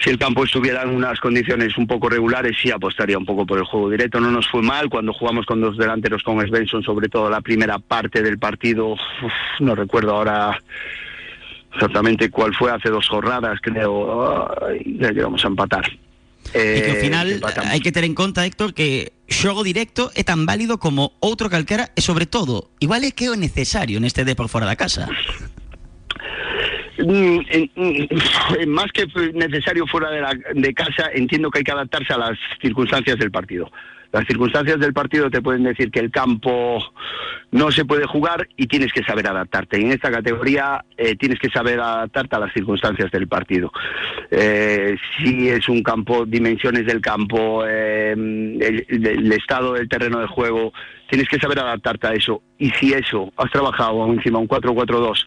Si 0.00 0.10
el 0.10 0.18
campo 0.18 0.44
estuviera 0.44 0.82
en 0.82 0.90
unas 0.90 1.20
condiciones 1.20 1.78
un 1.78 1.86
poco 1.86 2.08
regulares, 2.08 2.56
sí 2.60 2.72
apostaría 2.72 3.16
un 3.16 3.24
poco 3.24 3.46
por 3.46 3.58
el 3.58 3.64
juego 3.64 3.88
directo. 3.88 4.20
No 4.20 4.32
nos 4.32 4.48
fue 4.48 4.60
mal 4.60 4.90
cuando 4.90 5.12
jugamos 5.12 5.46
con 5.46 5.60
dos 5.60 5.78
delanteros 5.78 6.24
con 6.24 6.44
Svensson, 6.44 6.82
sobre 6.82 7.08
todo 7.08 7.30
la 7.30 7.40
primera 7.40 7.78
parte 7.78 8.22
del 8.22 8.38
partido. 8.38 8.88
uf, 8.88 9.00
no 9.60 9.76
recuerdo 9.76 10.16
ahora 10.16 10.58
exactamente 11.76 12.30
cuál 12.32 12.52
fue, 12.56 12.72
hace 12.72 12.88
dos 12.88 13.06
jornadas, 13.08 13.60
creo. 13.62 14.48
Ay, 14.66 14.96
ya 14.98 15.12
llegamos 15.12 15.44
a 15.44 15.48
empatar. 15.52 15.84
E 16.54 16.78
que 16.80 16.90
ao 16.94 16.98
Eh, 16.98 17.02
final 17.02 17.26
empatamos. 17.30 17.70
hai 17.74 17.80
que 17.82 17.90
ter 17.92 18.06
en 18.06 18.14
conta, 18.14 18.46
Héctor, 18.46 18.70
que 18.72 19.12
xogo 19.28 19.66
directo 19.66 20.14
é 20.14 20.22
tan 20.22 20.46
válido 20.46 20.78
como 20.78 21.18
outro 21.18 21.50
calquera 21.50 21.90
e 21.98 22.00
sobre 22.00 22.24
todo, 22.30 22.70
igual 22.78 23.02
é 23.02 23.10
que 23.10 23.26
é 23.26 23.30
o 23.30 23.36
necesario 23.36 23.98
neste 23.98 24.22
de 24.22 24.38
por 24.38 24.46
fora 24.48 24.62
da 24.66 24.78
casa. 24.78 25.10
Mm, 26.98 27.38
mm, 27.76 28.66
más 28.68 28.90
que 28.92 29.04
necesario 29.34 29.86
fuera 29.86 30.10
de, 30.10 30.20
la- 30.20 30.38
de 30.54 30.72
casa, 30.74 31.10
entiendo 31.14 31.50
que 31.50 31.58
hay 31.58 31.64
que 31.64 31.72
adaptarse 31.72 32.12
a 32.14 32.18
las 32.18 32.38
circunstancias 32.62 33.18
del 33.18 33.30
partido. 33.30 33.70
Las 34.12 34.26
circunstancias 34.26 34.78
del 34.78 34.92
partido 34.92 35.30
te 35.30 35.42
pueden 35.42 35.64
decir 35.64 35.90
que 35.90 36.00
el 36.00 36.10
campo 36.10 36.78
no 37.50 37.70
se 37.70 37.84
puede 37.84 38.06
jugar 38.06 38.48
y 38.56 38.66
tienes 38.66 38.92
que 38.92 39.02
saber 39.02 39.26
adaptarte. 39.26 39.78
Y 39.78 39.84
en 39.84 39.92
esta 39.92 40.10
categoría 40.10 40.84
eh, 40.96 41.16
tienes 41.16 41.38
que 41.38 41.48
saber 41.48 41.80
adaptarte 41.80 42.36
a 42.36 42.40
las 42.40 42.52
circunstancias 42.52 43.10
del 43.10 43.28
partido. 43.28 43.72
Eh, 44.30 44.96
si 45.18 45.48
es 45.48 45.68
un 45.68 45.82
campo, 45.82 46.24
dimensiones 46.26 46.86
del 46.86 47.00
campo, 47.00 47.64
eh, 47.66 48.12
el, 48.12 48.86
el 48.88 49.32
estado 49.32 49.74
del 49.74 49.88
terreno 49.88 50.20
de 50.20 50.26
juego, 50.26 50.72
tienes 51.08 51.28
que 51.28 51.38
saber 51.38 51.58
adaptarte 51.58 52.06
a 52.06 52.12
eso. 52.12 52.42
Y 52.58 52.70
si 52.70 52.92
eso, 52.92 53.32
has 53.36 53.50
trabajado 53.50 54.06
encima 54.06 54.38
un 54.38 54.48
4-4-2 54.48 55.26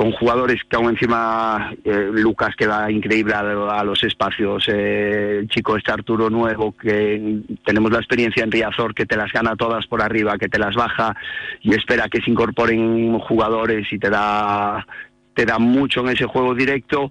con 0.00 0.12
jugadores 0.12 0.62
que 0.66 0.76
aún 0.76 0.88
encima 0.88 1.74
eh, 1.84 2.08
Lucas 2.10 2.56
queda 2.56 2.90
increíble 2.90 3.34
a, 3.34 3.40
a 3.40 3.84
los 3.84 4.02
espacios, 4.02 4.64
eh, 4.68 5.40
el 5.40 5.48
chico 5.48 5.76
este 5.76 5.92
Arturo 5.92 6.30
Nuevo, 6.30 6.74
que 6.74 7.40
tenemos 7.66 7.90
la 7.92 7.98
experiencia 7.98 8.42
en 8.42 8.50
Riazor, 8.50 8.94
que 8.94 9.04
te 9.04 9.18
las 9.18 9.30
gana 9.30 9.56
todas 9.56 9.86
por 9.86 10.00
arriba, 10.00 10.38
que 10.38 10.48
te 10.48 10.58
las 10.58 10.74
baja 10.74 11.14
y 11.60 11.74
espera 11.74 12.08
que 12.08 12.22
se 12.22 12.30
incorporen 12.30 13.18
jugadores 13.18 13.92
y 13.92 13.98
te 13.98 14.08
da 14.08 14.86
te 15.34 15.44
da 15.44 15.58
mucho 15.58 16.00
en 16.00 16.08
ese 16.16 16.24
juego 16.24 16.54
directo. 16.54 17.10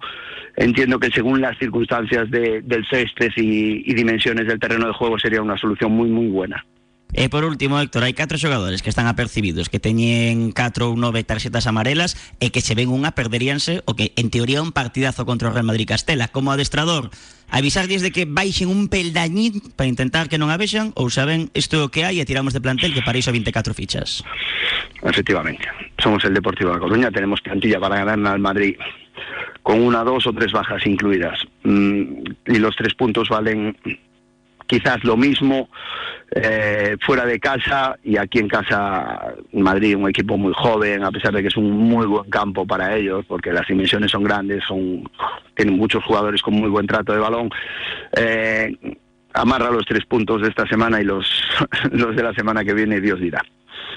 Entiendo 0.56 0.98
que 0.98 1.10
según 1.12 1.40
las 1.40 1.56
circunstancias 1.58 2.28
de- 2.28 2.60
del 2.62 2.84
césped 2.86 3.30
y 3.36 3.94
dimensiones 3.94 4.48
del 4.48 4.58
terreno 4.58 4.88
de 4.88 4.94
juego 4.94 5.16
sería 5.16 5.40
una 5.42 5.56
solución 5.56 5.92
muy, 5.92 6.08
muy 6.08 6.26
buena. 6.26 6.64
E 7.12 7.26
por 7.28 7.42
último, 7.42 7.80
Héctor, 7.82 8.06
hai 8.06 8.14
catro 8.14 8.38
xogadores 8.38 8.82
que 8.86 8.90
están 8.90 9.10
apercibidos, 9.10 9.66
que 9.66 9.82
teñen 9.82 10.54
4 10.54 10.86
ou 10.86 10.94
9 10.94 11.26
tarxetas 11.26 11.66
amarelas 11.66 12.14
e 12.38 12.54
que 12.54 12.62
se 12.62 12.78
ven 12.78 12.90
unha 12.90 13.10
perderíanse 13.10 13.82
o 13.90 13.98
que 13.98 14.14
en 14.14 14.30
teoría 14.30 14.62
un 14.62 14.70
partidazo 14.70 15.26
contra 15.26 15.50
o 15.50 15.54
Real 15.54 15.66
Madrid 15.66 15.90
Castela. 15.90 16.30
Como 16.30 16.54
adestrador, 16.54 17.10
avisar 17.50 17.90
de 17.90 18.14
que 18.14 18.24
baixen 18.30 18.70
un 18.70 18.86
peldañín 18.86 19.58
para 19.74 19.90
intentar 19.90 20.30
que 20.30 20.38
non 20.38 20.54
a 20.54 20.56
vexan 20.56 20.94
ou 20.94 21.10
saben 21.10 21.50
isto 21.58 21.82
o 21.82 21.90
que 21.90 22.06
hai 22.06 22.22
e 22.22 22.28
tiramos 22.28 22.54
de 22.54 22.62
plantel 22.62 22.94
que 22.94 23.02
para 23.02 23.18
iso 23.18 23.34
24 23.34 23.74
fichas. 23.74 24.22
Efectivamente. 25.02 25.66
Somos 25.98 26.22
el 26.24 26.34
Deportivo 26.34 26.70
de 26.70 26.78
La 26.78 26.84
Coruña, 26.84 27.10
tenemos 27.10 27.42
plantilla 27.42 27.80
para 27.82 28.04
ganar 28.04 28.16
al 28.22 28.38
Madrid 28.38 28.78
con 29.62 29.82
una, 29.82 30.04
dos 30.04 30.26
o 30.26 30.32
tres 30.32 30.52
bajas 30.52 30.86
incluidas. 30.86 31.38
Mm, 31.64 32.22
y 32.46 32.58
los 32.58 32.76
tres 32.76 32.94
puntos 32.94 33.28
valen 33.28 33.76
quizás 34.70 35.02
lo 35.02 35.16
mismo 35.16 35.68
eh, 36.30 36.96
fuera 37.04 37.24
de 37.26 37.40
casa 37.40 37.96
y 38.04 38.16
aquí 38.16 38.38
en 38.38 38.46
casa 38.46 39.34
Madrid 39.52 39.96
un 39.96 40.08
equipo 40.08 40.38
muy 40.38 40.52
joven 40.54 41.02
a 41.02 41.10
pesar 41.10 41.34
de 41.34 41.42
que 41.42 41.48
es 41.48 41.56
un 41.56 41.70
muy 41.72 42.06
buen 42.06 42.30
campo 42.30 42.64
para 42.64 42.96
ellos 42.96 43.24
porque 43.26 43.52
las 43.52 43.66
dimensiones 43.66 44.12
son 44.12 44.22
grandes 44.22 44.62
son 44.68 45.02
tienen 45.56 45.76
muchos 45.76 46.04
jugadores 46.04 46.40
con 46.40 46.54
muy 46.54 46.70
buen 46.70 46.86
trato 46.86 47.12
de 47.12 47.18
balón 47.18 47.50
eh, 48.16 48.76
amarra 49.34 49.72
los 49.72 49.84
tres 49.84 50.06
puntos 50.06 50.40
de 50.42 50.48
esta 50.48 50.64
semana 50.68 51.00
y 51.00 51.04
los 51.04 51.26
los 51.90 52.14
de 52.14 52.22
la 52.22 52.32
semana 52.32 52.64
que 52.64 52.74
viene 52.74 53.00
Dios 53.00 53.18
dirá 53.18 53.42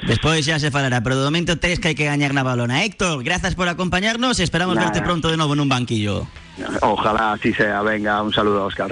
Despois 0.07 0.43
xa 0.43 0.59
se 0.59 0.71
falará, 0.71 0.99
pero 0.99 1.15
de 1.15 1.23
momento 1.23 1.55
tres 1.55 1.79
que 1.79 1.93
hai 1.93 1.95
que 1.95 2.03
gañar 2.03 2.35
na 2.35 2.43
balona. 2.43 2.83
Héctor, 2.83 3.23
grazas 3.23 3.55
por 3.55 3.71
acompañarnos 3.71 4.35
e 4.39 4.43
esperamos 4.43 4.75
Nada. 4.75 4.91
verte 4.91 4.99
pronto 4.99 5.31
de 5.31 5.39
novo 5.39 5.55
nun 5.55 5.71
banquillo. 5.71 6.27
ojalá 6.81 7.33
así 7.33 7.53
sea 7.53 7.81
venga 7.81 8.21
un 8.21 8.33
saludo 8.33 8.63
a 8.63 8.65
Oscar 8.65 8.91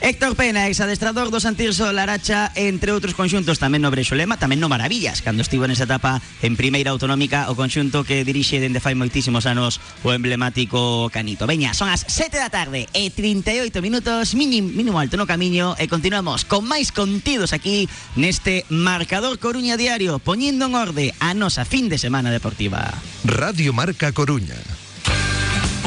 Héctor 0.00 0.36
Pena, 0.36 0.70
exadestrador 0.70 1.26
do 1.34 1.42
Santirso 1.42 1.90
Laracha, 1.90 2.54
entre 2.54 2.94
outros 2.94 3.18
conxuntos 3.18 3.58
tamén 3.58 3.82
no 3.82 3.90
Brexolema, 3.90 4.38
tamén 4.38 4.62
no 4.62 4.70
Maravillas, 4.70 5.26
cando 5.26 5.42
estivo 5.42 5.66
nesa 5.66 5.90
etapa 5.90 6.22
en 6.38 6.54
primeira 6.54 6.94
autonómica 6.94 7.50
o 7.50 7.58
conxunto 7.58 8.06
que 8.06 8.22
dirixe 8.22 8.62
dende 8.62 8.78
fai 8.78 8.94
moitísimos 8.94 9.42
anos 9.50 9.82
o 10.06 10.14
emblemático 10.14 11.10
Canito. 11.10 11.50
Veña, 11.50 11.74
son 11.74 11.90
as 11.90 12.06
7 12.06 12.38
da 12.38 12.46
tarde 12.46 12.86
e 12.94 13.10
38 13.10 13.82
minutos, 13.82 14.38
mínimo, 14.38 14.70
mínimo 14.70 15.02
alto 15.02 15.18
no 15.18 15.26
camiño 15.26 15.74
e 15.82 15.90
continuamos 15.90 16.46
con 16.46 16.62
máis 16.62 16.94
contidos 16.94 17.50
aquí 17.50 17.90
neste 18.14 18.62
Marcador 18.70 19.42
Coruña 19.42 19.74
Diario, 19.74 20.22
poñendo 20.22 20.70
en 20.70 20.78
orde 20.78 21.06
a 21.18 21.34
nosa 21.34 21.66
fin 21.66 21.90
de 21.90 21.98
semana 21.98 22.30
deportiva. 22.30 22.94
Radio 23.26 23.74
Marca 23.74 24.14
Coruña. 24.14 24.62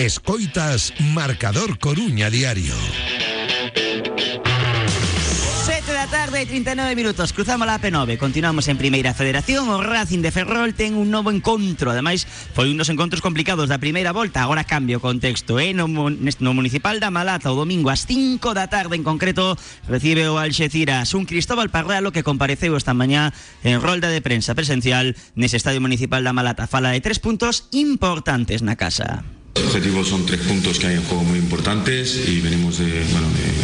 Escoitas 0.00 0.94
Marcador 1.12 1.78
Coruña 1.78 2.30
Diario. 2.30 2.72
7 5.68 5.92
da 5.92 6.08
tarde 6.08 6.40
e 6.40 6.48
39 6.48 6.96
minutos. 6.96 7.36
Cruzamos 7.36 7.68
a 7.68 7.76
P9 7.76 8.16
Continuamos 8.16 8.64
en 8.72 8.80
Primeira 8.80 9.12
Federación. 9.12 9.68
O 9.68 9.76
Racing 9.76 10.24
de 10.24 10.32
Ferrol 10.32 10.72
ten 10.72 10.96
un 10.96 11.12
novo 11.12 11.28
encontro. 11.28 11.92
Ademais, 11.92 12.24
foi 12.24 12.72
un 12.72 12.80
dos 12.80 12.88
encontros 12.88 13.20
complicados 13.20 13.68
da 13.68 13.76
primeira 13.76 14.16
volta. 14.16 14.40
Agora 14.40 14.64
cambio 14.64 15.04
contexto 15.04 15.60
eh? 15.60 15.76
no 15.76 15.84
Municipal 15.84 16.96
da 16.96 17.12
Malata 17.12 17.52
O 17.52 17.60
domingo 17.60 17.92
ás 17.92 18.08
5 18.08 18.56
da 18.56 18.72
tarde 18.72 18.96
en 18.96 19.04
concreto 19.04 19.60
Recibe 19.84 20.32
o 20.32 20.40
Alxeciras 20.40 21.12
Un 21.12 21.28
Cristóbal 21.28 21.68
Parralo 21.68 22.08
que 22.08 22.24
compareceu 22.24 22.72
esta 22.72 22.96
mañá 22.96 23.36
En 23.60 23.84
rolda 23.84 24.08
de 24.08 24.24
prensa 24.24 24.56
presencial 24.56 25.12
Nese 25.36 25.60
Estadio 25.60 25.84
Municipal 25.84 26.24
da 26.24 26.32
Malata. 26.32 26.64
Fala 26.64 26.88
de 26.88 27.04
tres 27.04 27.20
puntos 27.20 27.68
importantes 27.76 28.64
na 28.64 28.80
casa 28.80 29.39
Los 29.54 29.64
objetivos 29.64 30.08
son 30.08 30.26
tres 30.26 30.40
puntos 30.40 30.78
que 30.78 30.86
hay 30.86 30.94
en 30.94 31.04
juego 31.04 31.24
muy 31.24 31.38
importantes 31.38 32.28
y 32.28 32.40
venimos 32.40 32.78
de, 32.78 33.04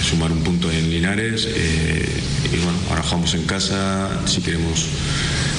sumar 0.03 0.33
un 0.33 0.43
punto 0.43 0.71
en 0.71 0.91
Linares 0.91 1.49
eh, 1.49 2.21
y 2.53 2.57
bueno, 2.57 2.79
ahora 2.91 3.03
jugamos 3.03 3.35
en 3.35 3.45
casa, 3.45 4.11
si 4.27 4.41
queremos 4.41 4.87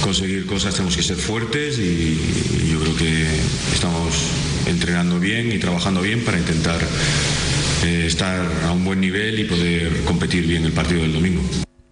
conseguir 0.01 0.45
cosas 0.45 0.75
tenemos 0.75 0.95
que 0.95 1.03
ser 1.03 1.17
fuertes 1.17 1.79
y, 1.79 2.17
yo 2.71 2.79
creo 2.79 2.95
que 2.95 3.25
estamos 3.73 4.13
entrenando 4.67 5.19
bien 5.19 5.51
y 5.51 5.57
trabajando 5.57 6.01
bien 6.01 6.23
para 6.23 6.37
intentar 6.37 6.81
eh, 7.85 8.05
estar 8.05 8.45
a 8.65 8.71
un 8.71 8.83
buen 8.83 8.99
nivel 9.01 9.39
y 9.39 9.45
poder 9.45 10.03
competir 10.03 10.45
bien 10.45 10.65
el 10.65 10.73
partido 10.73 11.01
del 11.01 11.13
domingo. 11.13 11.41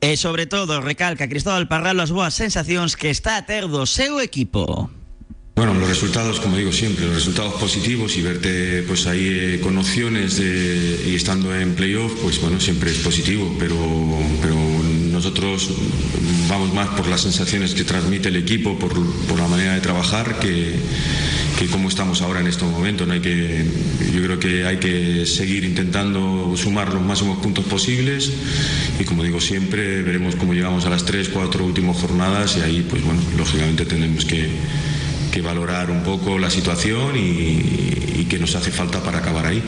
E 0.02 0.18
sobre 0.18 0.46
todo, 0.46 0.82
recalca 0.82 1.26
Cristóbal 1.26 1.66
Parralo 1.66 2.06
as 2.06 2.14
boas 2.14 2.38
sensacións 2.38 2.94
que 2.94 3.10
está 3.10 3.42
a 3.42 3.46
ter 3.50 3.66
do 3.66 3.90
equipo. 4.22 4.92
Bueno, 5.56 5.74
los 5.74 5.88
resultados, 5.88 6.41
como 6.41 6.58
digo 6.58 6.74
siempre, 6.74 7.06
los 7.06 7.16
resultados 7.16 7.53
positivos 7.53 8.18
y 8.18 8.22
verte 8.22 8.84
pues 8.86 9.08
ahí 9.08 9.26
eh, 9.26 9.60
con 9.64 9.78
opciones 9.78 10.36
de, 10.36 11.06
y 11.08 11.16
estando 11.16 11.56
en 11.56 11.76
playoff, 11.76 12.12
pues 12.22 12.41
bueno, 12.41 12.60
siempre 12.60 12.91
es 12.91 12.97
positivo, 12.97 13.56
pero, 13.58 13.78
pero 14.41 14.53
nosotros 15.14 15.70
vamos 16.49 16.74
más 16.74 16.89
por 16.89 17.08
las 17.08 17.22
sensaciones 17.22 17.74
que 17.74 17.86
transmite 17.86 18.28
el 18.28 18.36
equipo, 18.36 18.78
por, 18.78 18.91
por 19.28 19.39
la 19.39 19.47
manera 19.47 19.76
de 19.76 19.80
trabajar, 19.80 20.39
que, 20.39 20.76
que 21.58 21.68
cómo 21.68 21.88
estamos 21.88 22.22
ahora 22.22 22.41
en 22.41 22.47
este 22.47 22.66
momento. 22.66 23.10
Hay 23.10 23.22
que, 23.22 23.64
yo 24.14 24.24
creo 24.24 24.38
que 24.38 24.66
hay 24.66 24.76
que 24.76 25.26
seguir 25.26 25.64
intentando 25.64 26.53
sumar 26.58 26.93
los 26.93 27.01
máximos 27.01 27.38
puntos 27.38 27.64
posibles 27.64 28.30
y 28.99 29.06
como 29.06 29.24
digo 29.24 29.39
siempre, 29.39 30.01
veremos 30.01 30.36
cómo 30.36 30.53
llegamos 30.53 30.86
a 30.86 30.89
las 30.89 31.06
tres, 31.06 31.30
cuatro 31.30 31.64
últimas 31.64 31.95
jornadas 31.95 32.58
y 32.58 32.60
ahí, 32.62 32.86
pues 32.89 33.06
bueno, 33.06 33.22
lógicamente 33.38 33.86
tenemos 33.86 34.26
que 34.26 34.49
que 35.36 35.42
valorar 35.42 35.92
un 35.92 36.02
pouco 36.02 36.40
la 36.40 36.50
situación 36.50 37.12
e, 37.20 37.60
e 37.60 38.24
que 38.32 38.40
nos 38.40 38.56
hace 38.56 38.72
falta 38.72 39.04
para 39.04 39.20
acabar 39.20 39.44
aí. 39.44 39.60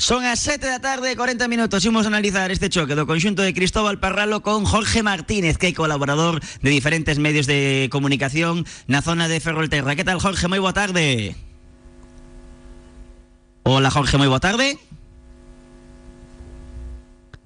Son 0.00 0.24
as 0.24 0.40
7 0.40 0.64
da 0.64 0.80
tarde 0.80 1.12
e 1.12 1.14
40 1.14 1.44
minutos 1.44 1.84
a 1.84 1.92
analizar 2.08 2.48
este 2.48 2.72
choque 2.72 2.96
do 2.96 3.04
conxunto 3.04 3.44
de 3.44 3.52
Cristóbal 3.52 4.00
Parralo 4.00 4.40
con 4.40 4.64
Jorge 4.64 5.04
Martínez 5.04 5.60
Que 5.60 5.70
é 5.70 5.72
colaborador 5.76 6.40
de 6.40 6.70
diferentes 6.72 7.20
medios 7.20 7.44
de 7.44 7.92
comunicación 7.92 8.64
na 8.88 9.04
zona 9.04 9.28
de 9.28 9.44
Ferrolterra 9.44 9.92
Que 9.92 10.08
tal 10.08 10.24
Jorge? 10.24 10.48
Moi 10.48 10.58
boa 10.58 10.72
tarde 10.72 11.36
Hola 13.68 13.92
Jorge, 13.92 14.16
moi 14.16 14.32
boa 14.32 14.40
tarde 14.40 14.80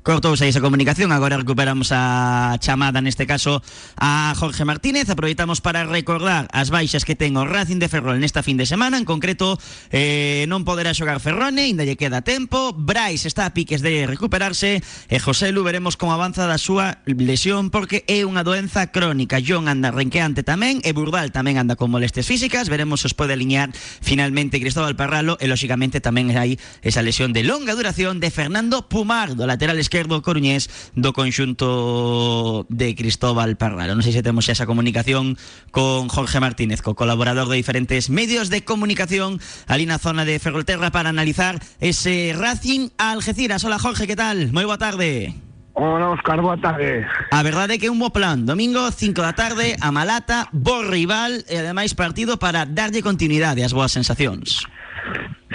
Cortouse 0.08 0.48
esa 0.48 0.62
comunicación, 0.62 1.12
agora 1.12 1.36
recuperamos 1.36 1.92
a 1.92 2.56
chamada 2.64 3.04
neste 3.04 3.28
caso 3.28 3.60
a 4.00 4.32
Jorge 4.40 4.64
Martínez. 4.64 5.12
Aproveitamos 5.12 5.60
para 5.60 5.84
recordar 5.84 6.48
as 6.48 6.72
baixas 6.72 7.04
que 7.04 7.12
ten 7.12 7.36
o 7.36 7.44
Racing 7.44 7.76
de 7.76 7.92
Ferrol 7.92 8.16
nesta 8.16 8.40
fin 8.40 8.56
de 8.56 8.64
semana 8.64 8.96
En 8.96 9.04
concreto, 9.04 9.60
eh, 9.92 10.48
non 10.48 10.64
poderá 10.64 10.96
xogar 10.96 11.20
Ferrone, 11.20 11.60
ainda 11.60 11.84
lle 11.84 12.00
queda 12.00 12.24
tempo. 12.24 12.72
Brais 12.72 13.28
está 13.28 13.44
a 13.44 13.52
piques 13.52 13.84
de 13.84 14.08
recuperarse 14.08 14.80
E 15.12 15.20
José 15.20 15.52
Lu 15.52 15.60
veremos 15.60 16.00
como 16.00 16.16
avanza 16.16 16.48
da 16.48 16.56
súa 16.56 17.04
lesión 17.04 17.68
Porque 17.68 18.08
é 18.08 18.24
unha 18.24 18.48
doenza 18.48 18.88
crónica. 18.88 19.44
John 19.44 19.68
anda 19.68 19.92
renqueante 19.92 20.40
tamén 20.40 20.80
E 20.88 20.96
Burdal 20.96 21.36
tamén 21.36 21.60
anda 21.60 21.76
con 21.76 21.92
molestias 21.92 22.24
físicas. 22.24 22.72
Veremos 22.72 23.04
se 23.04 23.12
os 23.12 23.14
pode 23.18 23.36
aliñar 23.36 23.76
finalmente 24.00 24.56
Cristóbal 24.56 24.96
Parralo 24.96 25.36
E 25.36 25.44
lóxicamente 25.52 26.00
tamén 26.00 26.32
hai 26.32 26.56
esa 26.80 27.04
lesión 27.04 27.36
de 27.36 27.44
longa 27.44 27.76
duración 27.76 28.24
de 28.24 28.32
Fernando 28.32 28.88
Pumar 28.88 29.36
Do 29.36 29.44
lateral 29.44 29.76
esquerdo 29.76 29.97
coruñés 30.06 30.70
do 30.94 31.10
conxunto 31.10 32.62
de 32.70 32.94
Cristóbal 32.94 33.58
Parralo. 33.58 33.98
Non 33.98 34.06
sei 34.06 34.14
se 34.14 34.22
temos 34.22 34.46
esa 34.46 34.70
comunicación 34.70 35.34
con 35.74 36.06
Jorge 36.06 36.38
Martínez, 36.38 36.78
co 36.78 36.94
colaborador 36.94 37.50
de 37.50 37.58
diferentes 37.58 38.06
medios 38.06 38.54
de 38.54 38.62
comunicación 38.62 39.42
ali 39.66 39.82
na 39.90 39.98
zona 39.98 40.22
de 40.22 40.38
Ferrolterra 40.38 40.94
para 40.94 41.10
analizar 41.10 41.58
ese 41.82 42.36
Racing 42.38 42.94
Algeciras. 42.94 43.66
Hola 43.66 43.82
Jorge, 43.82 44.06
que 44.06 44.14
tal? 44.14 44.54
Moi 44.54 44.62
boa 44.62 44.78
tarde. 44.78 45.34
Hola, 45.78 46.10
Óscar, 46.10 46.42
boa 46.42 46.58
tarde. 46.58 47.06
A 47.30 47.42
verdade 47.42 47.74
é 47.74 47.78
que 47.78 47.86
é 47.86 47.90
un 47.90 48.02
bo 48.02 48.10
plan. 48.10 48.42
Domingo, 48.42 48.90
5 48.90 49.14
da 49.22 49.38
tarde, 49.38 49.78
a 49.78 49.94
Malata, 49.94 50.50
bo 50.50 50.82
rival 50.82 51.46
e 51.46 51.54
ademais 51.54 51.94
partido 51.94 52.34
para 52.34 52.66
darlle 52.66 52.98
continuidade 52.98 53.62
ás 53.62 53.70
boas 53.70 53.94
sensacións. 53.94 54.66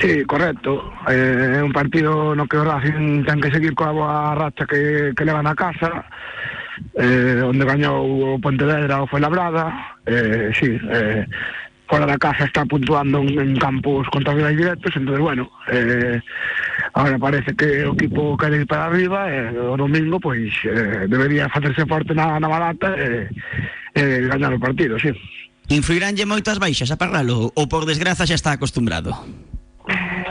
Sí, 0.01 0.23
correcto. 0.25 0.91
Eh, 1.07 1.61
un 1.63 1.71
partido 1.71 2.33
no 2.35 2.47
que 2.47 2.57
o 2.57 2.63
Racing 2.65 3.23
ten 3.25 3.39
que 3.39 3.51
seguir 3.53 3.77
coa 3.77 3.93
boa 3.93 4.33
racha 4.33 4.65
que, 4.65 5.13
que 5.13 5.25
leva 5.25 5.45
na 5.45 5.53
casa 5.53 6.05
eh, 6.95 7.41
onde 7.45 7.65
gañou 7.65 8.01
o 8.33 8.41
Pontevedra 8.41 9.03
o 9.03 9.07
Fuenlabrada 9.07 9.97
eh, 10.05 10.49
sí, 10.53 10.77
eh, 10.89 11.25
fora 11.87 12.05
da 12.05 12.17
casa 12.17 12.45
está 12.45 12.65
puntuando 12.65 13.21
en, 13.21 13.37
en 13.39 13.57
campos 13.57 14.07
contra 14.09 14.33
directos 14.33 14.95
entonces 14.95 15.21
bueno 15.21 15.49
eh, 15.69 16.19
ahora 16.93 17.17
parece 17.19 17.55
que 17.55 17.85
o 17.85 17.93
equipo 17.93 18.37
quere 18.37 18.61
ir 18.61 18.67
para 18.67 18.85
arriba 18.89 19.29
eh, 19.29 19.53
o 19.53 19.77
domingo 19.77 20.19
pois 20.19 20.53
eh, 20.65 21.05
debería 21.07 21.49
facerse 21.49 21.85
forte 21.85 22.13
na, 22.13 22.39
na 22.39 22.49
balata 22.49 22.97
e 22.97 23.29
eh, 23.93 24.25
eh, 24.25 24.47
o 24.49 24.59
partido, 24.59 24.97
sí 24.97 25.13
Influiránlle 25.69 26.27
moitas 26.27 26.59
baixas 26.59 26.91
a 26.91 26.97
Parralo 26.97 27.53
ou 27.55 27.65
por 27.69 27.85
desgraza 27.85 28.27
xa 28.27 28.35
está 28.35 28.51
acostumbrado? 28.51 29.15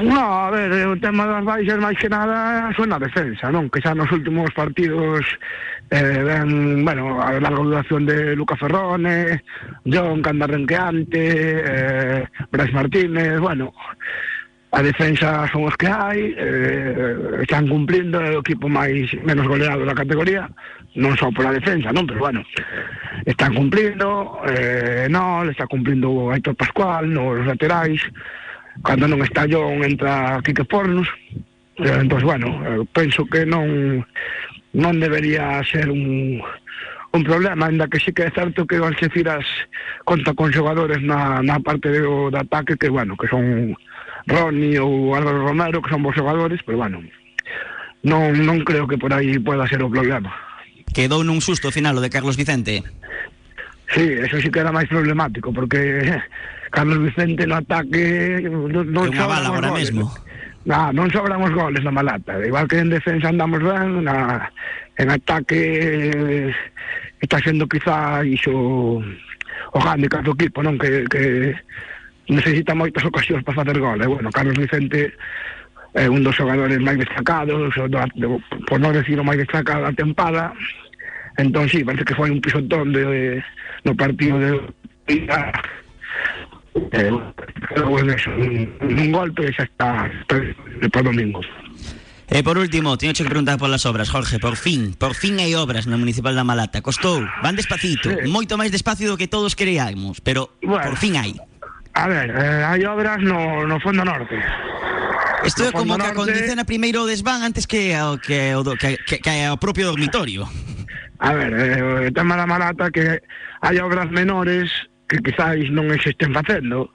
No, 0.00 0.46
a 0.46 0.50
ver, 0.50 0.86
o 0.86 0.96
tema 0.96 1.26
das 1.26 1.44
baixas 1.44 1.76
máis 1.76 1.98
que 2.00 2.08
nada 2.08 2.72
son 2.72 2.88
na 2.88 3.02
defensa, 3.02 3.52
non? 3.52 3.68
Que 3.68 3.82
xa 3.84 3.92
nos 3.92 4.08
últimos 4.08 4.48
partidos 4.56 5.20
eh, 5.90 6.42
bueno, 6.80 7.20
a 7.20 7.36
larga 7.36 7.60
duración 7.60 8.06
de 8.06 8.34
Luca 8.34 8.56
Ferrone, 8.56 9.42
John 9.84 10.22
Canda 10.22 10.46
Renqueante, 10.46 11.20
eh, 11.20 12.24
Brais 12.50 12.72
Martínez, 12.72 13.38
bueno, 13.38 13.74
a 14.72 14.80
defensa 14.80 15.44
son 15.52 15.68
os 15.68 15.76
que 15.76 15.86
hai, 15.86 16.32
eh, 16.32 17.44
están 17.44 17.68
cumplindo 17.68 18.16
o 18.16 18.40
equipo 18.40 18.72
máis 18.72 19.12
menos 19.20 19.44
goleado 19.44 19.84
da 19.84 19.92
categoría, 19.92 20.48
non 20.96 21.12
só 21.20 21.28
pola 21.28 21.52
defensa, 21.52 21.92
non, 21.92 22.08
pero 22.08 22.24
bueno, 22.24 22.40
están 23.28 23.52
cumplindo, 23.52 24.40
eh, 24.48 25.10
non, 25.12 25.44
está 25.52 25.68
cumplindo 25.68 26.32
Aitor 26.32 26.56
Pascual 26.56 27.12
nos 27.12 27.44
laterais, 27.44 28.00
cando 28.80 29.04
non 29.04 29.20
está 29.20 29.44
John 29.44 29.84
entra 29.84 30.40
Quique 30.40 30.64
Fornos 30.64 31.08
eh, 31.76 32.00
entón, 32.00 32.24
bueno, 32.24 32.48
eh, 32.64 32.84
penso 32.92 33.28
que 33.28 33.44
non 33.44 34.00
non 34.72 34.96
debería 34.96 35.60
ser 35.68 35.92
un 35.92 36.40
un 37.12 37.22
problema, 37.24 37.66
ainda 37.66 37.88
que 37.88 38.00
sí 38.00 38.12
que 38.12 38.24
é 38.24 38.30
certo 38.32 38.66
que 38.66 38.80
o 38.80 38.88
Algeciras 38.88 39.44
conta 40.04 40.32
con 40.32 40.48
xogadores 40.48 41.04
na, 41.04 41.44
na 41.44 41.60
parte 41.60 41.92
do, 41.92 42.32
do 42.32 42.38
ataque 42.40 42.80
que, 42.80 42.88
bueno, 42.88 43.16
que 43.20 43.28
son 43.28 43.76
Roni 44.26 44.80
ou 44.80 45.12
Álvaro 45.12 45.44
Romero, 45.44 45.84
que 45.84 45.92
son 45.92 46.00
bons 46.00 46.16
xogadores, 46.16 46.64
pero, 46.64 46.80
bueno, 46.80 47.04
non, 48.00 48.32
non 48.40 48.64
creo 48.64 48.88
que 48.88 48.96
por 48.96 49.12
aí 49.12 49.36
pueda 49.36 49.68
ser 49.68 49.84
o 49.84 49.92
problema. 49.92 50.32
Quedou 50.96 51.20
nun 51.20 51.44
susto 51.44 51.68
final 51.68 52.00
o 52.00 52.04
de 52.04 52.08
Carlos 52.08 52.40
Vicente. 52.40 52.80
Sí, 53.94 54.08
eso 54.24 54.40
sí 54.40 54.48
que 54.50 54.60
era 54.60 54.72
máis 54.72 54.88
problemático, 54.88 55.52
porque 55.52 56.16
Carlos 56.74 56.98
Vicente 57.04 57.46
no 57.46 57.60
ataque 57.60 58.40
non, 58.48 58.88
non 58.88 59.12
unha 59.12 59.28
bala 59.28 59.52
agora 59.52 59.68
goles. 59.68 59.92
mesmo. 59.92 60.08
Na, 60.64 60.88
non 60.94 61.12
sobran 61.12 61.44
os 61.44 61.52
goles 61.52 61.84
na 61.84 61.92
Malata. 61.92 62.40
Igual 62.40 62.64
que 62.70 62.80
en 62.80 62.88
defensa 62.88 63.28
andamos 63.28 63.60
ben, 63.60 64.08
na, 64.08 64.48
en 64.96 65.08
ataque 65.12 65.60
eh, 66.08 66.54
está 67.20 67.36
sendo 67.44 67.68
quizá 67.68 68.24
iso 68.24 69.02
o 69.72 69.78
handicap 69.78 70.24
do 70.24 70.32
equipo, 70.32 70.64
non? 70.64 70.80
Que, 70.80 71.04
que 71.12 71.52
necesita 72.32 72.72
moitas 72.72 73.04
ocasións 73.04 73.44
para 73.44 73.60
facer 73.60 73.76
gol. 73.76 74.00
E, 74.00 74.06
bueno, 74.08 74.32
Carlos 74.32 74.56
Vicente 74.56 75.12
é 75.92 76.08
un 76.08 76.24
dos 76.24 76.32
xogadores 76.32 76.80
máis 76.80 76.96
destacados, 76.96 77.76
o 77.76 77.84
do, 77.88 78.00
do, 78.16 78.40
por 78.64 78.80
non 78.80 78.96
decir 78.96 79.20
o 79.20 79.26
máis 79.26 79.36
destacado 79.36 79.84
da 79.84 79.92
tempada. 79.92 80.56
Entón, 81.36 81.68
sí, 81.68 81.82
parece 81.84 82.04
que 82.04 82.14
foi 82.14 82.28
un 82.30 82.40
pisotón 82.40 82.92
de, 82.92 83.04
de 83.04 83.22
no 83.84 83.96
partido 83.96 84.36
de 84.38 84.60
eh, 86.92 87.12
pero 87.74 87.88
bueno, 87.88 88.12
eso, 88.12 88.30
un, 88.30 88.68
un 88.80 89.12
golpe 89.12 89.44
e 89.48 89.52
xa 89.52 89.64
está 89.68 90.08
para 90.28 91.04
domingo. 91.04 91.40
E 92.32 92.40
por 92.40 92.56
último, 92.56 92.96
teño 92.96 93.12
que 93.12 93.28
preguntar 93.28 93.60
polas 93.60 93.84
obras, 93.84 94.08
Jorge, 94.08 94.40
por 94.40 94.56
fin, 94.56 94.96
por 94.96 95.12
fin 95.12 95.36
hai 95.36 95.52
obras 95.52 95.84
no 95.84 96.00
Municipal 96.00 96.32
da 96.32 96.44
Malata. 96.48 96.80
Costou, 96.80 97.20
van 97.44 97.56
despacito, 97.56 98.08
Sí. 98.08 98.24
moito 98.28 98.56
máis 98.56 98.72
despacio 98.72 99.04
do 99.12 99.20
que 99.20 99.28
todos 99.28 99.52
queríamos, 99.52 100.24
pero 100.24 100.56
Bueno. 100.64 100.80
por 100.80 100.96
fin 100.96 101.20
hai. 101.20 101.36
A 101.92 102.08
ver, 102.08 102.32
eh, 102.32 102.64
hai 102.64 102.80
obras 102.88 103.20
no, 103.20 103.68
no 103.68 103.76
fondo 103.84 104.00
norte. 104.00 104.32
Isto 105.44 105.68
é 105.68 105.74
No 105.74 105.84
como 105.84 105.92
que 106.00 106.08
norte- 106.08 106.12
acondiciona 106.16 106.64
primeiro 106.64 107.04
o 107.04 107.08
desván 107.10 107.44
antes 107.44 107.68
que 107.68 107.92
que, 108.24 108.56
o 108.56 108.64
que, 108.80 108.96
que, 109.04 109.20
que 109.20 109.32
ao 109.44 109.60
propio 109.60 109.92
dormitorio. 109.92 110.48
A 111.22 111.34
ver, 111.34 111.52
eh, 111.54 112.08
o 112.08 112.10
tema 112.10 112.34
da 112.34 112.50
que 112.90 113.22
hai 113.62 113.78
obras 113.78 114.10
menores 114.10 114.66
que 115.06 115.22
quizáis 115.22 115.70
non 115.70 115.86
estén 116.10 116.34
facendo, 116.34 116.90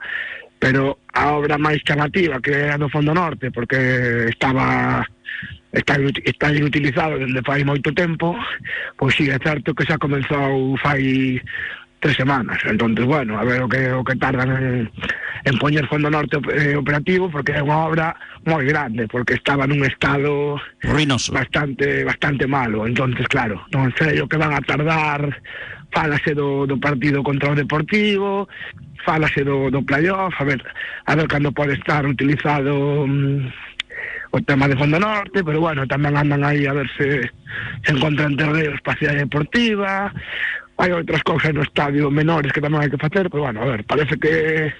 pero 0.60 1.00
a 1.16 1.32
obra 1.32 1.56
máis 1.56 1.80
chamativa 1.80 2.36
que 2.36 2.52
é 2.52 2.68
a 2.68 2.76
do 2.76 2.92
Fondo 2.92 3.16
Norte, 3.16 3.48
porque 3.48 4.28
estaba 4.28 5.00
está, 5.72 5.96
está 6.28 6.52
inutilizado 6.52 7.16
desde 7.16 7.40
fai 7.40 7.64
moito 7.64 7.88
tempo, 7.96 8.36
pois 9.00 9.16
si 9.16 9.32
é 9.32 9.40
certo 9.40 9.72
que 9.72 9.88
xa 9.88 9.96
comenzou 9.96 10.76
fai 10.76 11.40
tres 12.00 12.16
semanas. 12.16 12.58
Entonces, 12.64 13.04
bueno, 13.04 13.38
a 13.38 13.44
ver 13.44 13.62
o 13.62 13.68
que, 13.68 13.92
o 13.92 14.04
que 14.04 14.16
tardan 14.16 14.50
en, 14.50 14.90
en 15.44 15.54
poñer 15.58 15.86
Fondo 15.86 16.10
Norte 16.10 16.38
eh, 16.54 16.76
operativo, 16.76 17.30
porque 17.30 17.52
é 17.52 17.62
unha 17.62 17.88
obra 17.88 18.14
moi 18.46 18.62
grande, 18.64 19.06
porque 19.10 19.34
estaba 19.34 19.66
nun 19.66 19.82
estado 19.84 20.58
Ruinoso. 20.82 21.34
bastante 21.34 22.04
bastante 22.04 22.46
malo. 22.46 22.86
Entonces, 22.86 23.26
claro, 23.26 23.60
non 23.74 23.90
sei 23.98 24.22
o 24.22 24.28
que 24.30 24.38
van 24.38 24.54
a 24.54 24.62
tardar, 24.62 25.26
fálase 25.90 26.34
do, 26.34 26.66
do 26.66 26.76
partido 26.78 27.22
contra 27.22 27.52
o 27.52 27.58
Deportivo, 27.58 28.48
fálase 29.04 29.44
do, 29.44 29.70
do 29.70 29.82
playoff, 29.82 30.34
a 30.38 30.44
ver, 30.44 30.60
a 31.06 31.12
ver 31.16 31.26
cando 31.26 31.52
pode 31.52 31.74
estar 31.74 32.04
utilizado 32.06 33.06
mm, 33.06 33.48
o 34.30 34.38
tema 34.42 34.68
de 34.68 34.76
Fondo 34.76 35.00
Norte, 35.00 35.42
pero 35.42 35.60
bueno, 35.60 35.88
tamén 35.88 36.14
andan 36.14 36.44
aí 36.44 36.68
a 36.68 36.76
ver 36.76 36.88
se, 37.00 37.24
se 37.84 37.90
encontran 37.90 38.36
terreos 38.36 38.76
para 38.84 38.94
a 38.94 39.00
cidade 39.00 39.24
deportiva, 39.24 40.12
hai 40.78 40.90
outras 40.94 41.22
cousas 41.26 41.50
no 41.54 41.62
estadio 41.66 42.06
menores 42.10 42.54
que 42.54 42.62
tamén 42.62 42.80
hai 42.86 42.90
que 42.90 42.98
facer, 43.02 43.26
pero 43.28 43.50
bueno, 43.50 43.62
a 43.62 43.66
ver, 43.66 43.82
parece 43.84 44.14
que 44.18 44.70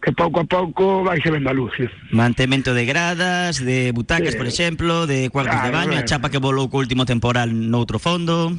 que 0.00 0.12
pouco 0.12 0.40
a 0.40 0.46
pouco 0.46 1.02
vai 1.02 1.18
se 1.20 1.32
vendo 1.32 1.50
a 1.50 1.56
luz. 1.56 1.72
sí. 1.76 1.84
Mantemento 2.12 2.72
de 2.76 2.84
gradas, 2.84 3.58
de 3.64 3.90
butacas, 3.92 4.32
Sí. 4.32 4.38
por 4.38 4.46
exemplo, 4.46 5.06
de 5.08 5.28
cuartos 5.32 5.56
de 5.60 5.68
Claro, 5.72 5.76
baño, 5.76 5.96
a 5.98 6.04
claro. 6.04 6.08
chapa 6.08 6.30
que 6.30 6.38
volou 6.40 6.68
co 6.72 6.78
último 6.80 7.04
temporal 7.08 7.50
noutro 7.52 7.98
fondo. 7.98 8.52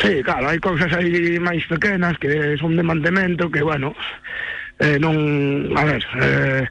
Sí, 0.00 0.20
claro, 0.24 0.48
hai 0.52 0.60
cousas 0.60 0.92
aí 0.92 1.40
máis 1.40 1.64
pequenas 1.68 2.14
que 2.20 2.56
son 2.60 2.76
de 2.76 2.84
mantemento 2.84 3.48
que, 3.48 3.64
bueno, 3.64 3.96
eh, 4.80 5.00
non, 5.00 5.16
a 5.74 5.82
ver, 5.88 6.02
eh, 6.20 6.64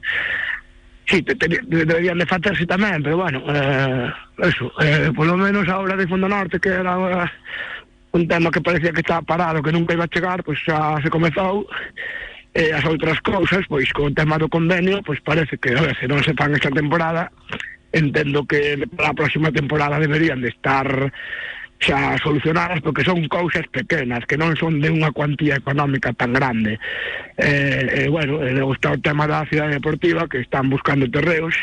sí, 1.10 1.22
te, 1.26 1.34
te, 1.36 1.50
te- 1.50 1.66
deberían 1.66 2.22
de 2.22 2.30
facerse 2.30 2.64
tamén, 2.70 3.02
pero 3.02 3.18
bueno, 3.18 3.42
eh, 3.50 4.08
eso, 4.46 4.70
eh, 4.80 5.10
polo 5.18 5.34
menos 5.36 5.66
a 5.68 5.82
obra 5.82 5.98
de 5.98 6.06
Fondo 6.08 6.30
Norte 6.30 6.62
que 6.62 6.70
era 6.70 6.94
eh, 6.96 7.30
un 8.18 8.28
tema 8.28 8.52
que 8.52 8.62
parecía 8.62 8.92
que 8.92 9.02
estaba 9.06 9.22
parado, 9.22 9.62
que 9.62 9.72
nunca 9.72 9.94
iba 9.94 10.06
a 10.06 10.14
chegar, 10.14 10.44
pois 10.44 10.58
xa 10.66 10.98
se 11.02 11.10
comezou, 11.10 11.70
e 12.58 12.74
as 12.74 12.84
outras 12.90 13.22
cousas, 13.22 13.62
pois 13.70 13.86
con 13.94 14.10
o 14.10 14.16
tema 14.18 14.42
do 14.42 14.50
convenio, 14.50 15.06
pois 15.06 15.22
parece 15.22 15.62
que, 15.62 15.78
a 15.78 15.82
ver, 15.86 15.96
se 16.02 16.10
non 16.10 16.26
se 16.26 16.34
fan 16.34 16.58
esta 16.58 16.74
temporada, 16.74 17.30
entendo 17.94 18.44
que 18.50 18.82
para 18.98 19.14
a 19.14 19.18
próxima 19.18 19.54
temporada 19.54 20.02
deberían 20.02 20.42
de 20.42 20.50
estar 20.50 20.90
xa 21.78 22.18
solucionadas 22.18 22.82
porque 22.82 23.06
son 23.06 23.30
cousas 23.30 23.62
pequenas 23.70 24.26
que 24.26 24.34
non 24.34 24.58
son 24.58 24.82
de 24.82 24.90
unha 24.90 25.14
cuantía 25.14 25.62
económica 25.62 26.10
tan 26.18 26.34
grande. 26.34 26.82
Eh, 27.38 27.86
eh, 28.02 28.10
bueno, 28.10 28.42
eh, 28.42 28.58
está 28.74 28.98
o 28.98 28.98
tema 28.98 29.30
da 29.30 29.46
cidade 29.46 29.78
deportiva 29.78 30.26
que 30.26 30.42
están 30.42 30.74
buscando 30.74 31.06
terreos 31.06 31.54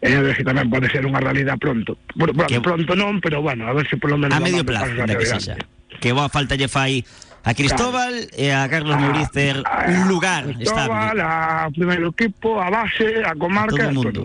e 0.00 0.08
a 0.16 0.20
ver 0.24 0.36
tamén 0.40 0.72
pode 0.72 0.88
ser 0.88 1.04
unha 1.04 1.20
realidad 1.20 1.60
pronto 1.60 2.00
bueno, 2.16 2.32
bueno, 2.32 2.58
pronto 2.64 2.92
non, 2.96 3.20
pero 3.20 3.44
bueno, 3.44 3.68
a 3.68 3.72
ver 3.76 3.84
se 3.84 4.00
polo 4.00 4.16
menos 4.16 4.32
A 4.32 4.40
medio 4.40 4.64
plazo, 4.64 4.96
da 4.96 5.12
que 5.12 5.28
sexa. 5.28 5.60
Que 6.00 6.16
boa 6.16 6.32
falta 6.32 6.56
lle 6.56 6.72
fai 6.72 7.04
a 7.44 7.52
Cristóbal 7.54 8.28
e 8.36 8.52
a 8.52 8.68
Carlos 8.68 8.96
Murister 9.00 9.60
un 9.64 10.08
lugar 10.08 10.44
estable. 10.60 10.92
Cristóbal, 10.92 11.16
a 11.20 11.68
primeiro 11.72 12.12
equipo, 12.12 12.60
a 12.60 12.68
base, 12.68 13.24
a 13.24 13.32
comarca, 13.36 13.76
todo 13.76 13.88
o 13.88 13.94
mundo. 13.94 14.20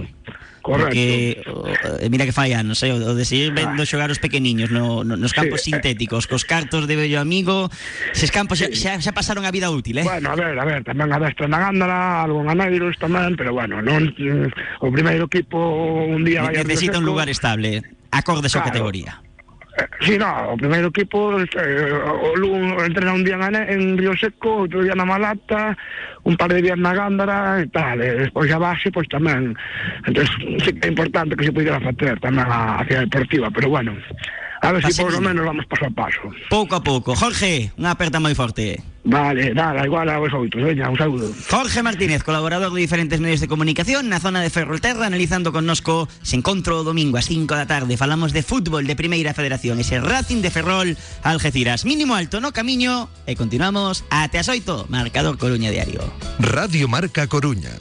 Correcto. 0.65 0.89
Porque 0.89 1.45
o, 1.45 1.69
eh, 2.01 2.09
mira 2.09 2.25
que 2.25 2.33
fai 2.33 2.57
anos, 2.57 2.81
eh, 2.81 2.89
o 2.89 3.13
de 3.13 3.21
seguir 3.21 3.53
vendo 3.53 3.85
xogar 3.85 4.09
os 4.09 4.17
pequeniños 4.17 4.73
no, 4.73 5.05
no, 5.05 5.13
nos 5.13 5.29
campos 5.29 5.61
Sí, 5.61 5.69
eh. 5.69 5.77
sintéticos, 5.77 6.25
cos 6.25 6.41
cartos 6.41 6.89
de 6.89 6.97
bello 6.97 7.21
amigo, 7.21 7.69
eses 8.09 8.33
campos 8.33 8.57
xa, 8.57 8.73
xa, 8.73 8.97
xa 8.97 9.13
pasaron 9.13 9.45
a 9.45 9.53
vida 9.53 9.69
útil, 9.69 10.01
eh? 10.01 10.05
Bueno, 10.09 10.33
a 10.33 10.35
ver, 10.35 10.57
a 10.57 10.65
ver, 10.65 10.81
tamén 10.81 11.13
adestra 11.13 11.45
na 11.45 11.61
Gándara, 11.61 12.25
algo 12.25 12.41
en 12.41 12.49
Aneiros 12.49 12.97
tamén, 12.97 13.37
pero 13.37 13.53
bueno, 13.53 13.77
non 13.85 14.09
mm, 14.17 14.81
o 14.81 14.89
primeiro 14.89 15.29
equipo 15.29 15.61
un 16.09 16.25
día 16.25 16.41
a 16.41 16.49
Necesita 16.49 16.97
un 16.97 17.05
lugar 17.05 17.29
estable, 17.29 17.85
acorde 18.09 18.49
a 18.49 18.51
súa 18.51 18.65
Claro. 18.65 18.73
categoría. 18.73 19.21
Sí, 20.01 20.17
no, 20.17 20.53
o 20.53 20.57
primeiro 20.57 20.87
equipo 20.87 21.35
eh, 21.39 21.45
entrena 22.85 23.13
un 23.13 23.23
día 23.23 23.35
en, 23.35 23.55
en 23.55 23.97
Río 23.97 24.15
Seco, 24.15 24.63
outro 24.63 24.79
día 24.83 24.95
na 24.95 25.03
Malata, 25.03 25.75
un 26.23 26.39
par 26.39 26.53
de 26.53 26.63
días 26.63 26.79
na 26.79 26.95
Gándara 26.95 27.59
e 27.59 27.67
tal, 27.67 27.99
e 27.99 28.23
despois 28.23 28.47
a 28.55 28.59
base, 28.59 28.87
pois 28.87 29.07
tamén. 29.11 29.51
Entón, 30.07 30.23
sí 30.63 30.71
é 30.79 30.87
importante 30.87 31.35
que 31.35 31.47
se 31.47 31.55
pudiera 31.55 31.83
facer 31.83 32.15
tamén 32.23 32.47
a, 32.47 32.79
a 32.79 32.85
cidade 32.87 33.11
deportiva, 33.11 33.51
pero 33.51 33.67
bueno, 33.67 33.91
a 34.65 34.71
ver 34.71 34.91
si 34.91 35.01
por 35.01 35.13
lo 35.13 35.21
menos 35.21 35.45
vamos 35.45 35.65
paso 35.67 35.85
a 35.85 35.89
paso. 35.89 36.21
Pouco 36.49 36.75
a 36.75 36.81
pouco. 36.83 37.13
Jorge, 37.15 37.71
unha 37.77 37.93
aperta 37.93 38.17
moi 38.17 38.33
forte. 38.33 38.81
Vale, 39.05 39.53
nada, 39.53 39.85
igual 39.85 40.09
a 40.09 40.17
vos 40.17 40.33
outros, 40.33 40.65
veña, 40.65 40.89
un 40.89 40.97
saúdo. 40.97 41.29
Jorge 41.45 41.85
Martínez, 41.85 42.25
colaborador 42.25 42.73
de 42.73 42.81
diferentes 42.81 43.21
medios 43.21 43.37
de 43.37 43.45
comunicación 43.45 44.09
na 44.09 44.17
zona 44.17 44.41
de 44.41 44.49
Ferrolterra, 44.49 45.05
analizando 45.05 45.53
connosco 45.53 46.09
se 46.25 46.41
encontro 46.41 46.81
o 46.81 46.87
domingo 46.87 47.21
a 47.21 47.23
5 47.23 47.45
da 47.53 47.69
tarde. 47.69 48.01
Falamos 48.01 48.33
de 48.33 48.41
fútbol 48.41 48.89
de 48.89 48.97
Primeira 48.97 49.37
Federación, 49.37 49.77
ese 49.77 50.01
Racing 50.01 50.41
de 50.41 50.49
Ferrol 50.49 50.97
Algeciras. 51.21 51.85
Mínimo 51.85 52.17
alto 52.17 52.41
no 52.41 52.49
camiño 52.49 53.05
e 53.29 53.37
continuamos 53.37 54.01
ate 54.09 54.41
as 54.41 54.49
8, 54.49 54.89
marcador 54.89 55.37
Coruña 55.37 55.69
Diario. 55.69 56.01
Radio 56.41 56.89
Marca 56.89 57.29
Coruña. 57.29 57.77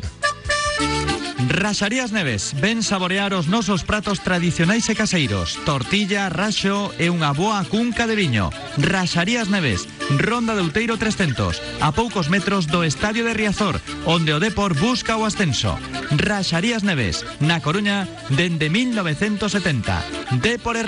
Raxarías 1.49 2.13
Neves, 2.13 2.55
ven 2.61 2.83
saborear 2.83 3.35
os 3.35 3.49
nosos 3.49 3.83
pratos 3.83 4.21
tradicionais 4.21 4.89
e 4.89 4.95
caseiros. 4.95 5.59
Tortilla, 5.67 6.31
raxo 6.31 6.95
e 6.99 7.11
unha 7.11 7.35
boa 7.35 7.63
cunca 7.67 8.07
de 8.07 8.15
viño. 8.15 8.55
Raxarías 8.79 9.51
Neves, 9.51 9.91
Ronda 10.11 10.55
de 10.55 10.63
Outeiro 10.63 10.97
300 10.97 11.61
A 11.81 11.93
poucos 11.93 12.29
metros 12.29 12.69
do 12.69 12.85
Estadio 12.85 13.25
de 13.25 13.33
Riazor 13.33 13.81
Onde 14.05 14.37
o 14.37 14.41
Depor 14.41 14.77
busca 14.77 15.17
o 15.17 15.25
ascenso. 15.25 15.75
Raxarías 16.15 16.85
Neves, 16.85 17.25
na 17.41 17.61
Coruña, 17.61 18.07
dende 18.31 18.71
1970 18.71 20.39
Depor 20.39 20.77
e 20.77 20.85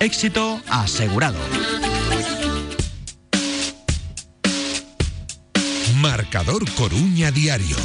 éxito 0.00 0.60
asegurado. 0.68 1.40
Marcador 6.00 6.64
Coruña 6.72 7.30
Diario. 7.30 7.76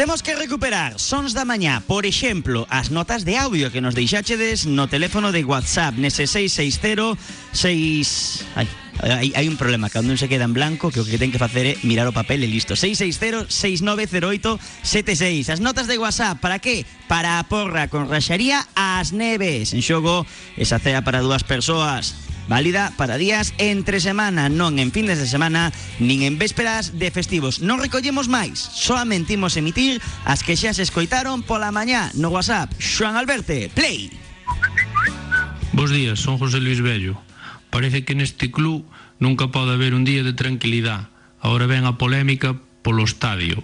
Temos 0.00 0.22
que 0.22 0.34
recuperar 0.34 0.96
sons 0.96 1.36
da 1.36 1.44
mañá, 1.44 1.84
por 1.84 2.08
exemplo, 2.08 2.64
as 2.72 2.88
notas 2.88 3.28
de 3.28 3.36
audio 3.36 3.68
que 3.68 3.84
nos 3.84 3.92
deixáchedes 3.92 4.64
no 4.64 4.88
teléfono 4.88 5.28
de 5.28 5.44
WhatsApp 5.44 5.92
nese 6.00 6.24
660 6.24 7.20
6... 7.52 8.56
Ai, 8.56 8.64
hai, 9.04 9.28
hai 9.36 9.44
un 9.44 9.60
problema, 9.60 9.92
cando 9.92 10.08
un 10.08 10.16
se 10.16 10.24
queda 10.24 10.48
en 10.48 10.56
blanco 10.56 10.88
que 10.88 11.00
o 11.00 11.04
que 11.04 11.20
ten 11.20 11.28
que 11.28 11.36
facer 11.36 11.68
é 11.68 11.76
mirar 11.84 12.08
o 12.08 12.16
papel 12.16 12.40
e 12.40 12.48
listo. 12.48 12.80
660-6908-76 12.80 15.52
As 15.52 15.60
notas 15.60 15.84
de 15.84 16.00
WhatsApp, 16.00 16.40
para 16.40 16.64
que? 16.64 16.88
Para 17.04 17.44
porra 17.44 17.92
con 17.92 18.08
raxaría 18.08 18.64
ás 18.72 19.12
neves. 19.12 19.76
En 19.76 19.84
xogo, 19.84 20.24
esa 20.56 20.80
cea 20.80 21.04
para 21.04 21.20
dúas 21.20 21.44
persoas 21.44 22.16
Válida 22.50 22.92
para 22.96 23.14
días 23.14 23.54
entre 23.58 24.02
semana, 24.02 24.50
non 24.50 24.82
en 24.82 24.90
fines 24.90 25.22
de 25.22 25.30
semana, 25.30 25.70
nin 26.02 26.26
en 26.26 26.34
vésperas 26.34 26.98
de 26.98 27.06
festivos. 27.14 27.62
Non 27.62 27.78
recollemos 27.78 28.26
máis, 28.26 28.58
solamente 28.58 29.38
imos 29.38 29.54
emitir 29.54 30.02
as 30.26 30.42
que 30.42 30.58
xa 30.58 30.74
se 30.74 30.82
escoitaron 30.82 31.46
pola 31.46 31.70
mañá 31.70 32.10
no 32.18 32.34
WhatsApp. 32.34 32.74
Xoan 32.82 33.14
Alberte, 33.14 33.70
play! 33.70 34.10
Bos 35.70 35.94
días, 35.94 36.18
son 36.18 36.42
José 36.42 36.58
Luis 36.58 36.82
Bello. 36.82 37.22
Parece 37.70 38.02
que 38.02 38.18
neste 38.18 38.50
club 38.50 38.82
nunca 39.22 39.54
pode 39.54 39.78
haber 39.78 39.94
un 39.94 40.02
día 40.02 40.26
de 40.26 40.34
tranquilidade. 40.34 41.06
Ahora 41.38 41.70
ven 41.70 41.86
a 41.86 42.02
polémica 42.02 42.58
polo 42.82 43.06
estadio. 43.06 43.62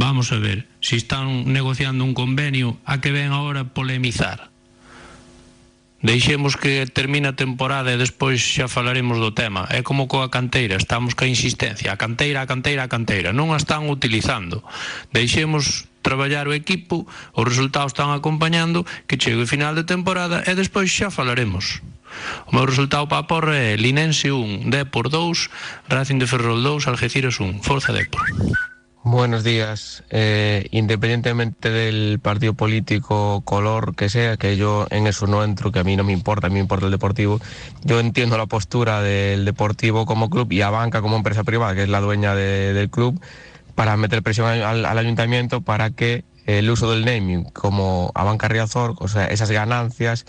Vamos 0.00 0.32
a 0.32 0.40
ver, 0.40 0.64
se 0.80 0.96
están 0.96 1.52
negociando 1.52 2.08
un 2.08 2.16
convenio, 2.16 2.80
a 2.88 3.04
que 3.04 3.12
ven 3.12 3.36
ahora 3.36 3.76
polemizar? 3.76 4.51
Deixemos 6.02 6.58
que 6.58 6.82
termine 6.90 7.30
a 7.30 7.38
temporada 7.38 7.94
e 7.94 7.96
despois 7.96 8.42
xa 8.42 8.66
falaremos 8.66 9.22
do 9.22 9.30
tema. 9.30 9.70
É 9.70 9.86
como 9.86 10.10
coa 10.10 10.26
canteira, 10.26 10.74
estamos 10.74 11.14
ca 11.14 11.30
insistencia. 11.30 11.94
A 11.94 11.96
canteira, 11.96 12.42
a 12.42 12.46
canteira, 12.50 12.82
a 12.82 12.90
canteira. 12.90 13.30
Non 13.30 13.54
a 13.54 13.58
están 13.62 13.86
utilizando. 13.86 14.66
Deixemos 15.14 15.86
traballar 16.02 16.50
o 16.50 16.56
equipo, 16.58 17.06
os 17.38 17.46
resultados 17.46 17.94
están 17.94 18.10
acompañando, 18.10 18.82
que 19.06 19.14
chegue 19.14 19.38
o 19.38 19.46
final 19.46 19.78
de 19.78 19.86
temporada 19.86 20.42
e 20.42 20.58
despois 20.58 20.90
xa 20.90 21.14
falaremos. 21.14 21.78
O 22.50 22.52
meu 22.52 22.66
resultado 22.66 23.06
para 23.06 23.22
a 23.22 23.28
porra 23.30 23.54
é 23.54 23.78
Linense 23.78 24.34
1, 24.34 24.74
Depor 24.74 25.06
2, 25.06 25.86
Racing 25.86 26.18
de 26.18 26.26
Ferrol 26.26 26.60
2, 26.66 26.90
Algeciras 26.90 27.38
1. 27.38 27.62
Forza 27.62 27.94
Depor. 27.94 28.26
Buenos 29.04 29.42
días. 29.42 30.04
Eh, 30.10 30.68
independientemente 30.70 31.70
del 31.70 32.20
partido 32.20 32.54
político, 32.54 33.42
color 33.44 33.96
que 33.96 34.08
sea, 34.08 34.36
que 34.36 34.56
yo 34.56 34.86
en 34.90 35.08
eso 35.08 35.26
no 35.26 35.42
entro, 35.42 35.72
que 35.72 35.80
a 35.80 35.84
mí 35.84 35.96
no 35.96 36.04
me 36.04 36.12
importa, 36.12 36.46
a 36.46 36.50
mí 36.50 36.54
me 36.54 36.60
importa 36.60 36.86
el 36.86 36.92
deportivo, 36.92 37.40
yo 37.82 37.98
entiendo 37.98 38.38
la 38.38 38.46
postura 38.46 39.02
del 39.02 39.44
deportivo 39.44 40.06
como 40.06 40.30
club 40.30 40.52
y 40.52 40.62
a 40.62 40.70
banca 40.70 41.02
como 41.02 41.16
empresa 41.16 41.42
privada, 41.42 41.74
que 41.74 41.82
es 41.82 41.88
la 41.88 42.00
dueña 42.00 42.36
de- 42.36 42.72
del 42.74 42.90
club, 42.90 43.20
para 43.74 43.96
meter 43.96 44.22
presión 44.22 44.46
al 44.46 44.98
ayuntamiento 44.98 45.62
para 45.62 45.90
que 45.90 46.22
el 46.46 46.68
uso 46.70 46.90
del 46.90 47.04
naming 47.04 47.44
como 47.44 48.10
a 48.14 48.24
Banca 48.24 48.48
Riazor, 48.48 48.96
o 48.98 49.08
sea, 49.08 49.26
esas 49.26 49.50
ganancias 49.50 50.26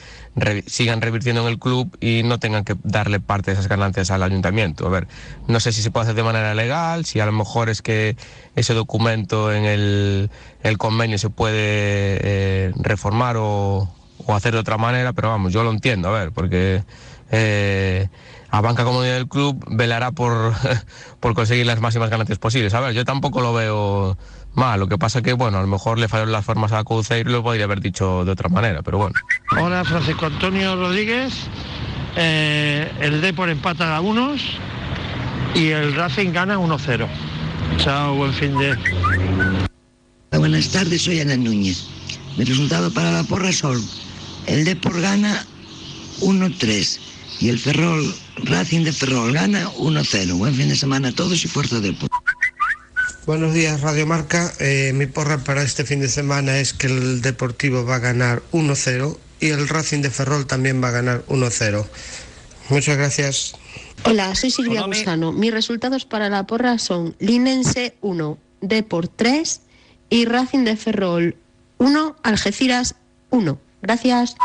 sigan 0.67 1.01
revirtiendo 1.01 1.41
en 1.41 1.47
el 1.47 1.59
club 1.59 1.95
y 1.99 2.21
no 2.23 2.39
tengan 2.39 2.63
que 2.63 2.75
darle 2.83 3.19
parte 3.19 3.51
de 3.51 3.53
esas 3.53 3.67
ganancias 3.67 4.11
al 4.11 4.21
ayuntamiento. 4.21 4.85
A 4.85 4.89
ver, 4.89 5.07
no 5.47 5.59
sé 5.59 5.71
si 5.71 5.81
se 5.81 5.91
puede 5.91 6.03
hacer 6.03 6.15
de 6.15 6.23
manera 6.23 6.53
legal, 6.53 7.05
si 7.05 7.19
a 7.19 7.25
lo 7.25 7.31
mejor 7.31 7.69
es 7.69 7.81
que 7.81 8.15
ese 8.55 8.73
documento 8.73 9.51
en 9.51 9.65
el, 9.65 10.29
el 10.61 10.77
convenio 10.77 11.17
se 11.17 11.29
puede 11.29 11.57
eh, 11.57 12.73
reformar 12.75 13.37
o, 13.37 13.89
o 14.25 14.35
hacer 14.35 14.53
de 14.53 14.59
otra 14.59 14.77
manera, 14.77 15.13
pero 15.13 15.29
vamos, 15.29 15.51
yo 15.51 15.63
lo 15.63 15.71
entiendo, 15.71 16.09
a 16.09 16.19
ver, 16.19 16.31
porque 16.31 16.83
eh, 17.31 18.07
a 18.51 18.61
banca 18.61 18.83
comunidad 18.83 19.15
del 19.15 19.27
club 19.27 19.65
velará 19.67 20.11
por, 20.11 20.53
por 21.19 21.33
conseguir 21.33 21.65
las 21.65 21.79
máximas 21.79 22.11
ganancias 22.11 22.37
posibles. 22.37 22.75
A 22.75 22.79
ver, 22.79 22.93
yo 22.93 23.03
tampoco 23.03 23.41
lo 23.41 23.53
veo 23.53 24.15
mal, 24.55 24.79
lo 24.79 24.87
que 24.87 24.97
pasa 24.97 25.21
que, 25.21 25.33
bueno, 25.33 25.57
a 25.57 25.61
lo 25.61 25.67
mejor 25.67 25.99
le 25.99 26.07
fallaron 26.07 26.31
las 26.31 26.45
formas 26.45 26.71
a 26.71 26.83
Couceiro 26.83 27.29
y 27.29 27.33
lo 27.33 27.43
podría 27.43 27.65
haber 27.65 27.81
dicho 27.81 28.25
de 28.25 28.31
otra 28.31 28.49
manera, 28.49 28.81
pero 28.81 28.97
bueno. 28.97 29.15
Hola, 29.59 29.83
Francisco 29.83 30.25
Antonio 30.25 30.75
Rodríguez. 30.75 31.33
Eh, 32.15 32.91
el 32.99 33.21
Depor 33.21 33.49
empata 33.49 33.95
a 33.95 34.01
unos 34.01 34.41
y 35.55 35.69
el 35.69 35.95
Racing 35.95 36.31
gana 36.31 36.57
1-0. 36.57 37.07
Chao, 37.77 38.15
buen 38.15 38.33
fin 38.33 38.57
de... 38.57 38.77
Buenas 40.37 40.69
tardes, 40.69 41.03
soy 41.03 41.21
Ana 41.21 41.37
Núñez. 41.37 41.87
Mi 42.37 42.43
resultado 42.43 42.91
para 42.91 43.11
la 43.11 43.23
porra 43.23 43.51
son 43.51 43.81
el 44.47 44.65
Depor 44.65 44.99
gana 44.99 45.45
1-3 46.21 46.99
y 47.39 47.49
el 47.49 47.59
Ferrol, 47.59 48.13
Racing 48.43 48.83
de 48.83 48.93
Ferrol 48.93 49.33
gana 49.33 49.69
1-0. 49.71 50.37
Buen 50.37 50.53
fin 50.53 50.69
de 50.69 50.75
semana 50.75 51.09
a 51.09 51.11
todos 51.11 51.43
y 51.43 51.47
fuerza 51.47 51.79
Depor. 51.79 52.09
Buenos 53.25 53.53
días, 53.53 53.79
Radio 53.79 54.05
Marca. 54.05 54.51
Eh, 54.59 54.91
mi 54.93 55.05
porra 55.05 55.37
para 55.37 55.61
este 55.61 55.85
fin 55.85 56.01
de 56.01 56.09
semana 56.09 56.57
es 56.57 56.73
que 56.73 56.87
el 56.87 57.21
Deportivo 57.21 57.85
va 57.85 57.95
a 57.95 57.99
ganar 57.99 58.43
1-0 58.51 59.17
y 59.39 59.47
el 59.47 59.69
Racing 59.69 60.01
de 60.01 60.09
Ferrol 60.09 60.45
también 60.45 60.83
va 60.83 60.89
a 60.89 60.91
ganar 60.91 61.23
1-0. 61.29 61.85
Muchas 62.67 62.97
gracias. 62.97 63.55
Hola, 64.03 64.35
soy 64.35 64.51
Silvia 64.51 64.81
Gusano. 64.81 65.31
Mis 65.31 65.53
resultados 65.53 66.03
para 66.03 66.29
la 66.29 66.45
porra 66.45 66.77
son 66.79 67.15
Linense 67.19 67.95
1, 68.01 68.37
Depor 68.59 69.07
3 69.07 69.61
y 70.09 70.25
Racing 70.25 70.65
de 70.65 70.75
Ferrol 70.75 71.37
1, 71.77 72.17
Algeciras 72.23 72.95
1. 73.29 73.57
Gracias. 73.81 74.35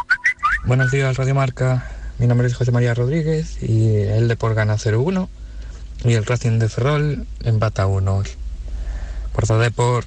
Buenos 0.67 0.93
días, 0.93 1.17
Radio 1.17 1.35
Marca. 1.35 1.91
Mi 2.19 2.29
nombre 2.29 2.47
es 2.47 2.55
José 2.55 2.71
María 2.71 2.95
Rodríguez 2.95 3.61
y 3.61 3.97
el 3.97 4.29
Depor 4.29 4.55
gana 4.55 4.77
0-1 4.77 5.29
y 6.05 6.13
el 6.13 6.25
Racing 6.25 6.61
de 6.61 6.69
Ferrol 6.69 7.27
empata 7.43 7.89
1. 7.89 8.23
Fuerza 9.39 9.57
Depor. 9.59 10.05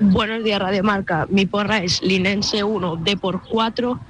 Buenos 0.00 0.42
días, 0.42 0.58
Radio 0.58 0.82
Marca. 0.82 1.24
Mi 1.30 1.46
porra 1.46 1.78
es 1.78 2.02
Linense 2.02 2.64
1, 2.64 2.96
Depor 2.96 3.42
4 3.48 4.00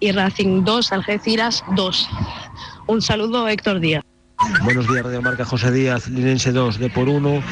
y 0.00 0.12
Racing 0.12 0.62
2, 0.62 0.92
Algeciras 0.92 1.64
2. 1.76 2.08
Un 2.88 3.00
saludo, 3.00 3.48
Héctor 3.48 3.80
Díaz. 3.80 4.04
Buenos 4.64 4.86
días, 4.86 5.02
Radio 5.02 5.22
Marca 5.22 5.46
José 5.46 5.72
Díaz, 5.72 6.08
Linense 6.08 6.52
2, 6.52 6.78
de 6.78 6.90
por 6.90 7.08
1 7.08 7.42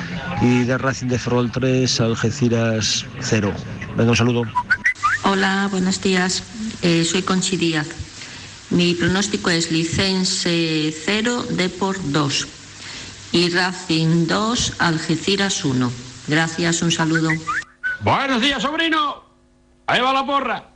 y 0.42 0.64
de 0.64 0.76
Racing 0.76 1.06
de 1.06 1.18
Ferrol 1.18 1.50
3, 1.50 2.00
Algeciras 2.02 3.06
0. 3.20 3.54
Venga, 3.96 4.10
un 4.10 4.16
saludo. 4.16 4.42
Hola, 5.22 5.66
buenos 5.70 6.02
días. 6.02 6.42
Eh, 6.82 7.06
soy 7.06 7.22
Conchi 7.22 7.56
Díaz. 7.56 7.88
Mi 8.68 8.92
pronóstico 8.92 9.48
es 9.48 9.72
License 9.72 10.92
0, 11.06 11.42
Depor 11.52 11.96
2 12.12 12.63
y 13.34 13.50
Racing 13.50 14.28
2, 14.28 14.74
Algeciras 14.78 15.64
1. 15.64 15.90
Gracias, 16.28 16.82
un 16.82 16.92
saludo. 16.92 17.30
Buenos 18.00 18.40
días, 18.40 18.62
sobrino. 18.62 19.24
Ahí 19.86 20.00
va 20.00 20.12
la 20.12 20.24
porra. 20.24 20.68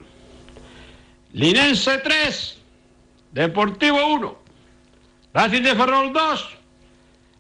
Linense 1.33 1.99
3, 1.99 2.59
Deportivo 3.31 4.05
1, 4.15 4.39
Racing 5.35 5.63
de 5.63 5.75
Ferrol 5.77 6.13
2, 6.13 6.49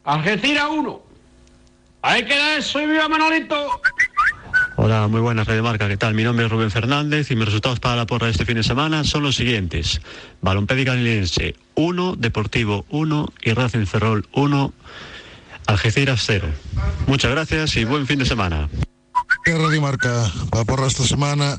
Algeciras 0.04 0.68
1. 0.70 1.02
Ahí 2.02 2.24
queda 2.24 2.56
eso 2.56 2.80
y 2.80 2.86
viva 2.86 3.08
Manolito. 3.08 3.80
Hola, 4.80 5.08
muy 5.08 5.20
buenas, 5.20 5.48
Radio 5.48 5.64
Marca. 5.64 5.88
¿Qué 5.88 5.96
tal? 5.96 6.14
Mi 6.14 6.22
nombre 6.22 6.46
es 6.46 6.52
Rubén 6.52 6.70
Fernández 6.70 7.32
y 7.32 7.34
mis 7.34 7.46
resultados 7.46 7.80
para 7.80 7.96
la 7.96 8.06
porra 8.06 8.26
de 8.26 8.30
este 8.30 8.44
fin 8.44 8.54
de 8.54 8.62
semana 8.62 9.02
son 9.02 9.24
los 9.24 9.34
siguientes. 9.34 10.00
Balompédica 10.40 10.94
Linense 10.94 11.56
1, 11.74 12.14
Deportivo 12.14 12.86
1 12.88 13.28
y 13.42 13.54
Racing 13.54 13.86
Ferrol 13.86 14.28
1, 14.34 14.72
Algeciras 15.66 16.22
0. 16.24 16.46
Muchas 17.08 17.32
gracias 17.32 17.76
y 17.76 17.86
buen 17.86 18.06
fin 18.06 18.20
de 18.20 18.24
semana. 18.24 18.68
Radio 19.44 19.82
Marca, 19.82 20.30
para 20.48 20.64
porra 20.64 20.86
esta 20.86 21.02
semana 21.02 21.58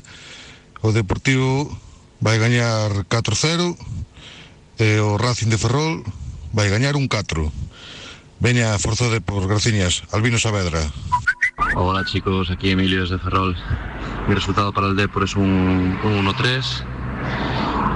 o 0.80 0.90
Deportivo 0.92 1.68
vai 2.24 2.40
gañar 2.40 3.04
4-0 3.04 3.76
e 4.80 4.96
o 4.96 5.20
Racing 5.20 5.52
de 5.52 5.60
Ferrol 5.60 6.08
vai 6.56 6.72
gañar 6.72 6.96
un 6.96 7.04
4. 7.04 7.52
Veña 8.40 8.78
Forza 8.80 9.12
de 9.12 9.20
por 9.20 9.44
Graciñas, 9.44 10.08
Albino 10.08 10.40
Saavedra. 10.40 10.80
Hola 11.74 12.04
chicos, 12.04 12.50
aquí 12.50 12.70
Emilio 12.70 13.02
desde 13.02 13.18
Ferrol. 13.18 13.56
Mi 14.28 14.34
resultado 14.34 14.72
para 14.72 14.88
el 14.88 14.96
Depor 14.96 15.24
es 15.24 15.36
un, 15.36 15.98
un 16.04 16.26
1-3 16.26 16.84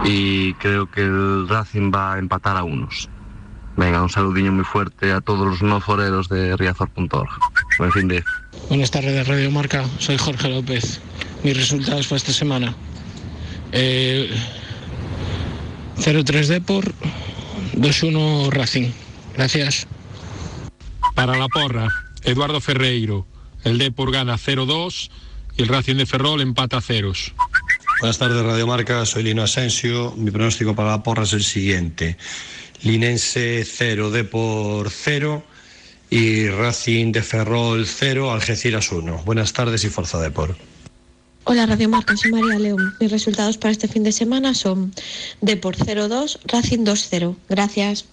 y 0.05 0.55
creo 0.55 0.91
que 0.91 1.03
el 1.03 1.49
Racing 1.49 1.91
va 1.93 2.15
a 2.15 2.19
empatar 2.19 2.57
a 2.57 2.65
unos. 2.65 3.09
Venga, 3.77 4.03
un 4.03 4.11
saludiño 4.11 4.53
muy 4.53 4.65
fuerte 4.65 5.12
a 5.12 5.21
todos 5.21 5.47
los 5.47 5.62
no 5.62 5.81
foreros 5.81 6.29
de 6.29 6.57
riazor.org. 6.57 7.31
Buen 7.79 7.93
fin 7.93 8.09
de... 8.09 8.23
Buenas 8.69 8.91
tardes, 8.91 9.27
Radio 9.27 9.51
Marca. 9.51 9.85
Soy 9.99 10.17
Jorge 10.17 10.49
López. 10.49 11.01
Mis 11.43 11.57
resultados 11.57 12.07
para 12.07 12.17
esta 12.17 12.33
semana. 12.33 12.75
Eh, 13.73 14.31
0-3 15.99 16.47
Depor, 16.47 16.85
2-1 17.75 18.51
Racing. 18.51 18.91
Gracias. 19.35 19.89
Para 21.15 21.37
la 21.37 21.49
porra, 21.49 21.89
Eduardo 22.23 22.61
Ferreiro. 22.61 23.27
El 23.65 23.79
Depor 23.79 24.12
gana 24.12 24.37
0-2 24.37 25.11
y 25.57 25.62
el 25.62 25.69
Racing 25.69 25.97
de 25.97 26.07
Ferrol 26.07 26.41
empata 26.41 26.77
a 26.77 26.81
ceros. 26.81 27.33
Buenas 28.01 28.19
tardes, 28.19 28.43
Radio 28.43 28.67
Marca. 28.67 29.07
Soy 29.07 29.23
Lino 29.23 29.43
Asensio. 29.43 30.12
Mi 30.17 30.31
pronóstico 30.31 30.75
para 30.75 30.91
la 30.91 31.03
porra 31.03 31.23
es 31.23 31.33
el 31.33 31.43
siguiente. 31.43 32.17
Linense 32.83 33.65
0, 33.65 34.11
Depor 34.11 34.91
0 34.91 35.43
y 36.11 36.49
Racing 36.49 37.12
de 37.12 37.23
Ferrol 37.23 37.87
0, 37.87 38.33
Algeciras 38.33 38.93
1. 38.93 39.23
Buenas 39.25 39.53
tardes 39.55 39.85
y 39.85 39.89
Forza 39.89 40.21
Depor. 40.21 40.57
Hola 41.45 41.67
Radio 41.67 41.89
Marca, 41.89 42.17
soy 42.17 42.33
María 42.33 42.59
León. 42.59 42.95
Mis 43.01 43.11
resultados 43.11 43.59
para 43.59 43.73
este 43.73 43.89
fin 43.89 44.03
de 44.03 44.12
semana 44.12 44.55
son 44.55 44.93
Depor 45.41 45.77
0-2, 45.77 46.39
Racing 46.47 46.85
2-0. 46.85 47.37
Gracias. 47.49 48.07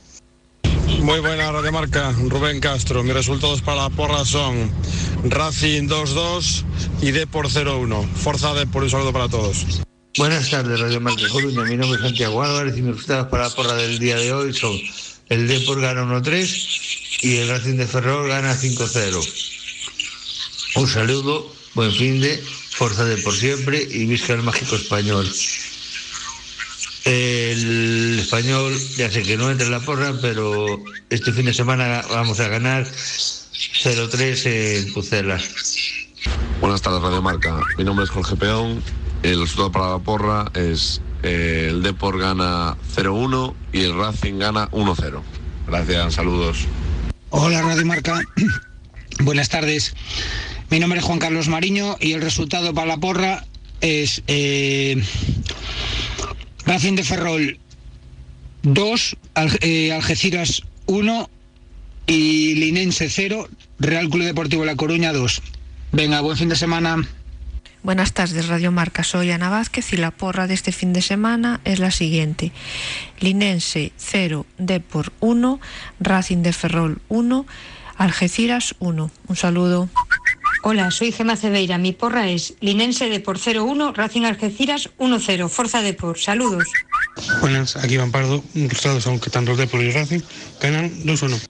Muy 1.02 1.20
buena 1.20 1.52
Radio 1.52 1.72
Marca, 1.72 2.12
Rubén 2.12 2.60
Castro. 2.60 3.02
Mis 3.04 3.16
resultados 3.16 3.62
para 3.64 3.84
la 3.84 3.89
porra 3.89 4.24
son 4.24 4.72
Racing 5.24 5.88
2-2 5.88 6.64
y 7.02 7.10
Depor 7.10 7.49
0-1. 7.49 8.08
Forza 8.14 8.54
Depor, 8.54 8.84
un 8.84 8.89
saludo 8.91 9.12
para 9.12 9.28
todos. 9.28 9.82
Buenas 10.18 10.52
tardes, 10.52 10.80
Radio 10.80 11.02
Marca 11.02 11.28
Coruña. 11.30 11.64
Mi 11.64 11.76
nombre 11.76 11.97
es 11.97 12.06
Santiago 12.06 12.43
Álvarez 12.43 12.78
y 12.78 12.84
mis 12.84 12.93
resultados 12.93 13.28
para 13.30 13.47
la 13.47 13.49
porra 13.49 13.74
del 13.74 13.97
día 13.97 14.16
de 14.18 14.32
hoy 14.32 14.54
son 14.54 14.80
el 15.30 15.47
Depor 15.47 15.82
gana 15.82 16.04
1-3 16.04 17.20
y 17.24 17.38
el 17.38 17.49
Racing 17.49 17.78
de 17.78 17.88
Ferrol 17.88 18.28
gana 18.28 18.56
5-0. 18.56 19.52
Un 20.76 20.88
saludo, 20.88 21.52
buen 21.74 21.91
fin 21.91 22.22
de, 22.22 22.41
Forza 22.72 23.06
de 23.06 23.18
por 23.18 23.36
siempre 23.36 23.86
y 23.89 24.06
visca 24.06 24.34
el 24.34 24.43
mágico 24.43 24.76
español. 24.76 25.28
El 27.06 28.20
español, 28.20 28.74
ya 28.95 29.10
sé 29.10 29.24
que 29.24 29.38
no 29.38 29.49
entra 29.49 29.66
en 29.66 29.72
la 29.72 29.80
porra, 29.80 30.14
pero 30.22 30.80
este 31.10 31.32
fin 31.32 31.45
de 31.45 31.54
semana 31.54 32.04
vamos 32.10 32.39
a 32.39 32.47
ganar 32.47 32.86
0-3 32.86 34.45
en 34.45 34.93
Pucela. 34.93 35.39
Buenas 36.60 36.82
tardes, 36.82 37.02
Radio 37.02 37.22
Marca. 37.22 37.60
Mi 37.78 37.84
nombre 37.84 38.06
es 38.06 38.12
Jorge 38.12 38.36
Peón. 38.36 38.84
El 39.24 39.41
resultado 39.41 39.72
para 39.72 39.89
la 39.93 39.99
porra 39.99 40.52
es 40.54 41.02
eh, 41.24 41.68
el 41.70 41.82
Depor 41.82 42.20
gana 42.20 42.78
0-1 42.95 43.56
y 43.74 43.82
el 43.82 43.97
Racing 43.97 44.38
gana 44.38 44.70
1-0. 44.70 45.22
Gracias, 45.68 46.14
saludos. 46.14 46.68
Hola, 47.30 47.64
Radio 47.64 47.86
Marca. 47.86 48.22
Buenas 49.22 49.49
tardes. 49.49 49.95
Mi 50.70 50.80
nombre 50.80 50.99
es 50.99 51.06
Juan 51.06 51.20
Carlos 51.20 51.47
Mariño 51.47 51.97
y 51.99 52.14
el 52.14 52.22
resultado 52.22 52.74
para 52.74 52.88
la 52.88 52.97
porra 52.97 53.45
es 53.82 54.22
eh, 54.28 55.04
Racing 56.66 56.95
de 56.95 57.03
Ferrol 57.03 57.59
2, 58.64 59.18
Al- 59.34 59.57
eh, 59.62 59.91
Algeciras 59.93 60.64
1 60.86 61.30
y 62.07 62.55
Linense 62.55 63.09
0, 63.09 63.47
Real 63.80 64.09
Club 64.09 64.26
Deportivo 64.26 64.66
La 64.66 64.76
Coruña 64.76 65.14
2. 65.14 65.41
Venga, 65.91 66.22
buen 66.22 66.38
fin 66.38 66.49
de 66.49 66.55
semana. 66.55 66.97
Buenas 67.84 68.14
tardes, 68.14 68.47
Radio 68.47 68.72
Marca. 68.72 69.03
Soy 69.03 69.32
Ana 69.32 69.49
Vázquez 69.49 69.91
y 69.93 69.97
la 69.97 70.12
porra 70.12 70.45
de 70.45 70.53
este 70.53 70.72
fin 70.72 70.93
de 70.93 71.01
semana 71.01 71.62
es 71.66 71.80
la 71.80 71.89
siguiente. 71.89 72.51
Linense 73.20 73.91
0, 73.97 74.45
Depor 74.59 75.12
1, 75.20 75.59
Racing 75.99 76.43
de 76.43 76.53
Ferrol 76.53 77.01
1, 77.09 77.45
Algeciras 77.97 78.76
1. 78.80 79.12
Un 79.28 79.36
saludo. 79.36 79.89
Hola, 80.64 80.91
soy 80.91 81.12
Gema 81.12 81.36
Cebeira. 81.36 81.80
Mi 81.80 81.91
porra 81.91 82.30
es 82.30 82.53
Linense 82.59 83.09
de 83.09 83.20
por 83.20 83.39
0-1, 83.39 83.95
Racing 83.95 84.26
Algeciras 84.26 84.91
1-0. 84.99 85.49
Forza 85.49 85.82
de 85.82 85.93
por. 85.93 86.20
Saludos. 86.20 86.66
Buenas, 87.41 87.76
aquí 87.78 87.95
Iván 87.95 88.12
Pardo. 88.12 88.43
Resultados 88.53 89.03
son 89.03 89.20
que 89.20 89.32
tanto 89.32 89.53
el 89.53 89.57
Depor 89.57 89.82
y 89.82 89.91
Racing 89.91 90.20
ganan 90.62 90.91
2-1. 91.03 91.41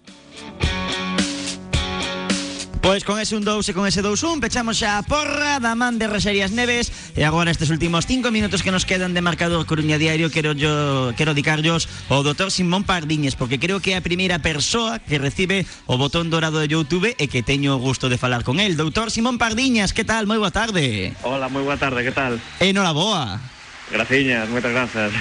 Pois 2.82 3.04
con 3.06 3.20
ese 3.20 3.38
un 3.38 3.46
2 3.46 3.70
e 3.70 3.74
con 3.78 3.86
ese 3.86 4.02
2-1 4.02 4.42
pechamos 4.42 4.82
xa 4.82 4.98
a 4.98 5.06
porra 5.06 5.62
da 5.62 5.78
man 5.78 6.02
de 6.02 6.10
Rexerías 6.10 6.50
Neves 6.50 6.90
e 7.14 7.22
agora 7.22 7.54
estes 7.54 7.70
últimos 7.70 8.10
5 8.10 8.34
minutos 8.34 8.66
que 8.66 8.74
nos 8.74 8.90
quedan 8.90 9.14
de 9.14 9.22
marcador 9.22 9.70
Coruña 9.70 10.02
Diario 10.02 10.34
quero 10.34 10.58
yo 10.58 11.14
quero 11.14 11.38
dedicarlos 11.38 11.86
ao 12.10 12.26
doutor 12.26 12.50
Simón 12.50 12.82
Pardiñes 12.82 13.38
porque 13.38 13.62
creo 13.62 13.86
que 13.86 13.94
é 13.94 14.02
a 14.02 14.04
primeira 14.04 14.42
persoa 14.42 14.98
que 14.98 15.22
recibe 15.22 15.70
o 15.86 16.02
botón 16.02 16.34
dorado 16.34 16.58
de 16.58 16.74
YouTube 16.74 17.14
e 17.14 17.26
que 17.30 17.46
teño 17.46 17.78
o 17.78 17.80
gusto 17.80 18.10
de 18.10 18.18
falar 18.18 18.42
con 18.42 18.58
el. 18.58 18.74
Doutor 18.74 19.14
Simón 19.14 19.38
Pardiñas, 19.38 19.94
que 19.94 20.02
tal? 20.02 20.26
Moi 20.26 20.42
boa 20.42 20.50
tarde. 20.50 21.14
Hola, 21.22 21.54
moi 21.54 21.62
boa 21.62 21.78
tarde, 21.78 22.02
que 22.02 22.10
tal? 22.10 22.42
Enhoraboa. 22.58 23.38
Graciñas, 23.94 24.50
moitas 24.50 24.74
grazas. 24.74 25.14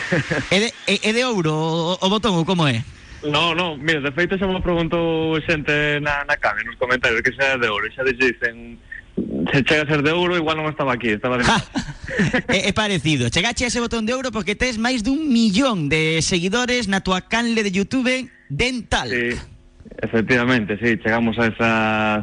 É 0.49 0.59
de, 0.65 0.69
é, 0.89 1.13
de 1.13 1.23
ouro 1.29 1.53
o, 1.53 1.99
o 2.01 2.07
botón 2.09 2.41
ou 2.41 2.49
como 2.49 2.65
é? 2.65 2.81
No, 3.23 3.55
no, 3.55 3.77
mira, 3.77 4.01
de 4.01 4.13
feito 4.13 4.39
xa 4.39 4.49
me 4.49 4.65
preguntou 4.65 5.37
xente 5.45 6.01
na, 6.01 6.25
na 6.25 6.37
cami 6.41 6.65
nos 6.65 6.77
comentarios 6.81 7.21
que 7.21 7.37
xa 7.37 7.55
é 7.55 7.59
de 7.61 7.69
ouro, 7.69 7.85
xa 7.93 8.01
dicen 8.05 8.81
se 9.53 9.63
chega 9.65 9.83
a 9.83 9.87
ser 9.87 10.03
de 10.03 10.13
ouro, 10.13 10.37
igual 10.37 10.57
non 10.57 10.73
estaba 10.73 10.97
aquí, 10.97 11.13
estaba 11.13 11.37
de 11.37 11.45
é, 12.49 12.69
é 12.69 12.73
parecido. 12.73 13.29
Chegache 13.29 13.65
a 13.65 13.69
ese 13.69 13.81
botón 13.81 14.09
de 14.09 14.17
ouro 14.17 14.33
porque 14.33 14.57
tes 14.57 14.81
máis 14.81 15.05
dun 15.05 15.29
millón 15.29 15.93
de 15.93 16.25
seguidores 16.25 16.89
na 16.89 17.05
tua 17.05 17.29
canle 17.29 17.61
de 17.61 17.69
YouTube 17.69 18.33
dental. 18.49 19.13
Sí, 19.13 19.37
efectivamente, 20.01 20.81
sí, 20.81 20.97
chegamos 21.05 21.37
a 21.37 21.53
esa 21.53 21.71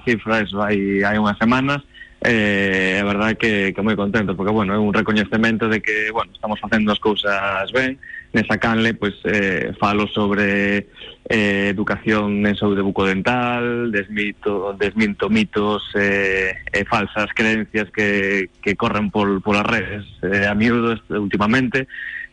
cifra, 0.01 0.41
eso, 0.41 0.57
hai, 0.65 1.05
hai 1.05 1.21
unhas 1.21 1.37
semanas, 1.37 1.85
eh, 2.25 2.97
é 2.97 3.03
verdade 3.05 3.37
que, 3.37 3.69
que 3.69 3.81
moi 3.85 3.93
contento, 3.93 4.33
porque, 4.33 4.49
bueno, 4.49 4.73
é 4.73 4.79
un 4.81 4.93
recoñecemento 4.93 5.69
de 5.69 5.77
que, 5.77 6.09
bueno, 6.09 6.33
estamos 6.33 6.57
facendo 6.57 6.89
as 6.89 6.97
cousas 6.97 7.69
ben, 7.69 8.01
nesa 8.37 8.61
canle 8.61 8.93
pois 8.93 9.17
eh, 9.25 9.73
falo 9.81 10.05
sobre 10.07 10.85
eh, 11.25 11.69
educación 11.73 12.45
en 12.45 12.55
saúde 12.55 12.85
bucodental, 12.85 13.91
desmito, 13.91 14.77
desminto 14.77 15.29
mitos 15.29 15.81
eh, 15.95 16.53
eh, 16.71 16.85
falsas 16.85 17.33
creencias 17.33 17.89
que, 17.89 18.49
que 18.61 18.75
corren 18.75 19.09
por, 19.09 19.41
por 19.41 19.57
as 19.57 19.65
redes. 19.65 20.05
Eh, 20.21 20.45
a 20.45 20.53
miúdo 20.53 20.93
últimamente 21.09 21.87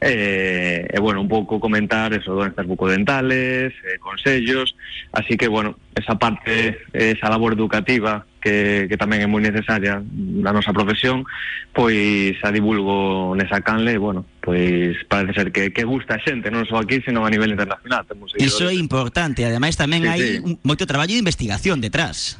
e, 0.04 0.84
eh, 0.92 1.00
bueno, 1.00 1.24
un 1.24 1.28
pouco 1.28 1.56
comentar 1.56 2.12
eso, 2.12 2.36
doenças 2.36 2.66
bucodentales, 2.66 3.72
eh, 3.72 3.96
consellos, 3.98 4.76
así 5.12 5.36
que, 5.40 5.48
bueno, 5.48 5.76
esa 5.94 6.18
parte, 6.18 6.84
esa 6.92 7.30
labor 7.30 7.54
educativa 7.54 8.26
que, 8.44 8.84
que 8.92 9.00
tamén 9.00 9.24
é 9.24 9.28
moi 9.30 9.40
necesaria 9.40 10.04
na 10.04 10.52
nosa 10.52 10.76
profesión, 10.76 11.24
pois 11.72 12.36
a 12.44 12.52
divulgo 12.52 13.32
nesa 13.32 13.64
canle, 13.64 13.96
bueno, 13.96 14.28
pois 14.44 14.92
parece 15.08 15.32
ser 15.32 15.48
que, 15.48 15.72
que 15.72 15.88
gusta 15.88 16.20
a 16.20 16.22
xente, 16.22 16.52
non 16.52 16.68
só 16.68 16.84
aquí, 16.84 17.00
sino 17.00 17.24
a 17.24 17.32
nivel 17.32 17.56
internacional. 17.56 18.04
Temos 18.04 18.36
Iso 18.36 18.68
é 18.68 18.76
importante, 18.76 19.48
ademais 19.48 19.80
tamén 19.80 20.04
sí, 20.04 20.08
hai 20.12 20.20
sí. 20.44 20.60
moito 20.60 20.84
traballo 20.84 21.16
de 21.16 21.24
investigación 21.24 21.80
detrás. 21.80 22.36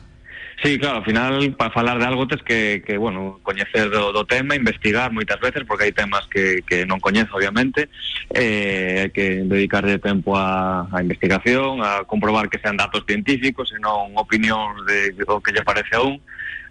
Sí, 0.62 0.78
claro, 0.78 0.98
ao 0.98 1.05
final 1.05 1.52
para 1.59 1.70
falar 1.70 1.98
de 1.98 2.07
algo 2.07 2.28
tes 2.28 2.42
que, 2.42 2.82
que 2.86 2.96
bueno, 2.96 3.40
coñecer 3.42 3.90
do, 3.90 4.12
do 4.12 4.24
tema, 4.24 4.55
investigar 4.55 5.11
moitas 5.11 5.40
veces 5.42 5.66
porque 5.66 5.90
hai 5.90 5.92
temas 5.92 6.24
que, 6.30 6.62
que 6.62 6.86
non 6.86 7.02
coñezo 7.02 7.34
obviamente, 7.34 7.90
eh, 8.30 9.02
hai 9.02 9.11
que 9.11 9.42
dedicarle 9.42 9.98
tempo 9.98 10.38
a, 10.38 10.86
a 10.88 11.02
investigación, 11.02 11.82
a 11.82 12.07
comprobar 12.07 12.46
que 12.46 12.62
sean 12.62 12.78
datos 12.78 13.02
científicos 13.02 13.74
e 13.74 13.82
non 13.82 14.14
opinións 14.14 14.86
de, 14.86 15.11
de 15.12 15.22
do 15.26 15.42
que 15.42 15.50
lle 15.50 15.66
parece 15.66 15.98
a. 15.98 16.07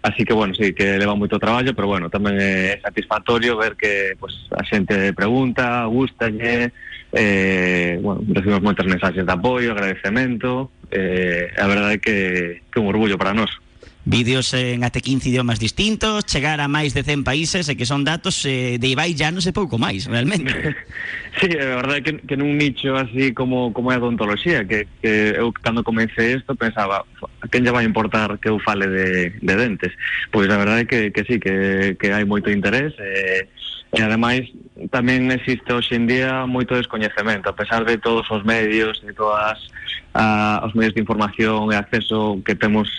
Así 0.04 0.20
que, 0.28 0.36
bueno, 0.36 0.52
sí, 0.52 0.76
que 0.76 1.00
leva 1.00 1.16
moito 1.16 1.40
traballo, 1.40 1.72
pero, 1.72 1.88
bueno, 1.88 2.12
tamén 2.12 2.36
é 2.36 2.76
satisfactorio 2.80 3.56
ver 3.56 3.72
que 3.72 4.12
pues, 4.20 4.36
a 4.52 4.60
xente 4.60 5.16
pregunta, 5.16 5.88
gustalle, 5.88 6.76
eh, 7.12 7.96
bueno, 8.04 8.20
recibimos 8.28 8.60
moitas 8.60 8.84
mensaxes 8.84 9.24
de 9.24 9.32
apoio, 9.32 9.72
agradecemento, 9.72 10.68
eh, 10.92 11.48
a 11.56 11.64
verdade 11.64 12.04
que, 12.04 12.60
que 12.68 12.80
un 12.80 12.92
orgullo 12.92 13.16
para 13.16 13.32
nós 13.32 13.63
vídeos 14.04 14.52
en 14.52 14.84
até 14.84 15.00
15 15.00 15.32
idiomas 15.32 15.58
distintos, 15.58 16.28
chegar 16.28 16.60
a 16.60 16.68
máis 16.68 16.92
de 16.92 17.02
100 17.02 17.24
países 17.24 17.68
e 17.72 17.74
que 17.74 17.88
son 17.88 18.04
datos 18.04 18.44
eh, 18.44 18.76
de 18.76 18.88
Ibai 18.92 19.16
ya 19.16 19.32
non 19.32 19.40
sei 19.40 19.56
pouco 19.56 19.80
máis, 19.80 20.04
realmente. 20.04 20.52
sí, 21.40 21.48
é 21.48 21.66
verdade 21.80 22.04
que, 22.04 22.12
que 22.20 22.36
nun 22.36 22.60
nicho 22.60 22.92
así 22.94 23.32
como, 23.32 23.72
como 23.72 23.88
é 23.90 23.96
a 23.96 24.64
que, 24.68 24.84
que 25.00 25.12
eu 25.40 25.48
cando 25.56 25.80
comecei 25.80 26.36
isto 26.36 26.52
pensaba, 26.52 27.08
a 27.40 27.46
quen 27.48 27.64
lle 27.64 27.72
vai 27.72 27.88
importar 27.88 28.36
que 28.36 28.52
eu 28.52 28.60
fale 28.60 28.84
de, 28.86 29.32
de 29.40 29.54
dentes? 29.56 29.92
Pois 30.28 30.52
a 30.52 30.60
verdade 30.60 30.84
é 30.84 31.10
que, 31.10 31.22
sí, 31.24 31.40
que, 31.40 31.96
que 31.96 32.12
hai 32.12 32.28
moito 32.28 32.52
interés, 32.52 32.92
e, 33.00 33.48
E 33.94 34.02
ademais 34.02 34.50
tamén 34.90 35.30
existe 35.30 35.70
hoxe 35.70 35.94
en 35.94 36.10
día 36.10 36.50
moito 36.50 36.74
descoñecemento, 36.74 37.46
a 37.46 37.54
pesar 37.54 37.86
de 37.86 37.94
todos 37.94 38.26
os 38.26 38.42
medios, 38.42 38.98
de 39.06 39.14
todas 39.14 39.70
a, 40.14 40.62
os 40.66 40.74
medios 40.74 40.94
de 40.94 41.00
información 41.02 41.70
e 41.70 41.78
acceso 41.78 42.42
que 42.42 42.58
temos 42.58 42.90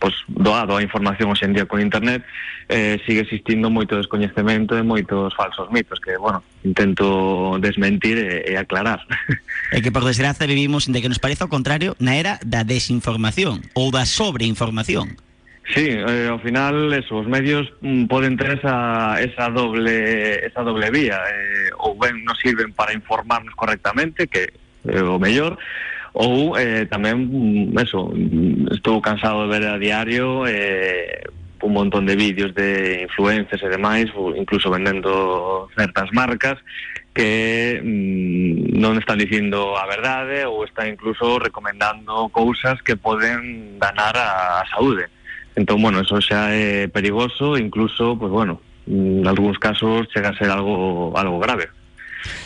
pois, 0.00 0.16
doado 0.28 0.76
a 0.76 0.84
información 0.84 1.28
hoxe 1.28 1.44
en 1.44 1.52
día 1.52 1.68
con 1.68 1.80
internet, 1.80 2.24
eh, 2.68 2.96
sigue 3.04 3.24
existindo 3.24 3.68
moito 3.68 3.96
descoñecemento 4.00 4.76
e 4.76 4.82
moitos 4.84 5.32
falsos 5.36 5.68
mitos 5.68 6.00
que, 6.00 6.16
bueno, 6.16 6.40
intento 6.64 7.60
desmentir 7.60 8.16
e, 8.16 8.48
e 8.48 8.52
aclarar. 8.56 9.04
É 9.72 9.80
que, 9.80 9.92
por 9.92 10.04
desgracia, 10.04 10.48
vivimos 10.48 10.88
de 10.88 11.00
que 11.00 11.08
nos 11.08 11.20
parece 11.20 11.44
o 11.44 11.52
contrario 11.52 11.96
na 12.00 12.16
era 12.16 12.40
da 12.44 12.64
desinformación 12.64 13.60
ou 13.76 13.92
da 13.92 14.08
sobreinformación. 14.08 15.16
Sí, 15.72 15.88
eh, 15.88 16.28
ao 16.28 16.38
final 16.40 16.92
eso, 16.92 17.24
os 17.24 17.26
medios 17.26 17.72
mm, 17.80 18.04
poden 18.04 18.36
ter 18.36 18.60
esa, 18.60 19.16
esa 19.16 19.48
doble 19.48 20.44
esa 20.44 20.60
doble 20.60 20.90
vía, 20.92 21.16
eh, 21.16 21.72
ou 21.80 21.96
ben 21.96 22.20
nos 22.20 22.36
sirven 22.36 22.76
para 22.76 22.92
informarnos 22.92 23.56
correctamente, 23.56 24.28
que 24.28 24.44
é 24.84 25.00
eh, 25.00 25.00
o 25.00 25.16
mellor, 25.16 25.56
ou 26.12 26.52
eh, 26.60 26.84
tamén 26.84 27.16
mm, 27.16 27.80
eso, 27.80 28.12
mm, 28.12 28.76
estou 28.76 29.00
cansado 29.00 29.48
de 29.48 29.56
ver 29.56 29.64
a 29.64 29.80
diario 29.80 30.44
eh, 30.44 31.24
un 31.64 31.72
montón 31.72 32.04
de 32.04 32.14
vídeos 32.14 32.52
de 32.52 33.08
influencers 33.08 33.64
e 33.64 33.72
demais, 33.72 34.12
incluso 34.36 34.68
vendendo 34.68 35.72
certas 35.72 36.12
marcas 36.12 36.60
que 37.16 37.80
mm, 37.80 38.76
non 38.76 39.00
están 39.00 39.16
dicindo 39.16 39.80
a 39.80 39.88
verdade 39.88 40.44
ou 40.44 40.60
están 40.68 40.92
incluso 40.92 41.40
recomendando 41.40 42.28
cousas 42.28 42.76
que 42.84 43.00
poden 43.00 43.80
danar 43.80 44.12
a, 44.12 44.60
a 44.60 44.68
saúde. 44.68 45.08
Entón, 45.56 45.82
bueno, 45.82 46.00
eso 46.00 46.18
xa 46.18 46.50
é 46.50 46.90
perigoso, 46.90 47.54
incluso, 47.56 48.18
pues 48.18 48.30
bueno, 48.30 48.60
en 48.90 49.22
algúns 49.26 49.58
casos 49.58 50.10
chega 50.10 50.34
a 50.34 50.38
ser 50.38 50.50
algo 50.50 51.14
algo 51.14 51.38
grave. 51.38 51.70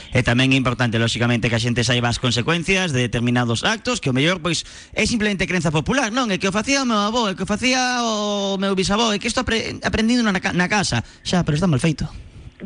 E 0.08 0.24
tamén 0.24 0.50
é 0.52 0.58
importante, 0.58 0.96
lóxicamente, 0.96 1.52
que 1.52 1.56
a 1.56 1.62
xente 1.62 1.84
saiba 1.84 2.08
as 2.08 2.16
consecuencias 2.16 2.96
de 2.96 3.04
determinados 3.04 3.62
actos, 3.62 4.00
que 4.00 4.08
o 4.08 4.16
mellor, 4.16 4.40
pois, 4.40 4.64
é 4.96 5.04
simplemente 5.04 5.44
crenza 5.44 5.68
popular, 5.68 6.08
non? 6.08 6.32
É 6.32 6.40
que 6.40 6.48
o 6.48 6.54
facía 6.54 6.80
o 6.84 6.88
meu 6.88 7.00
avó, 7.00 7.28
é 7.28 7.36
que 7.36 7.44
o 7.44 7.48
facía 7.48 8.00
o 8.00 8.56
meu 8.56 8.72
bisavó, 8.72 9.12
é 9.12 9.20
que 9.20 9.28
isto 9.28 9.44
apre 9.44 9.76
aprendido 9.84 10.24
na, 10.24 10.32
na 10.32 10.68
casa. 10.68 11.04
Xa, 11.20 11.44
pero 11.44 11.60
está 11.60 11.68
mal 11.68 11.80
feito. 11.80 12.08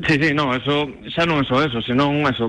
Sí, 0.07 0.17
sí, 0.17 0.31
no, 0.33 0.55
eso 0.55 0.89
xa 1.13 1.27
non 1.29 1.43
é 1.43 1.45
só 1.45 1.61
eso, 1.61 1.83
senón 1.85 2.25
eso, 2.25 2.49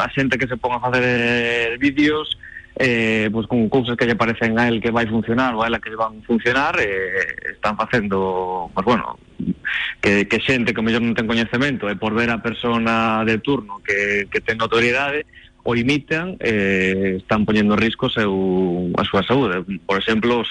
a 0.00 0.08
xente 0.14 0.40
que 0.40 0.48
se 0.48 0.56
ponga 0.56 0.80
a 0.80 0.86
facer 0.88 1.04
eh, 1.04 1.76
vídeos 1.76 2.38
eh, 2.78 3.28
pues 3.32 3.46
con 3.46 3.68
cousas 3.68 3.96
que 3.96 4.06
lle 4.06 4.14
parecen 4.14 4.54
a 4.58 4.68
él 4.70 4.78
que 4.80 4.94
vai 4.94 5.06
funcionar 5.10 5.50
ou 5.54 5.62
a 5.62 5.66
ela 5.66 5.82
que 5.82 5.90
van 5.98 6.22
funcionar 6.22 6.78
eh, 6.78 7.50
están 7.50 7.74
facendo, 7.76 8.70
pues 8.72 8.86
bueno 8.86 9.18
que, 10.00 10.30
que 10.30 10.38
xente 10.38 10.70
que 10.70 10.82
mellor 10.82 11.02
non 11.02 11.18
ten 11.18 11.26
coñecemento 11.26 11.90
e 11.90 11.98
por 11.98 12.14
ver 12.14 12.30
a 12.30 12.38
persona 12.38 13.26
de 13.26 13.42
turno 13.42 13.82
que, 13.82 14.30
que 14.30 14.38
ten 14.38 14.62
notoriedade 14.62 15.26
o 15.66 15.74
imitan 15.74 16.38
eh, 16.38 17.18
están 17.18 17.42
poñendo 17.42 17.74
risco 17.74 18.06
seu, 18.06 18.30
a 18.94 19.02
súa 19.02 19.26
saúde 19.26 19.66
por 19.82 19.98
exemplo 19.98 20.46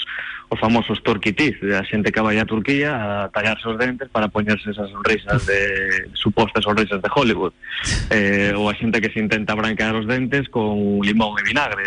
os 0.49 0.59
famosos 0.59 1.03
torquitis, 1.03 1.59
a 1.75 1.83
xente 1.83 2.11
que 2.11 2.21
vai 2.23 2.39
a 2.39 2.45
Turquía 2.47 2.95
a 2.95 3.27
tallarse 3.29 3.67
os 3.67 3.75
dentes 3.75 4.07
para 4.07 4.31
poñerse 4.31 4.71
esas 4.71 4.87
sonrisas 4.91 5.45
de 5.45 6.07
supostas 6.13 6.63
sonrisas 6.63 7.01
de 7.01 7.09
Hollywood. 7.09 7.53
Eh, 8.09 8.55
ou 8.55 8.71
a 8.71 8.73
xente 8.73 8.97
que 9.03 9.11
se 9.11 9.19
intenta 9.19 9.53
branquear 9.53 9.93
os 9.93 10.07
dentes 10.07 10.47
con 10.49 11.03
limón 11.03 11.37
e 11.37 11.43
vinagre. 11.45 11.83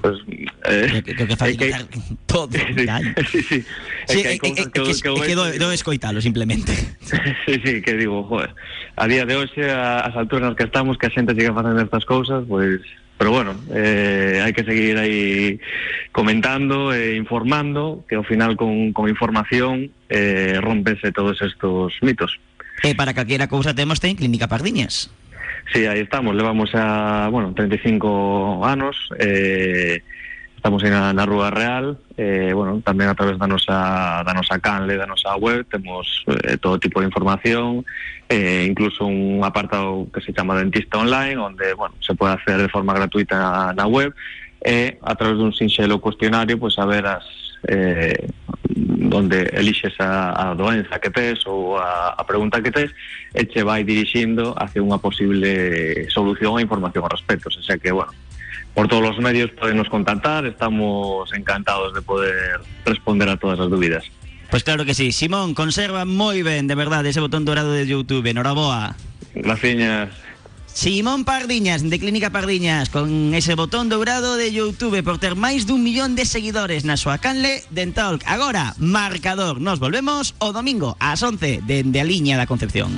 Pues, 0.00 0.16
eh, 0.64 1.02
que, 1.04 1.12
que, 1.12 1.74
todo. 2.24 2.48
Sí, 3.30 3.42
sí, 3.42 3.42
sí. 3.42 3.58
Sí, 4.06 4.20
é 4.22 4.38
que, 4.38 4.54
que, 4.54 4.70
que, 4.70 4.80
que, 4.80 4.94
que, 5.02 5.20
que 5.26 5.34
do, 5.34 5.44
do 5.58 5.72
escoitalo 5.72 6.22
simplemente. 6.22 6.72
sí, 7.44 7.60
sí, 7.64 7.82
que 7.82 7.94
digo, 7.94 8.22
joder, 8.24 8.54
a 8.96 9.06
día 9.06 9.26
de 9.26 9.36
hoxe, 9.36 9.68
a, 9.68 10.06
as 10.06 10.14
alturas 10.16 10.48
nas 10.48 10.56
que 10.56 10.64
estamos, 10.64 10.96
que 10.96 11.06
a 11.06 11.12
xente 11.12 11.34
siga 11.34 11.52
facendo 11.52 11.82
estas 11.82 12.04
cousas, 12.06 12.44
pois 12.46 12.78
pues, 12.78 13.05
pero 13.18 13.30
bueno, 13.32 13.56
eh, 13.72 14.44
hai 14.44 14.52
que 14.52 14.64
seguir 14.64 15.00
aí 15.00 15.56
comentando 16.12 16.92
e 16.92 17.16
informando 17.16 18.04
que 18.04 18.16
ao 18.16 18.24
final 18.24 18.56
con, 18.60 18.92
con 18.92 19.08
información 19.08 19.88
eh, 20.12 20.60
rompese 20.60 21.12
todos 21.12 21.40
estos 21.40 21.96
mitos. 22.04 22.36
E 22.84 22.92
para 22.92 23.16
calquera 23.16 23.48
cousa 23.48 23.72
temos 23.72 24.04
ten 24.04 24.20
Clínica 24.20 24.48
Pardiñas. 24.48 25.08
Sí, 25.72 25.86
aí 25.86 26.00
estamos, 26.00 26.36
levamos 26.36 26.70
a, 26.74 27.28
bueno, 27.32 27.52
35 27.54 28.62
anos, 28.64 29.08
eh, 29.18 30.02
estamos 30.66 30.82
aí 30.82 30.90
na, 30.90 31.12
na 31.12 31.24
Rúa 31.24 31.48
Real, 31.48 31.96
eh, 32.16 32.50
bueno, 32.50 32.82
tamén 32.82 33.06
a 33.06 33.14
través 33.14 33.38
da 33.38 33.46
nosa, 33.46 34.26
da 34.26 34.34
nosa 34.34 34.58
canle, 34.58 34.98
da 34.98 35.06
nosa 35.06 35.38
web, 35.38 35.62
temos 35.70 36.26
eh, 36.42 36.58
todo 36.58 36.82
tipo 36.82 36.98
de 36.98 37.06
información, 37.06 37.86
eh, 38.26 38.66
incluso 38.66 39.06
un 39.06 39.46
apartado 39.46 40.10
que 40.10 40.18
se 40.18 40.34
chama 40.34 40.58
Dentista 40.58 40.98
Online, 40.98 41.38
onde, 41.38 41.70
bueno, 41.78 41.94
se 42.02 42.18
pode 42.18 42.34
hacer 42.34 42.58
de 42.58 42.66
forma 42.66 42.98
gratuita 42.98 43.38
na, 43.38 43.78
na 43.78 43.86
web, 43.86 44.10
e 44.58 44.98
a 45.06 45.14
través 45.14 45.38
dun 45.38 45.54
sinxelo 45.54 46.02
cuestionario, 46.02 46.58
pues, 46.58 46.74
a 46.82 46.86
ver 46.90 47.06
as, 47.06 47.22
eh, 47.70 48.26
donde 48.74 49.46
a, 50.02 50.50
a 50.50 50.54
doenza 50.58 50.98
que 50.98 51.14
tes 51.14 51.46
ou 51.46 51.78
a, 51.78 52.18
a 52.18 52.26
pregunta 52.26 52.58
que 52.58 52.74
tes 52.74 52.90
e 53.30 53.46
che 53.46 53.62
vai 53.62 53.86
dirixindo 53.86 54.50
hacia 54.58 54.82
unha 54.82 54.98
posible 54.98 56.10
solución 56.10 56.58
e 56.58 56.66
información 56.66 57.06
ao 57.06 57.14
respecto. 57.14 57.54
O 57.54 57.62
sea 57.62 57.78
que, 57.78 57.94
bueno, 57.94 58.10
por 58.76 58.88
todos 58.88 59.16
os 59.16 59.18
medios 59.18 59.50
podenos 59.52 59.88
contactar, 59.88 60.44
estamos 60.44 61.32
encantados 61.32 61.94
de 61.94 62.02
poder 62.02 62.60
responder 62.84 63.26
a 63.26 63.38
todas 63.38 63.58
as 63.58 63.70
dúbidas. 63.72 64.04
Pues 64.50 64.62
claro 64.64 64.84
que 64.84 64.92
sí. 64.92 65.16
Simón, 65.16 65.56
conserva 65.56 66.04
moi 66.04 66.44
ben, 66.44 66.68
de 66.68 66.76
verdade, 66.76 67.08
ese 67.08 67.24
botón 67.24 67.48
dorado 67.48 67.72
de 67.72 67.88
YouTube. 67.88 68.28
Enhoraboa. 68.28 68.92
Graciñas. 69.32 70.12
Simón 70.68 71.24
Pardiñas, 71.24 71.88
de 71.88 71.96
Clínica 71.96 72.28
Pardiñas, 72.28 72.92
con 72.92 73.32
ese 73.32 73.56
botón 73.56 73.88
dourado 73.88 74.36
de 74.36 74.52
YouTube 74.52 75.00
por 75.00 75.16
ter 75.16 75.40
máis 75.40 75.64
dun 75.64 75.80
millón 75.80 76.12
de 76.12 76.28
seguidores 76.28 76.84
na 76.84 77.00
súa 77.00 77.16
canle 77.16 77.64
Dentalk. 77.72 78.28
Agora, 78.28 78.76
marcador. 78.76 79.56
Nos 79.56 79.80
volvemos 79.80 80.36
o 80.36 80.52
domingo 80.52 81.00
ás 81.00 81.24
11 81.24 81.64
dende 81.64 81.96
a 81.96 82.04
liña 82.04 82.36
da 82.36 82.44
Concepción. 82.44 82.92